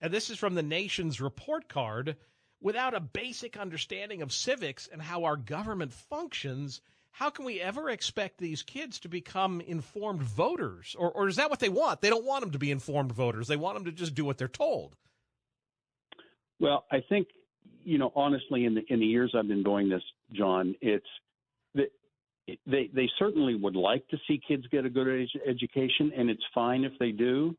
and 0.00 0.12
this 0.12 0.30
is 0.30 0.38
from 0.38 0.54
the 0.54 0.62
nation's 0.62 1.20
report 1.20 1.68
card, 1.68 2.16
without 2.60 2.94
a 2.94 3.00
basic 3.00 3.56
understanding 3.56 4.22
of 4.22 4.32
civics 4.32 4.88
and 4.90 5.02
how 5.02 5.24
our 5.24 5.36
government 5.36 5.92
functions, 5.92 6.80
how 7.12 7.30
can 7.30 7.44
we 7.44 7.60
ever 7.60 7.90
expect 7.90 8.38
these 8.38 8.62
kids 8.62 9.00
to 9.00 9.08
become 9.08 9.60
informed 9.60 10.22
voters? 10.22 10.94
Or, 10.98 11.10
or 11.10 11.28
is 11.28 11.36
that 11.36 11.50
what 11.50 11.58
they 11.60 11.68
want? 11.68 12.00
They 12.00 12.08
don't 12.10 12.24
want 12.24 12.42
them 12.42 12.52
to 12.52 12.58
be 12.58 12.70
informed 12.70 13.12
voters. 13.12 13.48
They 13.48 13.56
want 13.56 13.74
them 13.76 13.84
to 13.86 13.92
just 13.92 14.14
do 14.14 14.24
what 14.24 14.38
they're 14.38 14.48
told. 14.48 14.96
Well, 16.60 16.84
I 16.90 17.00
think, 17.08 17.28
you 17.84 17.98
know, 17.98 18.12
honestly, 18.14 18.64
in 18.64 18.74
the 18.74 18.82
in 18.92 19.00
the 19.00 19.06
years 19.06 19.34
I've 19.36 19.48
been 19.48 19.62
doing 19.62 19.88
this, 19.88 20.02
John, 20.32 20.74
it's 20.80 21.06
that 21.74 21.90
they 22.66 22.90
they 22.92 23.08
certainly 23.18 23.54
would 23.54 23.76
like 23.76 24.06
to 24.08 24.18
see 24.28 24.40
kids 24.46 24.66
get 24.70 24.84
a 24.84 24.90
good 24.90 25.08
ed- 25.08 25.40
education, 25.48 26.12
and 26.16 26.28
it's 26.28 26.42
fine 26.54 26.84
if 26.84 26.92
they 26.98 27.12
do, 27.12 27.56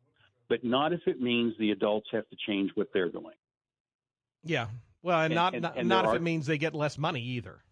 but 0.49 0.63
not 0.63 0.93
if 0.93 1.01
it 1.07 1.19
means 1.19 1.53
the 1.59 1.71
adults 1.71 2.07
have 2.11 2.29
to 2.29 2.35
change 2.47 2.71
what 2.75 2.89
they're 2.93 3.09
doing. 3.11 3.33
Yeah. 4.43 4.67
Well, 5.03 5.19
and, 5.19 5.25
And- 5.31 5.35
not 5.35 5.53
and- 5.55 5.61
not, 5.63 5.77
and 5.77 5.89
not 5.89 6.03
there 6.03 6.11
if 6.11 6.13
are- 6.13 6.17
it 6.17 6.21
means 6.23 6.45
they 6.45 6.59
get 6.59 6.75
less 6.75 6.97
money 6.99 7.21
either. 7.21 7.63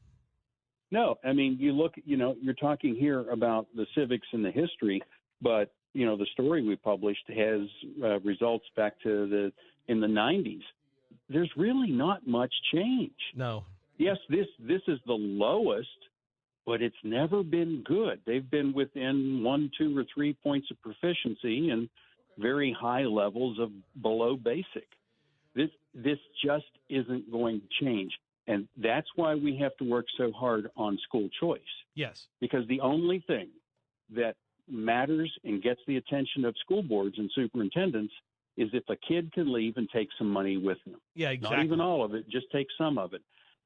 No, 0.92 1.16
I 1.24 1.34
mean, 1.34 1.58
you 1.60 1.72
look, 1.72 1.94
you 2.04 2.18
know, 2.18 2.36
you're 2.42 2.56
talking 2.56 2.96
here 2.96 3.30
about 3.30 3.68
the 3.76 3.86
civics 3.96 4.28
and 4.34 4.44
the 4.44 4.52
history, 4.52 5.02
but 5.42 5.72
you 5.94 6.06
know, 6.06 6.18
the 6.18 6.28
story 6.34 6.66
we 6.66 6.76
published 6.76 7.24
has 7.30 7.62
uh, 8.04 8.20
results 8.20 8.66
back 8.76 9.00
to 9.04 9.28
the 9.28 9.52
in 9.88 10.00
the 10.00 10.08
90s. 10.08 10.62
There's 11.30 11.52
really 11.58 11.92
not 11.92 12.28
much 12.28 12.54
change. 12.74 13.12
No. 13.36 13.64
Yes, 13.98 14.18
this 14.30 14.48
this 14.60 14.82
is 14.88 15.00
the 15.06 15.14
lowest, 15.14 15.90
but 16.66 16.82
it's 16.82 16.96
never 17.04 17.44
been 17.44 17.84
good. 17.86 18.22
They've 18.26 18.50
been 18.50 18.74
within 18.74 19.44
one, 19.44 19.72
two, 19.78 19.98
or 19.98 20.06
three 20.14 20.34
points 20.34 20.68
of 20.72 20.82
proficiency 20.82 21.70
and 21.70 21.90
very 22.38 22.76
high 22.80 23.04
levels 23.04 23.60
of 23.60 23.72
below 24.02 24.36
basic. 24.36 24.88
This 25.56 25.70
this 25.94 26.20
just 26.44 26.70
isn't 26.90 27.32
going 27.32 27.62
to 27.62 27.86
change, 27.86 28.12
and 28.50 28.68
that's 28.78 29.08
why 29.16 29.36
we 29.36 29.56
have 29.58 29.76
to 29.78 29.86
work 29.89 30.08
so 30.18 30.32
hard 30.32 30.70
on 30.76 30.97
school 31.08 31.30
choice 31.39 31.62
Yes. 31.95 32.28
because 32.41 32.68
the 32.68 32.82
only 32.82 33.24
thing 33.28 33.50
that 34.14 34.36
matters 34.68 35.32
and 35.43 35.62
gets 35.62 35.80
the 35.88 35.97
attention 35.97 36.43
of 36.45 36.56
school 36.60 36.84
boards 36.84 37.16
and 37.18 37.30
superintendents 37.34 38.14
is 38.58 38.70
if 38.74 38.84
a 38.89 38.95
kid 39.08 39.32
can 39.32 39.54
leave 39.54 39.78
and 39.78 39.88
take 39.89 40.10
some 40.18 40.30
money 40.30 40.58
with 40.58 40.78
them. 40.86 41.00
Yeah, 41.16 41.30
exactly. 41.30 41.58
Not 41.58 41.66
even 41.66 41.82
all 41.82 42.04
of 42.04 42.14
it, 42.14 42.28
just 42.30 42.47
take 42.52 42.68
some 42.78 42.97
of 42.97 43.14
it. 43.14 43.22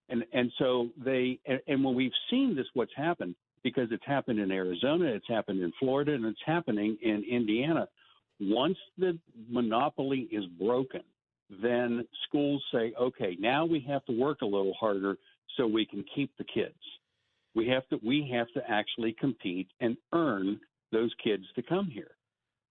And 0.10 0.24
and 0.34 0.52
so 0.60 0.90
they 1.04 1.40
and, 1.46 1.60
and 1.68 1.84
when 1.84 1.96
we've 1.96 2.12
seen 2.30 2.56
this 2.56 2.68
what's 2.74 2.92
happened 2.96 3.36
because 3.64 3.88
it's 3.92 4.06
happened 4.06 4.40
in 4.40 4.52
Arizona, 4.52 5.06
it's 5.06 5.28
happened 5.28 5.62
in 5.64 5.72
Florida 5.80 6.14
and 6.14 6.26
it's 6.26 6.42
happening 6.46 6.98
in 7.02 7.24
Indiana. 7.24 7.88
Once 8.40 8.78
the 8.98 9.18
monopoly 9.50 10.28
is 10.32 10.46
broken, 10.60 11.02
then 11.50 12.08
schools 12.28 12.64
say, 12.72 12.94
"Okay, 13.00 13.36
now 13.40 13.66
we 13.66 13.80
have 13.82 14.06
to 14.06 14.12
work 14.12 14.42
a 14.42 14.46
little 14.46 14.74
harder 14.74 15.18
so 15.56 15.68
we 15.68 15.86
can 15.86 16.04
keep 16.16 16.36
the 16.38 16.44
kids." 16.44 16.80
We 17.56 17.68
have 17.68 17.88
to 17.90 18.00
we 18.04 18.28
have 18.32 18.52
to 18.54 18.70
actually 18.70 19.14
compete 19.14 19.70
and 19.80 19.98
earn 20.12 20.60
those 20.92 21.14
kids 21.24 21.46
to 21.56 21.62
come 21.62 21.88
here. 21.88 22.16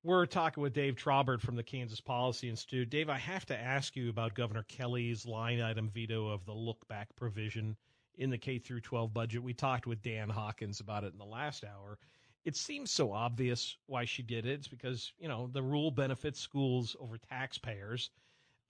We're 0.04 0.26
talking 0.26 0.62
with 0.62 0.72
Dave 0.72 0.96
Trabert 0.96 1.40
from 1.40 1.54
the 1.54 1.62
Kansas 1.62 2.00
Policy 2.00 2.48
Institute. 2.48 2.90
Dave, 2.90 3.08
I 3.08 3.18
have 3.18 3.46
to 3.46 3.56
ask 3.56 3.94
you 3.94 4.10
about 4.10 4.34
Governor 4.34 4.64
Kelly's 4.64 5.24
line 5.24 5.60
item 5.60 5.88
veto 5.88 6.26
of 6.26 6.44
the 6.44 6.52
look 6.52 6.88
back 6.88 7.14
provision 7.14 7.76
in 8.16 8.28
the 8.28 8.38
K 8.38 8.58
through 8.58 8.80
12 8.80 9.14
budget. 9.14 9.44
We 9.44 9.54
talked 9.54 9.86
with 9.86 10.02
Dan 10.02 10.28
Hawkins 10.28 10.80
about 10.80 11.04
it 11.04 11.12
in 11.12 11.18
the 11.18 11.24
last 11.24 11.64
hour. 11.64 11.98
It 12.44 12.56
seems 12.56 12.90
so 12.90 13.12
obvious 13.12 13.76
why 13.86 14.04
she 14.04 14.24
did 14.24 14.44
it. 14.44 14.54
It's 14.54 14.66
because, 14.66 15.12
you 15.20 15.28
know, 15.28 15.46
the 15.46 15.62
rule 15.62 15.92
benefits 15.92 16.40
schools 16.40 16.96
over 16.98 17.16
taxpayers. 17.16 18.10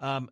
Um, 0.02 0.30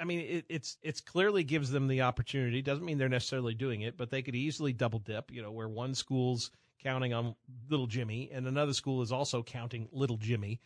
I 0.00 0.04
mean, 0.04 0.20
it, 0.20 0.46
it's 0.48 0.78
it's 0.82 1.00
clearly 1.00 1.44
gives 1.44 1.70
them 1.70 1.86
the 1.86 2.02
opportunity. 2.02 2.62
Doesn't 2.62 2.84
mean 2.84 2.96
they're 2.98 3.08
necessarily 3.10 3.54
doing 3.54 3.82
it, 3.82 3.96
but 3.96 4.10
they 4.10 4.22
could 4.22 4.34
easily 4.34 4.72
double 4.72 4.98
dip. 4.98 5.30
You 5.30 5.42
know, 5.42 5.52
where 5.52 5.68
one 5.68 5.94
school's 5.94 6.50
counting 6.82 7.12
on 7.12 7.34
little 7.68 7.86
Jimmy 7.86 8.30
and 8.32 8.46
another 8.46 8.72
school 8.72 9.02
is 9.02 9.12
also 9.12 9.42
counting 9.42 9.88
little 9.92 10.16
Jimmy. 10.16 10.60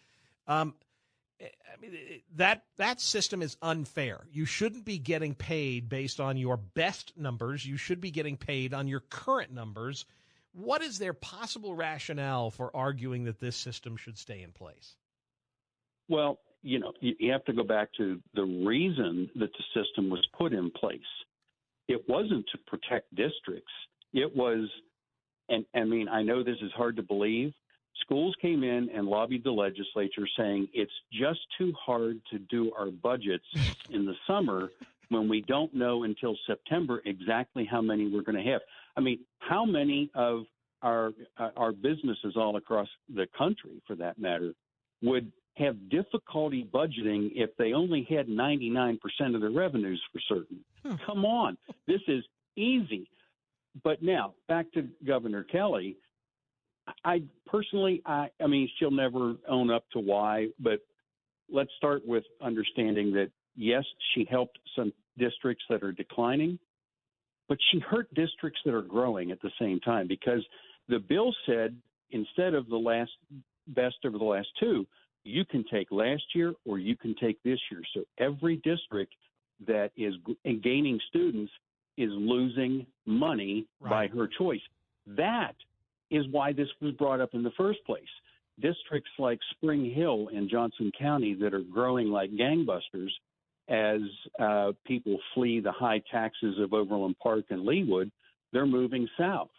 Um, 0.46 0.74
I 1.40 1.80
mean, 1.80 1.92
it- 1.94 2.24
that 2.36 2.66
that 2.76 3.00
system 3.00 3.42
is 3.42 3.56
unfair. 3.62 4.26
You 4.30 4.44
shouldn't 4.44 4.84
be 4.84 4.98
getting 4.98 5.34
paid 5.34 5.88
based 5.88 6.20
on 6.20 6.36
your 6.36 6.56
best 6.56 7.16
numbers. 7.16 7.66
You 7.66 7.76
should 7.76 8.00
be 8.00 8.12
getting 8.12 8.36
paid 8.36 8.72
on 8.72 8.86
your 8.86 9.00
current 9.00 9.52
numbers. 9.52 10.06
What 10.52 10.82
is 10.82 10.98
their 10.98 11.14
possible 11.14 11.74
rationale 11.74 12.50
for 12.50 12.74
arguing 12.76 13.24
that 13.24 13.40
this 13.40 13.56
system 13.56 13.96
should 13.96 14.18
stay 14.18 14.42
in 14.42 14.52
place? 14.52 14.96
Well, 16.08 16.40
you 16.62 16.78
know, 16.78 16.92
you, 17.00 17.32
have 17.32 17.44
to 17.44 17.52
go 17.52 17.64
back 17.64 17.88
to 17.96 18.20
the 18.34 18.42
reason 18.42 19.30
that 19.36 19.50
the 19.52 19.82
system 19.82 20.10
was 20.10 20.26
put 20.36 20.52
in 20.52 20.70
place. 20.70 21.00
It 21.88 22.02
wasn't 22.08 22.44
to 22.52 22.58
protect 22.66 23.14
districts. 23.14 23.72
It 24.12 24.34
was, 24.34 24.68
and 25.48 25.64
I 25.74 25.84
mean, 25.84 26.08
I 26.08 26.22
know 26.22 26.42
this 26.42 26.58
is 26.62 26.70
hard 26.76 26.96
to 26.96 27.02
believe. 27.02 27.52
Schools 28.02 28.34
came 28.40 28.62
in 28.62 28.88
and 28.94 29.06
lobbied 29.06 29.44
the 29.44 29.50
legislature 29.50 30.26
saying 30.38 30.68
it's 30.72 30.92
just 31.12 31.40
too 31.58 31.72
hard 31.78 32.20
to 32.30 32.38
do 32.38 32.72
our 32.78 32.90
budgets 32.90 33.44
in 33.90 34.06
the 34.06 34.14
summer 34.26 34.70
when 35.08 35.28
we 35.28 35.42
don't 35.42 35.74
know 35.74 36.04
until 36.04 36.36
September 36.46 37.02
exactly 37.04 37.66
how 37.68 37.80
many 37.80 38.08
we're 38.08 38.22
going 38.22 38.42
to 38.42 38.50
have. 38.50 38.60
I 38.96 39.00
mean, 39.00 39.20
how 39.38 39.64
many 39.64 40.10
of 40.14 40.42
our 40.82 41.10
uh, 41.38 41.50
our 41.56 41.72
businesses 41.72 42.34
all 42.36 42.56
across 42.56 42.88
the 43.14 43.26
country, 43.36 43.82
for 43.86 43.96
that 43.96 44.18
matter, 44.18 44.54
would 45.02 45.30
have 45.56 45.90
difficulty 45.90 46.66
budgeting 46.72 47.32
if 47.34 47.50
they 47.56 47.72
only 47.72 48.06
had 48.08 48.28
99% 48.28 48.98
of 49.34 49.40
their 49.40 49.50
revenues 49.50 50.00
for 50.12 50.20
certain. 50.28 50.60
Come 51.06 51.24
on, 51.24 51.56
this 51.86 52.00
is 52.08 52.24
easy. 52.56 53.08
But 53.84 54.02
now 54.02 54.34
back 54.48 54.70
to 54.72 54.88
Governor 55.06 55.44
Kelly. 55.44 55.96
I 57.04 57.22
personally, 57.46 58.02
I, 58.04 58.28
I 58.42 58.46
mean, 58.46 58.68
she'll 58.78 58.90
never 58.90 59.34
own 59.48 59.70
up 59.70 59.84
to 59.92 60.00
why, 60.00 60.48
but 60.58 60.80
let's 61.52 61.70
start 61.76 62.06
with 62.06 62.24
understanding 62.40 63.12
that 63.12 63.30
yes, 63.54 63.84
she 64.14 64.26
helped 64.28 64.58
some 64.76 64.92
districts 65.18 65.64
that 65.68 65.82
are 65.82 65.92
declining, 65.92 66.58
but 67.48 67.58
she 67.70 67.78
hurt 67.78 68.12
districts 68.14 68.60
that 68.64 68.74
are 68.74 68.82
growing 68.82 69.30
at 69.30 69.40
the 69.42 69.50
same 69.60 69.78
time 69.80 70.08
because 70.08 70.44
the 70.88 70.98
bill 70.98 71.32
said 71.46 71.76
instead 72.10 72.54
of 72.54 72.68
the 72.68 72.76
last 72.76 73.12
best 73.68 73.96
over 74.04 74.18
the 74.18 74.24
last 74.24 74.48
two, 74.58 74.86
you 75.24 75.44
can 75.44 75.64
take 75.70 75.90
last 75.90 76.22
year 76.34 76.54
or 76.64 76.78
you 76.78 76.96
can 76.96 77.14
take 77.20 77.42
this 77.42 77.58
year. 77.70 77.82
So 77.94 78.04
every 78.18 78.56
district 78.56 79.14
that 79.66 79.90
is 79.96 80.14
gaining 80.62 80.98
students 81.08 81.52
is 81.96 82.10
losing 82.12 82.86
money 83.06 83.66
by 83.82 84.06
her 84.08 84.26
choice. 84.26 84.60
That 85.06 85.54
is 86.10 86.24
why 86.30 86.52
this 86.52 86.68
was 86.80 86.92
brought 86.94 87.20
up 87.20 87.30
in 87.34 87.42
the 87.42 87.52
first 87.56 87.80
place. 87.84 88.02
Districts 88.60 89.10
like 89.18 89.38
Spring 89.52 89.92
Hill 89.94 90.28
and 90.34 90.48
Johnson 90.48 90.90
County 90.98 91.34
that 91.34 91.54
are 91.54 91.60
growing 91.60 92.08
like 92.08 92.30
gangbusters 92.32 93.10
as 93.70 94.00
uh, 94.40 94.72
people 94.84 95.16
flee 95.34 95.60
the 95.60 95.72
high 95.72 96.02
taxes 96.10 96.56
of 96.58 96.74
Overland 96.74 97.14
Park 97.22 97.44
and 97.50 97.66
Leawood, 97.66 98.10
they're 98.52 98.66
moving 98.66 99.08
south. 99.16 99.50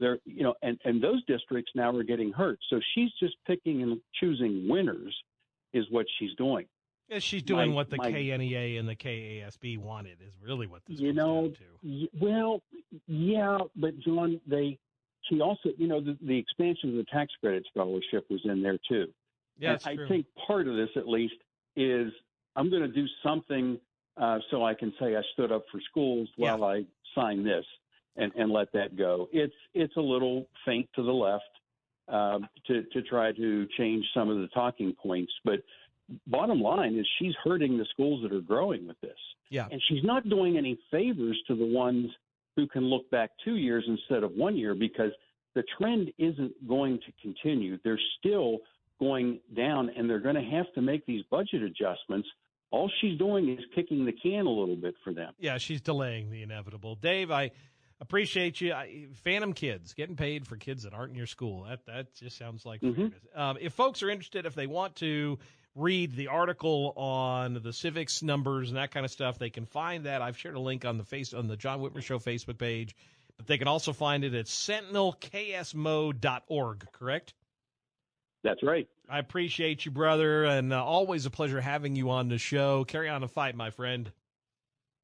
They're, 0.00 0.18
you 0.24 0.42
know, 0.42 0.54
and, 0.62 0.78
and 0.84 1.02
those 1.02 1.24
districts 1.24 1.72
now 1.74 1.94
are 1.94 2.02
getting 2.04 2.32
hurt. 2.32 2.58
So 2.70 2.80
she's 2.94 3.10
just 3.20 3.34
picking 3.46 3.82
and 3.82 4.00
choosing 4.20 4.68
winners, 4.68 5.14
is 5.72 5.86
what 5.90 6.06
she's 6.18 6.34
doing. 6.36 6.66
Yeah, 7.08 7.18
she's 7.20 7.42
doing 7.42 7.70
My- 7.70 7.74
what 7.76 7.90
the 7.90 7.96
my- 7.96 8.10
KNEA 8.12 8.78
and 8.78 8.88
the 8.88 8.94
KASB 8.96 9.78
wanted. 9.78 10.18
Is 10.20 10.34
really 10.42 10.66
what 10.66 10.82
this 10.86 11.00
you 11.00 11.12
know, 11.12 11.48
to. 11.48 11.62
y- 11.82 12.08
well, 12.20 12.62
yeah, 13.06 13.58
but 13.76 13.98
John, 14.00 14.40
they, 14.46 14.78
she 15.22 15.40
also, 15.40 15.70
you 15.78 15.88
know, 15.88 16.00
the, 16.00 16.16
the 16.22 16.36
expansion 16.38 16.90
of 16.90 16.96
the 16.96 17.04
tax 17.10 17.32
credit 17.40 17.66
scholarship 17.70 18.26
was 18.30 18.40
in 18.44 18.62
there 18.62 18.78
too. 18.88 19.06
Yeah, 19.58 19.78
I 19.84 19.96
true. 19.96 20.06
think 20.06 20.26
part 20.46 20.68
of 20.68 20.76
this, 20.76 20.90
at 20.96 21.08
least, 21.08 21.34
is 21.76 22.12
I'm 22.54 22.70
going 22.70 22.82
to 22.82 22.88
do 22.88 23.06
something 23.22 23.78
uh, 24.16 24.38
so 24.50 24.64
I 24.64 24.74
can 24.74 24.92
say 25.00 25.16
I 25.16 25.22
stood 25.32 25.50
up 25.50 25.64
for 25.72 25.80
schools 25.90 26.28
while 26.36 26.62
I 26.64 26.84
sign 27.14 27.42
this 27.44 27.64
and, 28.18 28.32
and 28.36 28.50
let 28.50 28.72
that 28.72 28.96
go. 28.96 29.28
It's 29.32 29.54
it's 29.74 29.96
a 29.96 30.00
little 30.00 30.46
feint 30.64 30.88
to 30.96 31.02
the 31.02 31.12
left 31.12 31.44
um, 32.08 32.48
to 32.66 32.82
to 32.92 33.02
try 33.02 33.32
to 33.32 33.66
change 33.78 34.04
some 34.14 34.28
of 34.28 34.38
the 34.38 34.48
talking 34.48 34.94
points, 35.02 35.32
but 35.44 35.60
bottom 36.26 36.60
line 36.60 36.98
is 36.98 37.06
she's 37.18 37.34
hurting 37.44 37.78
the 37.78 37.86
schools 37.90 38.22
that 38.22 38.32
are 38.32 38.40
growing 38.40 38.86
with 38.86 39.00
this. 39.00 39.18
Yeah. 39.50 39.66
And 39.70 39.80
she's 39.88 40.04
not 40.04 40.28
doing 40.28 40.56
any 40.56 40.78
favors 40.90 41.38
to 41.48 41.54
the 41.54 41.66
ones 41.66 42.10
who 42.56 42.66
can 42.66 42.84
look 42.84 43.08
back 43.10 43.30
two 43.44 43.56
years 43.56 43.84
instead 43.86 44.22
of 44.22 44.32
one 44.32 44.56
year 44.56 44.74
because 44.74 45.12
the 45.54 45.62
trend 45.78 46.10
isn't 46.18 46.68
going 46.68 46.98
to 47.06 47.12
continue. 47.22 47.78
They're 47.84 48.00
still 48.18 48.58
going 49.00 49.40
down 49.56 49.90
and 49.96 50.08
they're 50.08 50.18
going 50.18 50.34
to 50.34 50.50
have 50.56 50.66
to 50.74 50.82
make 50.82 51.06
these 51.06 51.22
budget 51.30 51.62
adjustments. 51.62 52.28
All 52.70 52.90
she's 53.00 53.18
doing 53.18 53.48
is 53.50 53.64
kicking 53.74 54.04
the 54.04 54.12
can 54.12 54.46
a 54.46 54.50
little 54.50 54.76
bit 54.76 54.94
for 55.02 55.14
them. 55.14 55.32
Yeah, 55.38 55.58
she's 55.58 55.80
delaying 55.80 56.30
the 56.30 56.42
inevitable. 56.42 56.96
Dave, 56.96 57.30
I 57.30 57.50
appreciate 58.00 58.60
you. 58.60 58.72
I, 58.72 59.06
Phantom 59.24 59.52
kids 59.52 59.94
getting 59.94 60.16
paid 60.16 60.46
for 60.46 60.56
kids 60.56 60.84
that 60.84 60.94
aren't 60.94 61.10
in 61.10 61.16
your 61.16 61.26
school. 61.26 61.64
That 61.64 61.84
that 61.86 62.14
just 62.14 62.36
sounds 62.38 62.64
like 62.66 62.80
Mhm. 62.80 63.12
Um, 63.34 63.58
if 63.60 63.72
folks 63.72 64.02
are 64.02 64.10
interested, 64.10 64.46
if 64.46 64.54
they 64.54 64.66
want 64.66 64.96
to 64.96 65.38
read 65.74 66.14
the 66.16 66.28
article 66.28 66.92
on 66.96 67.54
the 67.62 67.72
civics 67.72 68.22
numbers 68.22 68.68
and 68.70 68.78
that 68.78 68.90
kind 68.90 69.04
of 69.06 69.12
stuff, 69.12 69.38
they 69.38 69.50
can 69.50 69.64
find 69.64 70.06
that. 70.06 70.22
I've 70.22 70.36
shared 70.36 70.56
a 70.56 70.60
link 70.60 70.84
on 70.84 70.98
the 70.98 71.04
face 71.04 71.32
on 71.32 71.46
the 71.46 71.56
John 71.56 71.80
Whitmer 71.80 72.02
Show 72.02 72.18
Facebook 72.18 72.58
page, 72.58 72.96
but 73.36 73.46
they 73.46 73.58
can 73.58 73.68
also 73.68 73.92
find 73.92 74.24
it 74.24 74.34
at 74.34 74.46
sentinelksmo.org. 74.46 76.86
Correct? 76.92 77.34
That's 78.44 78.62
right. 78.62 78.88
I 79.08 79.18
appreciate 79.18 79.84
you, 79.84 79.90
brother, 79.90 80.44
and 80.44 80.72
uh, 80.72 80.84
always 80.84 81.26
a 81.26 81.30
pleasure 81.30 81.60
having 81.60 81.96
you 81.96 82.10
on 82.10 82.28
the 82.28 82.38
show. 82.38 82.84
Carry 82.84 83.08
on 83.08 83.20
the 83.20 83.26
fight, 83.28 83.56
my 83.56 83.70
friend. 83.70 84.12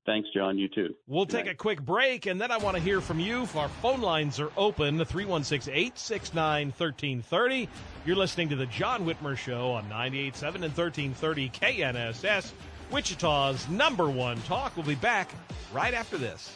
Thanks, 0.07 0.28
John. 0.34 0.59
You 0.59 0.68
too. 0.68 0.94
We'll 1.07 1.24
take 1.24 1.46
a 1.46 1.55
quick 1.55 1.80
break, 1.80 2.26
and 2.26 2.38
then 2.38 2.50
I 2.50 2.59
want 2.59 2.76
to 2.76 2.82
hear 2.82 3.00
from 3.00 3.20
you. 3.20 3.48
Our 3.55 3.68
phone 3.68 4.02
lines 4.02 4.38
are 4.38 4.50
open 4.57 5.02
316 5.02 5.72
869 5.72 6.66
1330. 6.66 7.68
You're 8.05 8.16
listening 8.16 8.50
to 8.50 8.57
The 8.57 8.66
John 8.66 9.07
Whitmer 9.07 9.36
Show 9.36 9.72
on 9.72 9.84
98.7 9.84 10.55
and 10.57 10.76
1330 10.76 11.48
KNSS, 11.48 12.52
Wichita's 12.90 13.66
number 13.70 14.11
one 14.11 14.40
talk. 14.42 14.76
We'll 14.76 14.84
be 14.84 14.94
back 14.94 15.30
right 15.72 15.94
after 15.94 16.18
this. 16.18 16.55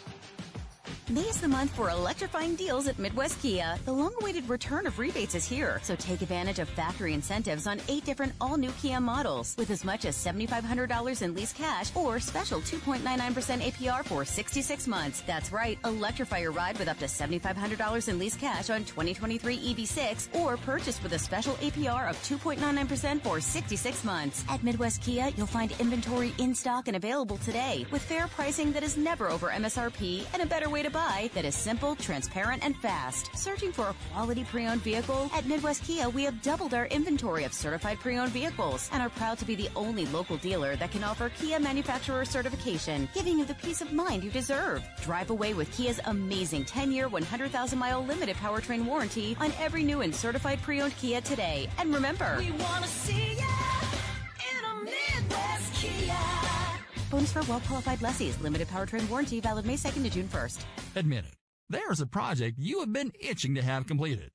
May 1.11 1.22
is 1.22 1.40
the 1.40 1.48
month 1.48 1.70
for 1.74 1.88
electrifying 1.88 2.54
deals 2.54 2.86
at 2.86 2.98
Midwest 2.98 3.40
Kia. 3.40 3.78
The 3.86 3.92
long-awaited 3.92 4.46
return 4.46 4.86
of 4.86 4.98
rebates 4.98 5.34
is 5.34 5.46
here, 5.46 5.80
so 5.82 5.96
take 5.96 6.20
advantage 6.20 6.59
of 6.59 6.68
factory 6.68 7.14
incentives 7.14 7.66
on 7.66 7.80
eight 7.88 8.04
different 8.04 8.34
all-new 8.42 8.70
Kia 8.72 9.00
models 9.00 9.54
with 9.56 9.70
as 9.70 9.86
much 9.86 10.04
as 10.04 10.18
$7,500 10.18 11.22
in 11.22 11.34
lease 11.34 11.54
cash 11.54 11.90
or 11.94 12.20
special 12.20 12.61
2.99% 12.61 13.00
APR 13.62 14.04
for 14.04 14.26
66 14.26 14.86
months. 14.86 15.22
That's 15.22 15.50
right, 15.50 15.78
electrify 15.86 16.40
your 16.40 16.50
ride 16.50 16.78
with 16.78 16.88
up 16.88 16.98
to 16.98 17.06
$7,500 17.06 18.09
in 18.09 18.18
lease 18.18 18.36
cash 18.36 18.68
on 18.68 18.84
2023 18.84 19.56
EV6 19.56 20.38
or 20.38 20.59
purchase 20.59 21.02
with 21.02 21.14
a 21.14 21.18
special 21.18 21.54
APR 21.54 22.11
of 22.11 22.16
2.99% 22.22 23.22
for 23.22 23.40
66 23.40 24.04
months. 24.04 24.44
At 24.50 24.62
Midwest 24.62 25.00
Kia, 25.00 25.30
you'll 25.38 25.46
find 25.46 25.72
inventory 25.80 26.34
in 26.36 26.54
stock 26.54 26.86
and 26.86 26.98
available 26.98 27.38
today 27.38 27.86
with 27.90 28.02
fair 28.02 28.26
pricing 28.26 28.72
that 28.72 28.82
is 28.82 28.98
never 28.98 29.28
over 29.28 29.48
MSRP 29.48 30.26
and 30.34 30.42
a 30.42 30.46
better 30.46 30.68
way 30.68 30.82
to 30.82 30.90
buy 30.90 30.97
that 30.99 31.44
is 31.44 31.55
simple, 31.55 31.94
transparent, 31.94 32.64
and 32.64 32.76
fast. 32.76 33.30
Searching 33.36 33.70
for 33.70 33.88
a 33.88 33.94
quality 34.11 34.42
pre-owned 34.42 34.82
vehicle? 34.82 35.30
At 35.32 35.46
Midwest 35.46 35.84
Kia, 35.84 36.09
we 36.09 36.24
have 36.24 36.42
doubled 36.42 36.74
our 36.74 36.86
inventory 36.86 37.44
of 37.44 37.53
certified 37.53 38.01
pre-owned 38.01 38.32
vehicles 38.32 38.90
and 38.92 39.01
are 39.01 39.09
proud 39.09 39.38
to 39.38 39.44
be 39.44 39.55
the 39.55 39.68
only 39.76 40.07
local 40.07 40.36
dealer 40.38 40.74
that 40.76 40.90
can 40.90 41.05
offer 41.05 41.30
Kia 41.40 41.61
manufacturer 41.61 42.24
certification, 42.24 43.09
giving 43.14 43.38
you 43.38 43.44
the 43.44 43.55
peace 43.55 43.80
of 43.80 43.92
mind 43.92 44.24
you 44.24 44.30
deserve. 44.30 44.82
Drive 45.03 45.30
away 45.30 45.55
with 45.55 45.70
Kia's 45.76 46.01
amazing 46.07 46.64
10-year, 46.64 47.09
100,000-mile 47.09 48.05
limited 48.05 48.36
powertrain 48.36 48.84
warranty 48.84 49.36
on 49.40 49.53
every 49.61 49.84
new 49.84 50.01
and 50.01 50.12
certified 50.14 50.61
pre-owned 50.62 50.96
Kia 50.96 51.20
today. 51.20 51.68
And 51.78 51.94
remember, 51.94 52.36
we 52.38 52.51
want 52.53 52.82
to 52.82 52.90
see 52.90 53.36
ya 53.36 53.44
in 54.51 54.64
a 54.64 54.84
Midwest 54.84 55.74
Kia. 55.74 56.57
Bonus 57.11 57.32
for 57.32 57.42
well-qualified 57.44 58.02
lessees. 58.02 58.38
Limited 58.40 58.68
powertrain 58.68 59.09
warranty 59.09 59.40
valid 59.40 59.64
May 59.66 59.76
2nd 59.76 60.02
to 60.02 60.11
June 60.11 60.28
1st. 60.28 60.61
Admit 60.96 61.24
it. 61.24 61.34
There's 61.70 62.00
a 62.00 62.06
project 62.06 62.59
you 62.59 62.80
have 62.80 62.92
been 62.92 63.12
itching 63.20 63.54
to 63.54 63.62
have 63.62 63.86
completed. 63.86 64.30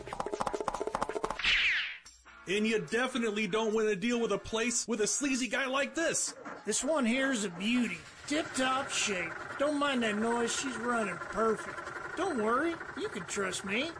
And 2.48 2.66
you 2.66 2.78
definitely 2.78 3.46
don't 3.48 3.74
want 3.74 3.88
to 3.88 3.96
deal 3.96 4.20
with 4.20 4.30
a 4.32 4.38
place 4.38 4.86
with 4.86 5.00
a 5.00 5.06
sleazy 5.06 5.48
guy 5.48 5.66
like 5.66 5.94
this. 5.94 6.34
This 6.64 6.84
one 6.84 7.04
here's 7.04 7.44
a 7.44 7.48
beauty. 7.50 7.98
Tip 8.28 8.46
top 8.54 8.90
shape. 8.90 9.32
Don't 9.58 9.78
mind 9.78 10.02
that 10.02 10.16
noise, 10.16 10.54
she's 10.54 10.76
running 10.76 11.16
perfect. 11.16 11.78
Don't 12.16 12.42
worry, 12.42 12.74
you 12.96 13.08
can 13.08 13.24
trust 13.24 13.64
me. 13.64 13.90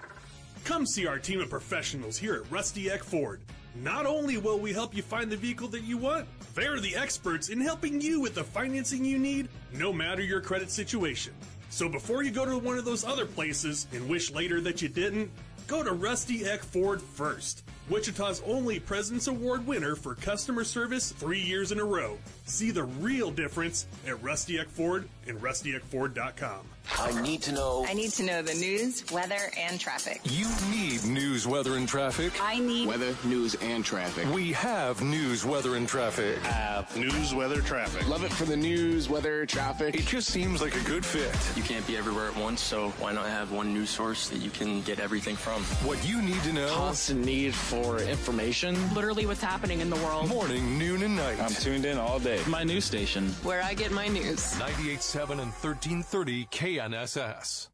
Come 0.65 0.87
see 0.87 1.07
our 1.07 1.19
team 1.19 1.41
of 1.41 1.51
professionals 1.51 2.17
here 2.17 2.35
at 2.35 2.51
Rusty 2.51 2.91
Eck 2.91 3.03
Ford. 3.05 3.41
Not 3.75 4.07
only 4.07 4.39
will 4.39 4.59
we 4.59 4.73
help 4.73 4.97
you 4.97 5.03
find 5.03 5.31
the 5.31 5.37
vehicle 5.37 5.69
that 5.69 5.83
you 5.83 5.99
want, 5.99 6.27
they're 6.55 6.81
the 6.81 6.97
experts 6.97 7.51
in 7.51 7.61
helping 7.61 8.01
you 8.01 8.21
with 8.21 8.35
the 8.35 8.45
financing 8.45 9.05
you 9.05 9.19
need, 9.19 9.49
no 9.73 9.93
matter 9.93 10.23
your 10.23 10.41
credit 10.41 10.71
situation. 10.71 11.35
So 11.69 11.89
before 11.89 12.23
you 12.23 12.31
go 12.31 12.47
to 12.47 12.59
one 12.59 12.79
of 12.79 12.85
those 12.85 13.05
other 13.05 13.27
places 13.27 13.87
and 13.93 14.09
wish 14.09 14.31
later 14.31 14.61
that 14.63 14.81
you 14.81 14.89
didn't, 14.89 15.31
go 15.67 15.83
to 15.83 15.93
Rusty 15.93 16.47
Eck 16.47 16.63
Ford 16.63 17.03
first. 17.03 17.65
Wichita's 17.89 18.43
only 18.45 18.81
President's 18.81 19.29
Award 19.29 19.65
winner 19.65 19.95
for 19.95 20.17
customer 20.17 20.65
service 20.65 21.13
three 21.13 21.41
years 21.41 21.71
in 21.71 21.79
a 21.79 21.85
row. 21.85 22.19
See 22.45 22.73
the 22.73 22.85
real 22.85 23.31
difference 23.31 23.87
at 24.07 24.21
Rusty 24.23 24.59
Eck 24.59 24.69
Ford 24.69 25.09
and 25.29 25.41
rustyeckford.com. 25.41 26.67
I 26.99 27.21
need 27.21 27.43
to 27.43 27.53
know. 27.53 27.85
I 27.89 27.95
need 27.95 28.13
to 28.13 28.23
know 28.23 28.43
the 28.43 28.55
news, 28.55 29.05
weather, 29.11 29.51
and 29.59 29.79
traffic. 29.81 30.21
You 30.25 30.47
need 30.71 31.05
news, 31.05 31.45
weather, 31.45 31.75
and 31.75 31.89
traffic. 31.89 32.33
I 32.41 32.61
need 32.61 32.87
weather, 32.87 33.15
news, 33.25 33.57
and 33.57 33.85
traffic. 33.85 34.33
We 34.33 34.53
have 34.53 35.03
news, 35.03 35.45
weather, 35.45 35.75
and 35.75 35.89
traffic. 35.89 36.39
Have 36.39 36.97
news, 36.97 37.35
weather, 37.35 37.61
traffic. 37.61 38.09
Love 38.09 38.23
it 38.23 38.33
for 38.33 38.45
the 38.45 38.57
news, 38.57 39.09
weather, 39.09 39.45
traffic. 39.47 39.97
It 39.97 40.07
just 40.07 40.29
seems 40.29 40.63
like 40.63 40.77
a 40.77 40.85
good 40.85 41.05
fit. 41.05 41.35
You 41.57 41.65
can't 41.65 41.85
be 41.89 41.97
everywhere 41.97 42.29
at 42.29 42.37
once, 42.37 42.61
so 42.61 42.91
why 43.01 43.13
not 43.13 43.27
have 43.27 43.51
one 43.51 43.75
news 43.75 43.91
source 43.91 44.29
that 44.29 44.39
you 44.39 44.51
can 44.51 44.81
get 44.83 45.01
everything 45.01 45.35
from? 45.35 45.63
What 45.85 46.07
you 46.07 46.23
need 46.23 46.41
to 46.45 46.53
know. 46.53 46.69
Constant 46.69 47.25
need 47.25 47.53
for 47.53 47.76
information. 48.01 48.77
Literally 48.95 49.27
what's 49.27 49.43
happening 49.43 49.81
in 49.81 49.91
the 49.91 49.97
world. 49.97 50.29
Morning, 50.29 50.79
noon, 50.79 51.03
and 51.03 51.17
night. 51.17 51.41
I'm 51.41 51.53
tuned 51.53 51.85
in 51.85 51.99
all 51.99 52.19
day. 52.19 52.41
My 52.47 52.65
news 52.65 52.85
station. 52.85 53.29
Where 53.43 53.63
I 53.63 53.75
get 53.75 53.91
my 53.93 54.09
news. 54.09 54.55
98.7 54.55 55.31
and 55.31 55.53
1330 55.53 56.47
KNSS. 56.47 57.69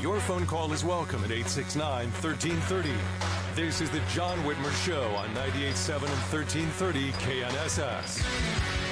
Your 0.00 0.18
phone 0.20 0.46
call 0.46 0.72
is 0.72 0.84
welcome 0.84 1.22
at 1.24 1.30
869 1.30 2.10
1330. 2.10 2.90
This 3.54 3.80
is 3.80 3.90
the 3.90 4.00
John 4.10 4.38
Whitmer 4.38 4.72
Show 4.84 5.04
on 5.14 5.28
98.7 5.34 5.94
and 5.94 6.22
1330 6.32 7.12
KNSS. 7.12 8.91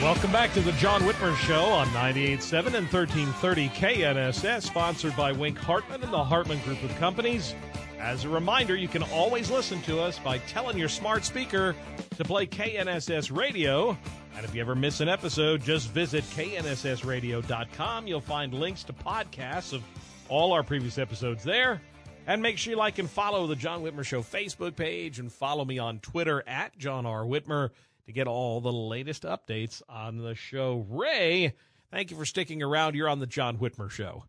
Welcome 0.00 0.30
back 0.30 0.52
to 0.52 0.60
the 0.60 0.70
John 0.72 1.00
Whitmer 1.00 1.34
Show 1.38 1.64
on 1.64 1.88
98.7 1.88 2.66
and 2.66 2.86
1330 2.86 3.68
KNSS, 3.70 4.62
sponsored 4.62 5.16
by 5.16 5.32
Wink 5.32 5.58
Hartman 5.58 6.04
and 6.04 6.12
the 6.12 6.22
Hartman 6.22 6.60
Group 6.60 6.80
of 6.84 6.96
Companies. 6.98 7.52
As 7.98 8.24
a 8.24 8.28
reminder, 8.28 8.76
you 8.76 8.86
can 8.86 9.02
always 9.02 9.50
listen 9.50 9.82
to 9.82 9.98
us 10.00 10.20
by 10.20 10.38
telling 10.38 10.78
your 10.78 10.88
smart 10.88 11.24
speaker 11.24 11.74
to 12.16 12.24
play 12.24 12.46
KNSS 12.46 13.36
Radio. 13.36 13.98
And 14.36 14.44
if 14.44 14.54
you 14.54 14.60
ever 14.60 14.76
miss 14.76 15.00
an 15.00 15.08
episode, 15.08 15.62
just 15.62 15.90
visit 15.90 16.22
knssradio.com. 16.22 18.06
You'll 18.06 18.20
find 18.20 18.54
links 18.54 18.84
to 18.84 18.92
podcasts 18.92 19.72
of 19.72 19.82
all 20.28 20.52
our 20.52 20.62
previous 20.62 20.98
episodes 20.98 21.42
there. 21.42 21.82
And 22.28 22.40
make 22.40 22.56
sure 22.56 22.70
you 22.70 22.76
like 22.76 22.98
and 22.98 23.10
follow 23.10 23.48
the 23.48 23.56
John 23.56 23.82
Whitmer 23.82 24.04
Show 24.04 24.22
Facebook 24.22 24.76
page 24.76 25.18
and 25.18 25.32
follow 25.32 25.64
me 25.64 25.80
on 25.80 25.98
Twitter 25.98 26.44
at 26.46 26.78
John 26.78 27.04
R. 27.04 27.24
Whitmer 27.24 27.70
to 28.08 28.12
get 28.14 28.26
all 28.26 28.62
the 28.62 28.72
latest 28.72 29.24
updates 29.24 29.82
on 29.86 30.16
the 30.16 30.34
show. 30.34 30.86
Ray, 30.88 31.52
thank 31.92 32.10
you 32.10 32.16
for 32.16 32.24
sticking 32.24 32.62
around. 32.62 32.94
You're 32.94 33.08
on 33.10 33.18
the 33.18 33.26
John 33.26 33.58
Whitmer 33.58 33.90
Show. 33.90 34.24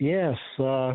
Yes, 0.00 0.38
uh, 0.58 0.94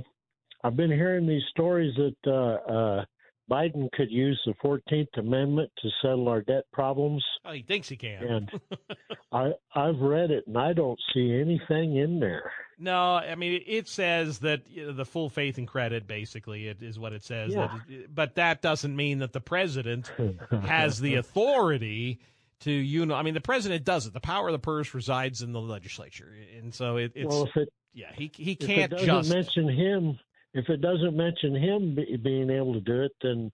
I've 0.63 0.75
been 0.75 0.89
hearing 0.89 1.27
these 1.27 1.43
stories 1.51 1.93
that 1.95 2.15
uh, 2.25 2.71
uh, 2.71 3.05
Biden 3.53 3.91
could 3.91 4.09
use 4.09 4.41
the 4.45 4.53
14th 4.63 5.15
Amendment 5.17 5.71
to 5.81 5.89
settle 6.01 6.27
our 6.27 6.41
debt 6.41 6.65
problems. 6.73 7.23
Oh, 7.45 7.51
he 7.51 7.61
thinks 7.61 7.87
he 7.87 7.95
can. 7.95 8.23
And 8.23 8.51
I, 9.31 9.51
I've 9.75 9.99
read 9.99 10.31
it, 10.31 10.47
and 10.47 10.57
I 10.57 10.73
don't 10.73 10.99
see 11.13 11.39
anything 11.39 11.97
in 11.97 12.19
there. 12.19 12.51
No, 12.79 13.15
I 13.15 13.35
mean 13.35 13.61
it 13.67 13.87
says 13.87 14.39
that 14.39 14.63
you 14.67 14.87
know, 14.87 14.93
the 14.93 15.05
full 15.05 15.29
faith 15.29 15.59
and 15.59 15.67
credit, 15.67 16.07
basically, 16.07 16.67
it 16.67 16.81
is 16.81 16.97
what 16.97 17.13
it 17.13 17.23
says. 17.23 17.53
Yeah. 17.53 17.77
That, 17.87 18.15
but 18.15 18.35
that 18.35 18.61
doesn't 18.61 18.95
mean 18.95 19.19
that 19.19 19.31
the 19.31 19.39
president 19.39 20.11
has 20.65 20.99
the 20.99 21.15
authority 21.15 22.19
to 22.61 22.71
you 22.71 23.05
know. 23.05 23.13
I 23.13 23.21
mean, 23.21 23.35
the 23.35 23.41
president 23.41 23.85
does 23.85 24.07
it. 24.07 24.13
The 24.13 24.19
power 24.19 24.47
of 24.47 24.53
the 24.53 24.59
purse 24.59 24.93
resides 24.95 25.43
in 25.43 25.53
the 25.53 25.61
legislature, 25.61 26.33
and 26.57 26.73
so 26.73 26.97
it, 26.97 27.11
it's. 27.13 27.29
Well, 27.29 27.47
it 27.55 27.69
Yeah, 27.93 28.11
he 28.15 28.31
he 28.33 28.55
can't 28.55 28.97
just 28.97 29.29
mention 29.29 29.69
him. 29.69 30.19
If 30.53 30.69
it 30.69 30.81
doesn't 30.81 31.15
mention 31.15 31.55
him 31.55 31.95
be, 31.95 32.17
being 32.17 32.49
able 32.49 32.73
to 32.73 32.81
do 32.81 33.01
it, 33.01 33.11
then 33.21 33.51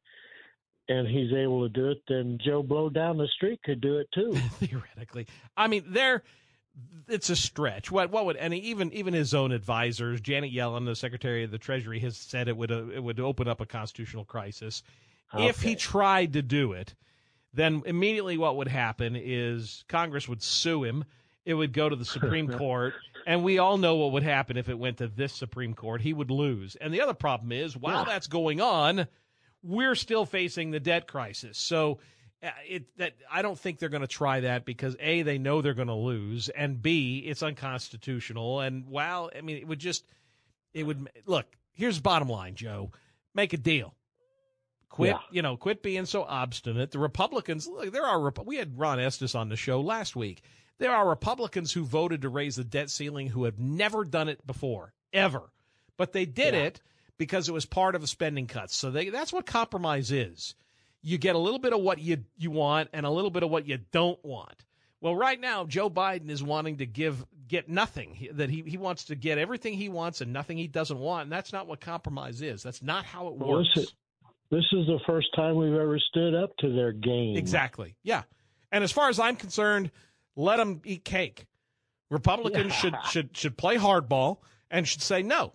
and 0.90 1.08
he's 1.08 1.32
able 1.34 1.68
to 1.68 1.70
do 1.70 1.92
it, 1.92 2.02
then 2.08 2.40
Joe 2.44 2.64
Blow 2.64 2.90
down 2.90 3.18
the 3.18 3.28
street 3.36 3.62
could 3.64 3.80
do 3.80 4.00
it 4.00 4.08
too. 4.14 4.34
theoretically. 4.54 5.28
I 5.56 5.68
mean, 5.68 5.86
there 5.88 6.24
it's 7.08 7.30
a 7.30 7.36
stretch. 7.36 7.92
What 7.92 8.12
what 8.12 8.26
would 8.26 8.38
and 8.38 8.54
even 8.54 8.92
even 8.94 9.14
his 9.14 9.34
own 9.34 9.52
advisors, 9.52 10.22
Janet 10.22 10.54
Yellen, 10.54 10.86
the 10.86 10.96
Secretary 10.96 11.44
of 11.44 11.52
the 11.52 11.58
Treasury, 11.58 12.00
has 12.00 12.18
said 12.18 12.48
it 12.48 12.58
would 12.58 12.72
uh, 12.72 12.90
it 12.90 13.04
would 13.04 13.20
open 13.20 13.48
up 13.48 13.62
a 13.62 13.66
constitutional 13.66 14.26
crisis. 14.26 14.84
If 15.38 15.62
he 15.62 15.76
tried 15.76 16.34
to 16.34 16.42
do 16.42 16.74
it, 16.74 16.96
then 17.54 17.84
immediately 17.86 18.38
what 18.38 18.56
would 18.56 18.68
happen 18.68 19.16
is 19.16 19.84
Congress 19.88 20.28
would 20.28 20.42
sue 20.42 20.84
him. 20.84 21.06
It 21.46 21.54
would 21.54 21.72
go 21.72 21.88
to 21.88 21.96
the 21.96 22.06
Supreme 22.06 22.48
Court, 22.58 22.96
and 23.30 23.44
we 23.44 23.60
all 23.60 23.78
know 23.78 23.94
what 23.94 24.14
would 24.14 24.24
happen 24.24 24.58
if 24.58 24.70
it 24.70 24.80
went 24.80 24.98
to 24.98 25.08
this 25.08 25.32
Supreme 25.32 25.76
Court. 25.76 26.02
He 26.02 26.14
would 26.14 26.32
lose. 26.32 26.76
And 26.76 26.92
the 26.92 27.02
other 27.02 27.14
problem 27.14 27.52
is, 27.52 27.78
while 27.78 28.04
that's 28.04 28.26
going 28.26 28.60
on, 28.60 29.08
we're 29.62 29.94
still 29.94 30.26
facing 30.26 30.72
the 30.72 30.80
debt 30.80 31.08
crisis. 31.08 31.60
So 31.60 32.00
uh, 32.42 32.50
it 32.68 32.98
that 32.98 33.14
I 33.32 33.44
don't 33.44 33.58
think 33.58 33.78
they're 33.78 33.90
going 33.90 34.02
to 34.02 34.08
try 34.08 34.40
that 34.40 34.66
because 34.66 34.96
a 35.00 35.22
they 35.22 35.38
know 35.38 35.62
they're 35.62 35.76
going 35.76 35.90
to 35.90 35.94
lose, 35.94 36.50
and 36.50 36.82
b 36.82 37.20
it's 37.20 37.44
unconstitutional. 37.44 38.62
And 38.62 38.88
while 38.88 39.30
I 39.38 39.42
mean, 39.42 39.58
it 39.58 39.68
would 39.68 39.80
just 39.80 40.06
it 40.74 40.82
would 40.82 41.08
look. 41.28 41.46
Here's 41.74 41.98
the 41.98 42.02
bottom 42.02 42.30
line, 42.30 42.56
Joe. 42.56 42.90
Make 43.36 43.54
a 43.54 43.58
deal. 43.58 43.94
Quit, 44.90 45.12
Yeah. 45.12 45.20
you 45.30 45.44
know, 45.44 45.56
quit 45.56 45.84
being 45.84 46.08
so 46.08 46.24
obstinate. 46.24 46.90
The 46.90 46.98
Republicans, 46.98 47.68
look, 47.68 47.94
there 47.94 48.08
are. 48.08 48.34
We 48.44 48.56
had 48.56 48.80
Ron 48.80 49.00
Estes 49.00 49.36
on 49.36 49.50
the 49.50 49.56
show 49.56 49.82
last 49.82 50.16
week. 50.16 50.42
There 50.80 50.92
are 50.92 51.08
Republicans 51.08 51.72
who 51.74 51.84
voted 51.84 52.22
to 52.24 52.30
raise 52.30 52.56
the 52.56 52.64
debt 52.64 52.90
ceiling 52.90 53.28
who 53.28 53.44
have 53.44 53.60
never 53.60 54.04
done 54.06 54.30
it 54.30 54.46
before, 54.48 54.94
ever, 55.14 55.52
but 55.98 56.14
they 56.14 56.26
did 56.26 56.54
it 56.54 56.82
because 57.18 57.50
it 57.50 57.52
was 57.52 57.66
part 57.66 57.96
of 57.96 58.04
a 58.04 58.08
spending 58.08 58.48
cuts. 58.48 58.76
So 58.76 58.90
they, 58.90 59.10
that's 59.10 59.34
what 59.34 59.46
compromise 59.46 60.12
is. 60.12 60.56
You 61.02 61.18
get 61.18 61.36
a 61.36 61.40
little 61.40 61.60
bit 61.60 61.74
of 61.74 61.82
what 61.82 62.00
you 62.00 62.24
you 62.38 62.52
want 62.52 62.90
and 62.94 63.06
a 63.06 63.10
little 63.10 63.30
bit 63.30 63.44
of 63.44 63.50
what 63.50 63.68
you 63.68 63.80
don't 63.92 64.24
want. 64.24 64.66
Well, 65.02 65.16
right 65.16 65.40
now 65.40 65.66
Joe 65.66 65.90
Biden 65.90 66.30
is 66.30 66.44
wanting 66.44 66.78
to 66.78 66.86
give 66.86 67.26
get 67.48 67.70
nothing. 67.70 68.28
That 68.34 68.50
he 68.50 68.64
he 68.64 68.78
wants 68.78 69.06
to 69.06 69.16
get 69.16 69.38
everything 69.38 69.74
he 69.76 69.88
wants 69.90 70.20
and 70.22 70.34
nothing 70.34 70.58
he 70.58 70.68
doesn't 70.68 71.00
want, 71.00 71.24
and 71.24 71.32
that's 71.32 71.54
not 71.54 71.68
what 71.68 71.80
compromise 71.80 72.42
is. 72.42 72.64
That's 72.64 72.82
not 72.84 73.06
how 73.06 73.28
it 73.28 73.36
Well, 73.36 73.50
works. 73.50 73.70
this 73.76 73.84
is 73.86 73.94
this 74.52 74.66
is 74.74 74.88
the 74.88 75.00
first 75.06 75.28
time 75.36 75.56
we've 75.56 75.74
ever 75.74 76.00
stood 76.00 76.36
up 76.36 76.56
to 76.58 76.74
their 76.74 76.92
game. 76.92 77.38
Exactly. 77.38 77.96
Yeah. 78.04 78.24
And 78.72 78.84
as 78.84 78.92
far 78.92 79.08
as 79.10 79.20
I'm 79.20 79.36
concerned, 79.36 79.92
let 80.40 80.58
them 80.58 80.82
eat 80.86 81.04
cake. 81.06 81.46
Republicans 82.10 82.74
should 82.74 82.96
should 83.12 83.38
should 83.38 83.58
play 83.58 83.76
hardball 83.78 84.38
and 84.72 84.88
should 84.88 85.02
say 85.02 85.22
no. 85.22 85.54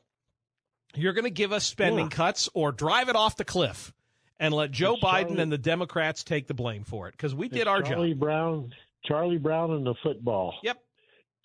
You're 0.95 1.13
going 1.13 1.25
to 1.25 1.31
give 1.31 1.53
us 1.53 1.65
spending 1.65 2.07
Yeah. 2.07 2.11
cuts 2.17 2.49
or 2.55 2.71
drive 2.71 3.09
it 3.09 3.17
off 3.17 3.37
the 3.37 3.45
cliff 3.45 3.93
and 4.39 4.55
let 4.55 4.71
Joe 4.71 4.95
It's 4.95 5.03
Biden 5.03 5.29
Charlie- 5.29 5.43
and 5.43 5.53
the 5.53 5.59
Democrats 5.59 6.23
take 6.23 6.47
the 6.47 6.55
blame 6.55 6.85
for 6.85 7.09
it 7.09 7.13
because 7.13 7.35
we 7.35 7.49
did 7.49 7.67
our 7.67 7.83
Charlie 7.83 8.11
job. 8.11 8.21
Brown, 8.21 8.75
Charlie 9.05 9.39
Brown, 9.39 9.73
and 9.73 9.85
the 9.87 9.95
football. 10.03 10.55
Yep. 10.63 10.79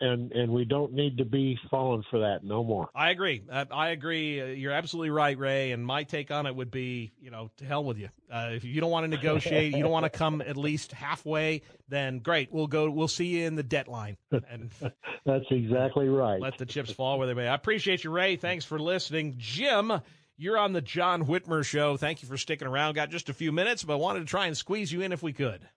And 0.01 0.31
and 0.31 0.53
we 0.53 0.63
don't 0.63 0.93
need 0.93 1.17
to 1.17 1.25
be 1.25 1.59
falling 1.69 2.03
for 2.09 2.19
that 2.19 2.45
no 2.45 2.63
more. 2.63 2.87
I 2.95 3.09
agree. 3.09 3.43
I, 3.51 3.65
I 3.69 3.89
agree. 3.89 4.39
Uh, 4.41 4.45
You're 4.45 4.71
absolutely 4.71 5.09
right, 5.09 5.37
Ray. 5.37 5.71
And 5.71 5.85
my 5.85 6.03
take 6.03 6.31
on 6.31 6.45
it 6.45 6.55
would 6.55 6.71
be, 6.71 7.11
you 7.21 7.31
know, 7.31 7.51
to 7.57 7.65
hell 7.65 7.83
with 7.83 7.97
you. 7.97 8.07
Uh, 8.31 8.51
if 8.53 8.63
you 8.63 8.79
don't 8.79 8.91
want 8.91 9.03
to 9.03 9.07
negotiate, 9.09 9.75
you 9.75 9.81
don't 9.83 9.91
want 9.91 10.05
to 10.05 10.09
come 10.09 10.39
at 10.41 10.55
least 10.55 10.93
halfway, 10.93 11.63
then 11.89 12.19
great. 12.19 12.49
We'll 12.49 12.67
go. 12.67 12.89
We'll 12.89 13.09
see 13.09 13.25
you 13.25 13.45
in 13.45 13.55
the 13.55 13.63
debt 13.63 13.89
line. 13.89 14.15
And 14.31 14.69
That's 15.25 15.45
exactly 15.51 16.07
right. 16.07 16.39
let 16.39 16.57
the 16.57 16.65
chips 16.65 16.91
fall 16.93 17.17
where 17.19 17.27
they 17.27 17.33
may. 17.33 17.49
I 17.49 17.55
appreciate 17.55 18.05
you, 18.05 18.11
Ray. 18.11 18.37
Thanks 18.37 18.63
for 18.63 18.79
listening. 18.79 19.35
Jim, 19.37 19.91
you're 20.37 20.57
on 20.57 20.71
the 20.71 20.81
John 20.81 21.25
Whitmer 21.25 21.65
Show. 21.65 21.97
Thank 21.97 22.21
you 22.21 22.29
for 22.29 22.37
sticking 22.37 22.69
around. 22.69 22.93
Got 22.93 23.09
just 23.09 23.27
a 23.27 23.33
few 23.33 23.51
minutes, 23.51 23.83
but 23.83 23.97
wanted 23.97 24.19
to 24.19 24.25
try 24.27 24.45
and 24.45 24.55
squeeze 24.55 24.93
you 24.93 25.01
in 25.01 25.11
if 25.11 25.21
we 25.21 25.33
could. 25.33 25.67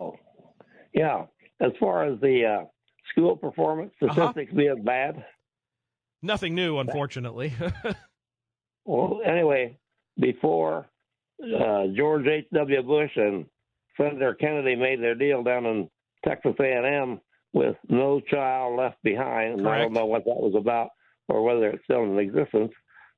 Oh, 0.00 0.16
Yeah. 0.94 1.26
As 1.60 1.72
far 1.78 2.04
as 2.04 2.18
the 2.20 2.44
uh, 2.44 2.64
school 3.10 3.36
performance 3.36 3.92
Uh-huh. 4.02 4.12
statistics 4.12 4.52
being 4.52 4.82
bad, 4.84 5.24
Nothing 6.22 6.54
new, 6.54 6.78
unfortunately. 6.78 7.50
well, 8.84 9.20
anyway, 9.24 9.78
before 10.18 10.86
uh, 11.42 11.86
George 11.96 12.26
H.W. 12.26 12.82
Bush 12.82 13.10
and 13.16 13.46
Senator 13.96 14.34
Kennedy 14.34 14.76
made 14.76 15.00
their 15.02 15.14
deal 15.14 15.42
down 15.42 15.64
in 15.64 15.88
Texas 16.26 16.54
A&M 16.60 17.20
with 17.54 17.74
No 17.88 18.20
Child 18.20 18.76
Left 18.78 19.02
Behind, 19.02 19.60
and 19.60 19.68
I 19.68 19.78
don't 19.78 19.94
know 19.94 20.04
what 20.04 20.24
that 20.26 20.36
was 20.36 20.54
about 20.54 20.90
or 21.28 21.42
whether 21.42 21.70
it's 21.70 21.84
still 21.84 22.02
in 22.04 22.18
existence, 22.18 22.72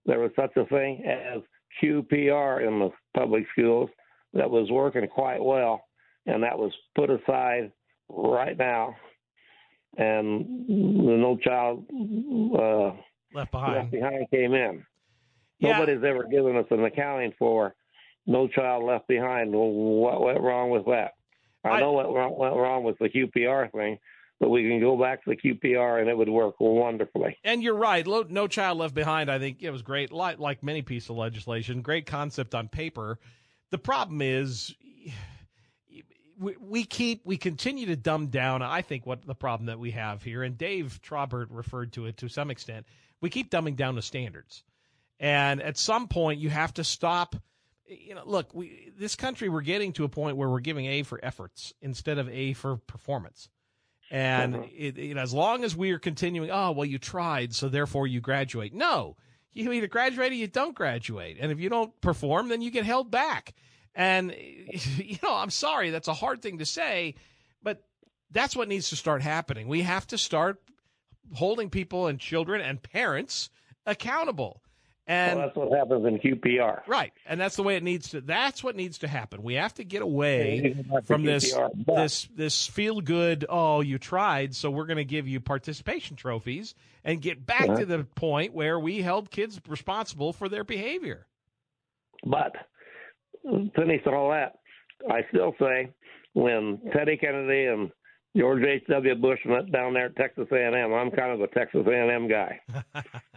there 0.07 0.20
was 0.20 0.30
such 0.36 0.55
a 0.57 0.66
thing 0.66 1.03
as 1.05 1.40
QPR 1.82 2.64
in 2.66 2.78
the 2.78 2.90
public 3.16 3.45
schools 3.53 3.90
that 4.34 4.49
was 4.51 4.70
working 4.70 5.09
quite 5.09 5.43
well, 5.43 5.82
and 6.26 6.43
that 6.43 6.57
was 6.59 6.72
put 6.95 7.11
aside 7.11 7.72
right 8.12 8.56
now. 8.56 8.96
And 9.96 10.66
the 10.68 11.16
No 11.16 11.36
Child 11.36 11.84
uh, 11.90 12.92
Left 13.34 13.50
behind. 13.50 13.74
Left 13.74 13.90
Behind 13.90 14.30
came 14.30 14.54
in. 14.54 14.84
Yeah. 15.58 15.78
Nobody's 15.78 16.02
ever 16.04 16.24
given 16.24 16.56
us 16.56 16.66
an 16.70 16.84
accounting 16.84 17.32
for 17.38 17.74
No 18.26 18.48
Child 18.48 18.84
Left 18.84 19.06
Behind. 19.06 19.52
What 19.52 20.22
went 20.22 20.40
wrong 20.40 20.70
with 20.70 20.86
that? 20.86 21.12
I, 21.64 21.68
I- 21.70 21.80
know 21.80 21.92
what 21.92 22.10
went 22.38 22.56
wrong 22.56 22.84
with 22.84 22.98
the 22.98 23.08
QPR 23.08 23.70
thing, 23.70 23.98
but 24.40 24.48
we 24.48 24.62
can 24.68 24.80
go 24.80 24.98
back 24.98 25.22
to 25.24 25.30
the 25.30 25.36
QPR 25.36 26.00
and 26.00 26.08
it 26.08 26.16
would 26.16 26.28
work 26.28 26.54
wonderfully. 26.58 27.36
And 27.44 27.62
you're 27.62 27.76
right. 27.76 28.06
No 28.06 28.48
Child 28.48 28.78
Left 28.78 28.94
Behind, 28.94 29.30
I 29.30 29.38
think 29.38 29.58
it 29.62 29.70
was 29.70 29.82
great. 29.82 30.10
Like, 30.10 30.38
like 30.38 30.62
many 30.62 30.80
pieces 30.82 31.10
of 31.10 31.16
legislation, 31.16 31.82
great 31.82 32.06
concept 32.06 32.54
on 32.54 32.68
paper. 32.68 33.18
The 33.70 33.78
problem 33.78 34.22
is 34.22 34.74
we, 36.38 36.56
we 36.60 36.84
keep, 36.84 37.22
we 37.24 37.36
continue 37.36 37.86
to 37.86 37.96
dumb 37.96 38.28
down, 38.28 38.62
I 38.62 38.82
think, 38.82 39.06
what 39.06 39.26
the 39.26 39.34
problem 39.34 39.66
that 39.66 39.78
we 39.78 39.92
have 39.92 40.22
here, 40.22 40.42
and 40.42 40.56
Dave 40.56 41.00
Trabert 41.02 41.46
referred 41.50 41.92
to 41.94 42.06
it 42.06 42.16
to 42.18 42.28
some 42.28 42.50
extent. 42.50 42.86
We 43.20 43.30
keep 43.30 43.50
dumbing 43.50 43.76
down 43.76 43.94
the 43.94 44.02
standards. 44.02 44.64
And 45.20 45.62
at 45.62 45.78
some 45.78 46.08
point, 46.08 46.40
you 46.40 46.50
have 46.50 46.74
to 46.74 46.84
stop. 46.84 47.36
You 47.86 48.14
know, 48.14 48.22
look, 48.24 48.54
we 48.54 48.90
this 48.98 49.14
country 49.14 49.48
we're 49.48 49.60
getting 49.60 49.92
to 49.94 50.04
a 50.04 50.08
point 50.08 50.36
where 50.36 50.48
we're 50.48 50.60
giving 50.60 50.86
A 50.86 51.02
for 51.04 51.20
efforts 51.22 51.72
instead 51.80 52.18
of 52.18 52.28
A 52.28 52.54
for 52.54 52.76
performance. 52.78 53.48
And 54.10 54.54
Mhm. 54.54 54.70
it, 54.76 54.98
you 54.98 55.14
know, 55.14 55.22
as 55.22 55.32
long 55.32 55.62
as 55.64 55.76
we 55.76 55.92
are 55.92 55.98
continuing, 55.98 56.50
oh 56.50 56.72
well, 56.72 56.84
you 56.84 56.98
tried, 56.98 57.54
so 57.54 57.68
therefore 57.68 58.06
you 58.06 58.20
graduate. 58.20 58.74
No, 58.74 59.16
you 59.52 59.70
either 59.72 59.86
graduate 59.86 60.32
or 60.32 60.34
you 60.34 60.48
don't 60.48 60.74
graduate. 60.74 61.36
And 61.40 61.52
if 61.52 61.60
you 61.60 61.68
don't 61.68 61.98
perform, 62.00 62.48
then 62.48 62.62
you 62.62 62.70
get 62.70 62.84
held 62.84 63.10
back. 63.10 63.54
And 63.95 64.34
you 64.97 65.16
know, 65.22 65.34
I'm 65.34 65.51
sorry, 65.51 65.90
that's 65.90 66.09
a 66.09 66.14
hard 66.14 66.43
thing 66.43 66.59
to 66.59 66.66
say, 66.66 67.14
but 67.62 67.82
that's 68.30 68.57
what 68.57 68.68
needs 68.68 68.88
to 68.90 68.97
start 68.97 69.22
happening. 69.22 69.68
We 69.68 69.82
have 69.82 70.07
to 70.09 70.18
start 70.18 70.61
holding 71.34 71.70
people 71.70 72.07
and 72.07 72.18
children 72.18 72.61
and 72.61 72.82
parents 72.82 73.51
accountable. 73.86 74.62
And 75.05 75.38
well, 75.38 75.47
that's 75.49 75.57
what 75.57 75.76
happens 75.76 76.07
in 76.07 76.18
QPR. 76.20 76.82
Right, 76.86 77.12
and 77.26 77.40
that's 77.40 77.57
the 77.57 77.64
way 77.64 77.74
it 77.74 77.82
needs 77.82 78.11
to. 78.11 78.20
That's 78.20 78.62
what 78.62 78.76
needs 78.76 78.99
to 78.99 79.09
happen. 79.09 79.43
We 79.43 79.55
have 79.55 79.74
to 79.74 79.84
get 79.84 80.01
away 80.01 80.57
Yeah, 80.57 80.68
you 80.68 80.74
can 80.76 80.84
have 80.84 81.07
from 81.07 81.24
this 81.24 81.53
QPR, 81.53 81.97
this 81.97 82.28
this 82.36 82.66
feel 82.68 83.01
good. 83.01 83.45
Oh, 83.49 83.80
you 83.80 83.99
tried, 83.99 84.55
so 84.55 84.70
we're 84.70 84.86
going 84.86 84.99
to 84.99 85.05
give 85.05 85.26
you 85.26 85.40
participation 85.40 86.14
trophies, 86.14 86.76
and 87.05 87.20
get 87.20 87.45
back 87.45 87.68
Uh-huh. 87.68 87.80
to 87.80 87.86
the 87.86 88.05
point 88.14 88.55
where 88.55 88.78
we 88.78 89.03
held 89.03 89.32
kids 89.32 89.61
responsible 89.68 90.32
for 90.32 90.49
their 90.49 90.62
behavior. 90.64 91.26
But 92.24 92.55
finish 93.74 94.03
all 94.07 94.30
that, 94.30 94.59
I 95.11 95.20
still 95.30 95.55
say 95.61 95.90
when 96.34 96.80
Teddy 96.93 97.16
Kennedy 97.16 97.66
and 97.66 97.90
George 98.36 98.62
H.W. 98.62 99.14
Bush 99.16 99.40
went 99.45 99.70
down 99.72 99.93
there 99.93 100.07
at 100.07 100.16
Texas 100.16 100.49
A&M, 100.51 100.93
I'm 100.93 101.11
kind 101.11 101.32
of 101.32 101.40
a 101.43 101.49
Texas 101.49 101.86
A&M 101.86 102.28
guy. 102.28 102.61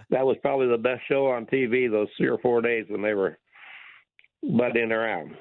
that 0.10 0.26
was 0.26 0.38
probably 0.42 0.68
the 0.68 0.78
best 0.78 1.02
show 1.10 1.28
on 1.28 1.46
TV 1.46 1.92
those 1.92 2.08
three 2.18 2.30
or 2.30 2.38
four 2.38 2.62
days 2.62 2.86
when 2.88 3.02
they 3.02 3.14
were 3.14 3.38
butting 4.42 4.92
around. 4.92 5.36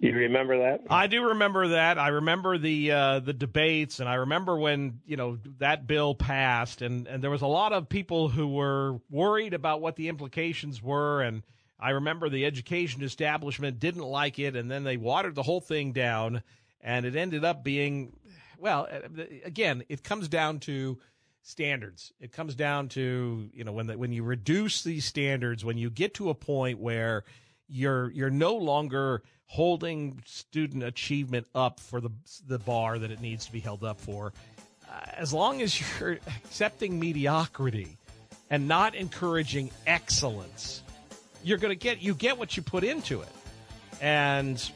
You 0.00 0.12
remember 0.14 0.58
that? 0.58 0.80
I 0.90 1.08
do 1.08 1.30
remember 1.30 1.68
that. 1.68 1.98
I 1.98 2.08
remember 2.08 2.56
the 2.56 2.92
uh, 2.92 3.18
the 3.18 3.32
debates, 3.32 3.98
and 3.98 4.08
I 4.08 4.14
remember 4.14 4.56
when 4.56 5.00
you 5.04 5.16
know 5.16 5.38
that 5.58 5.88
bill 5.88 6.14
passed, 6.14 6.82
and 6.82 7.08
and 7.08 7.22
there 7.22 7.32
was 7.32 7.42
a 7.42 7.48
lot 7.48 7.72
of 7.72 7.88
people 7.88 8.28
who 8.28 8.46
were 8.46 9.00
worried 9.10 9.54
about 9.54 9.80
what 9.80 9.96
the 9.96 10.08
implications 10.08 10.80
were, 10.80 11.22
and 11.22 11.42
I 11.80 11.90
remember 11.90 12.28
the 12.28 12.44
education 12.44 13.02
establishment 13.02 13.78
didn't 13.78 14.02
like 14.02 14.38
it, 14.38 14.56
and 14.56 14.70
then 14.70 14.84
they 14.84 14.96
watered 14.96 15.34
the 15.34 15.42
whole 15.42 15.60
thing 15.60 15.92
down, 15.92 16.42
and 16.80 17.06
it 17.06 17.14
ended 17.14 17.44
up 17.44 17.62
being, 17.62 18.12
well, 18.58 18.88
uh, 18.90 19.22
again, 19.44 19.84
it 19.88 20.02
comes 20.02 20.28
down 20.28 20.58
to 20.60 20.98
standards. 21.42 22.12
It 22.20 22.32
comes 22.32 22.54
down 22.54 22.88
to 22.90 23.48
you 23.52 23.64
know 23.64 23.72
when 23.72 23.86
the, 23.86 23.98
when 23.98 24.12
you 24.12 24.22
reduce 24.22 24.82
these 24.82 25.04
standards, 25.04 25.64
when 25.64 25.78
you 25.78 25.90
get 25.90 26.14
to 26.14 26.30
a 26.30 26.34
point 26.34 26.78
where 26.78 27.24
you're 27.68 28.10
you're 28.10 28.30
no 28.30 28.54
longer 28.56 29.22
holding 29.46 30.22
student 30.26 30.82
achievement 30.82 31.46
up 31.54 31.80
for 31.80 32.00
the 32.00 32.10
the 32.46 32.58
bar 32.58 32.98
that 32.98 33.10
it 33.10 33.20
needs 33.20 33.46
to 33.46 33.52
be 33.52 33.60
held 33.60 33.84
up 33.84 34.00
for. 34.00 34.32
as 35.16 35.32
long 35.32 35.62
as 35.62 35.80
you're 36.00 36.18
accepting 36.44 36.98
mediocrity 36.98 37.96
and 38.50 38.66
not 38.68 38.94
encouraging 38.94 39.70
excellence, 39.86 40.82
you're 41.42 41.58
going 41.58 41.76
to 41.76 41.82
get 41.82 42.02
you 42.02 42.14
get 42.14 42.38
what 42.38 42.56
you 42.56 42.62
put 42.62 42.84
into 42.84 43.20
it. 43.22 43.28
And 44.00 44.70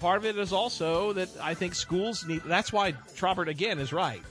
part 0.00 0.18
of 0.18 0.26
it 0.26 0.36
is 0.36 0.52
also 0.52 1.12
that 1.12 1.28
I 1.40 1.54
think 1.54 1.74
schools 1.74 2.26
need. 2.26 2.42
That's 2.44 2.72
why 2.72 2.92
Trabert 3.16 3.48
again 3.48 3.78
is 3.78 3.92
right. 3.92 4.22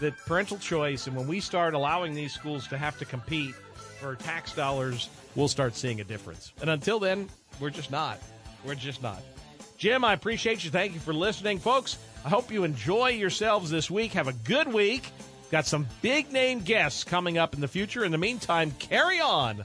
That 0.00 0.16
parental 0.26 0.58
choice, 0.58 1.06
and 1.06 1.16
when 1.16 1.26
we 1.26 1.40
start 1.40 1.74
allowing 1.74 2.14
these 2.14 2.32
schools 2.32 2.68
to 2.68 2.78
have 2.78 2.98
to 2.98 3.04
compete 3.04 3.54
for 4.00 4.14
tax 4.14 4.54
dollars, 4.54 5.08
we'll 5.34 5.48
start 5.48 5.74
seeing 5.74 6.00
a 6.00 6.04
difference. 6.04 6.52
And 6.60 6.70
until 6.70 7.00
then, 7.00 7.28
we're 7.58 7.70
just 7.70 7.90
not. 7.90 8.20
We're 8.64 8.76
just 8.76 9.02
not. 9.02 9.20
Jim, 9.76 10.04
I 10.04 10.12
appreciate 10.12 10.64
you. 10.64 10.70
Thank 10.70 10.94
you 10.94 11.00
for 11.00 11.12
listening, 11.12 11.58
folks. 11.58 11.98
I 12.24 12.28
hope 12.28 12.50
you 12.50 12.64
enjoy 12.64 13.10
yourselves 13.10 13.70
this 13.70 13.90
week. 13.90 14.12
Have 14.12 14.28
a 14.28 14.32
good 14.32 14.72
week. 14.72 15.10
Got 15.50 15.66
some 15.66 15.86
big 16.02 16.32
name 16.32 16.60
guests 16.60 17.04
coming 17.04 17.38
up 17.38 17.54
in 17.54 17.60
the 17.60 17.68
future. 17.68 18.04
In 18.04 18.12
the 18.12 18.18
meantime, 18.18 18.72
carry 18.78 19.20
on, 19.20 19.64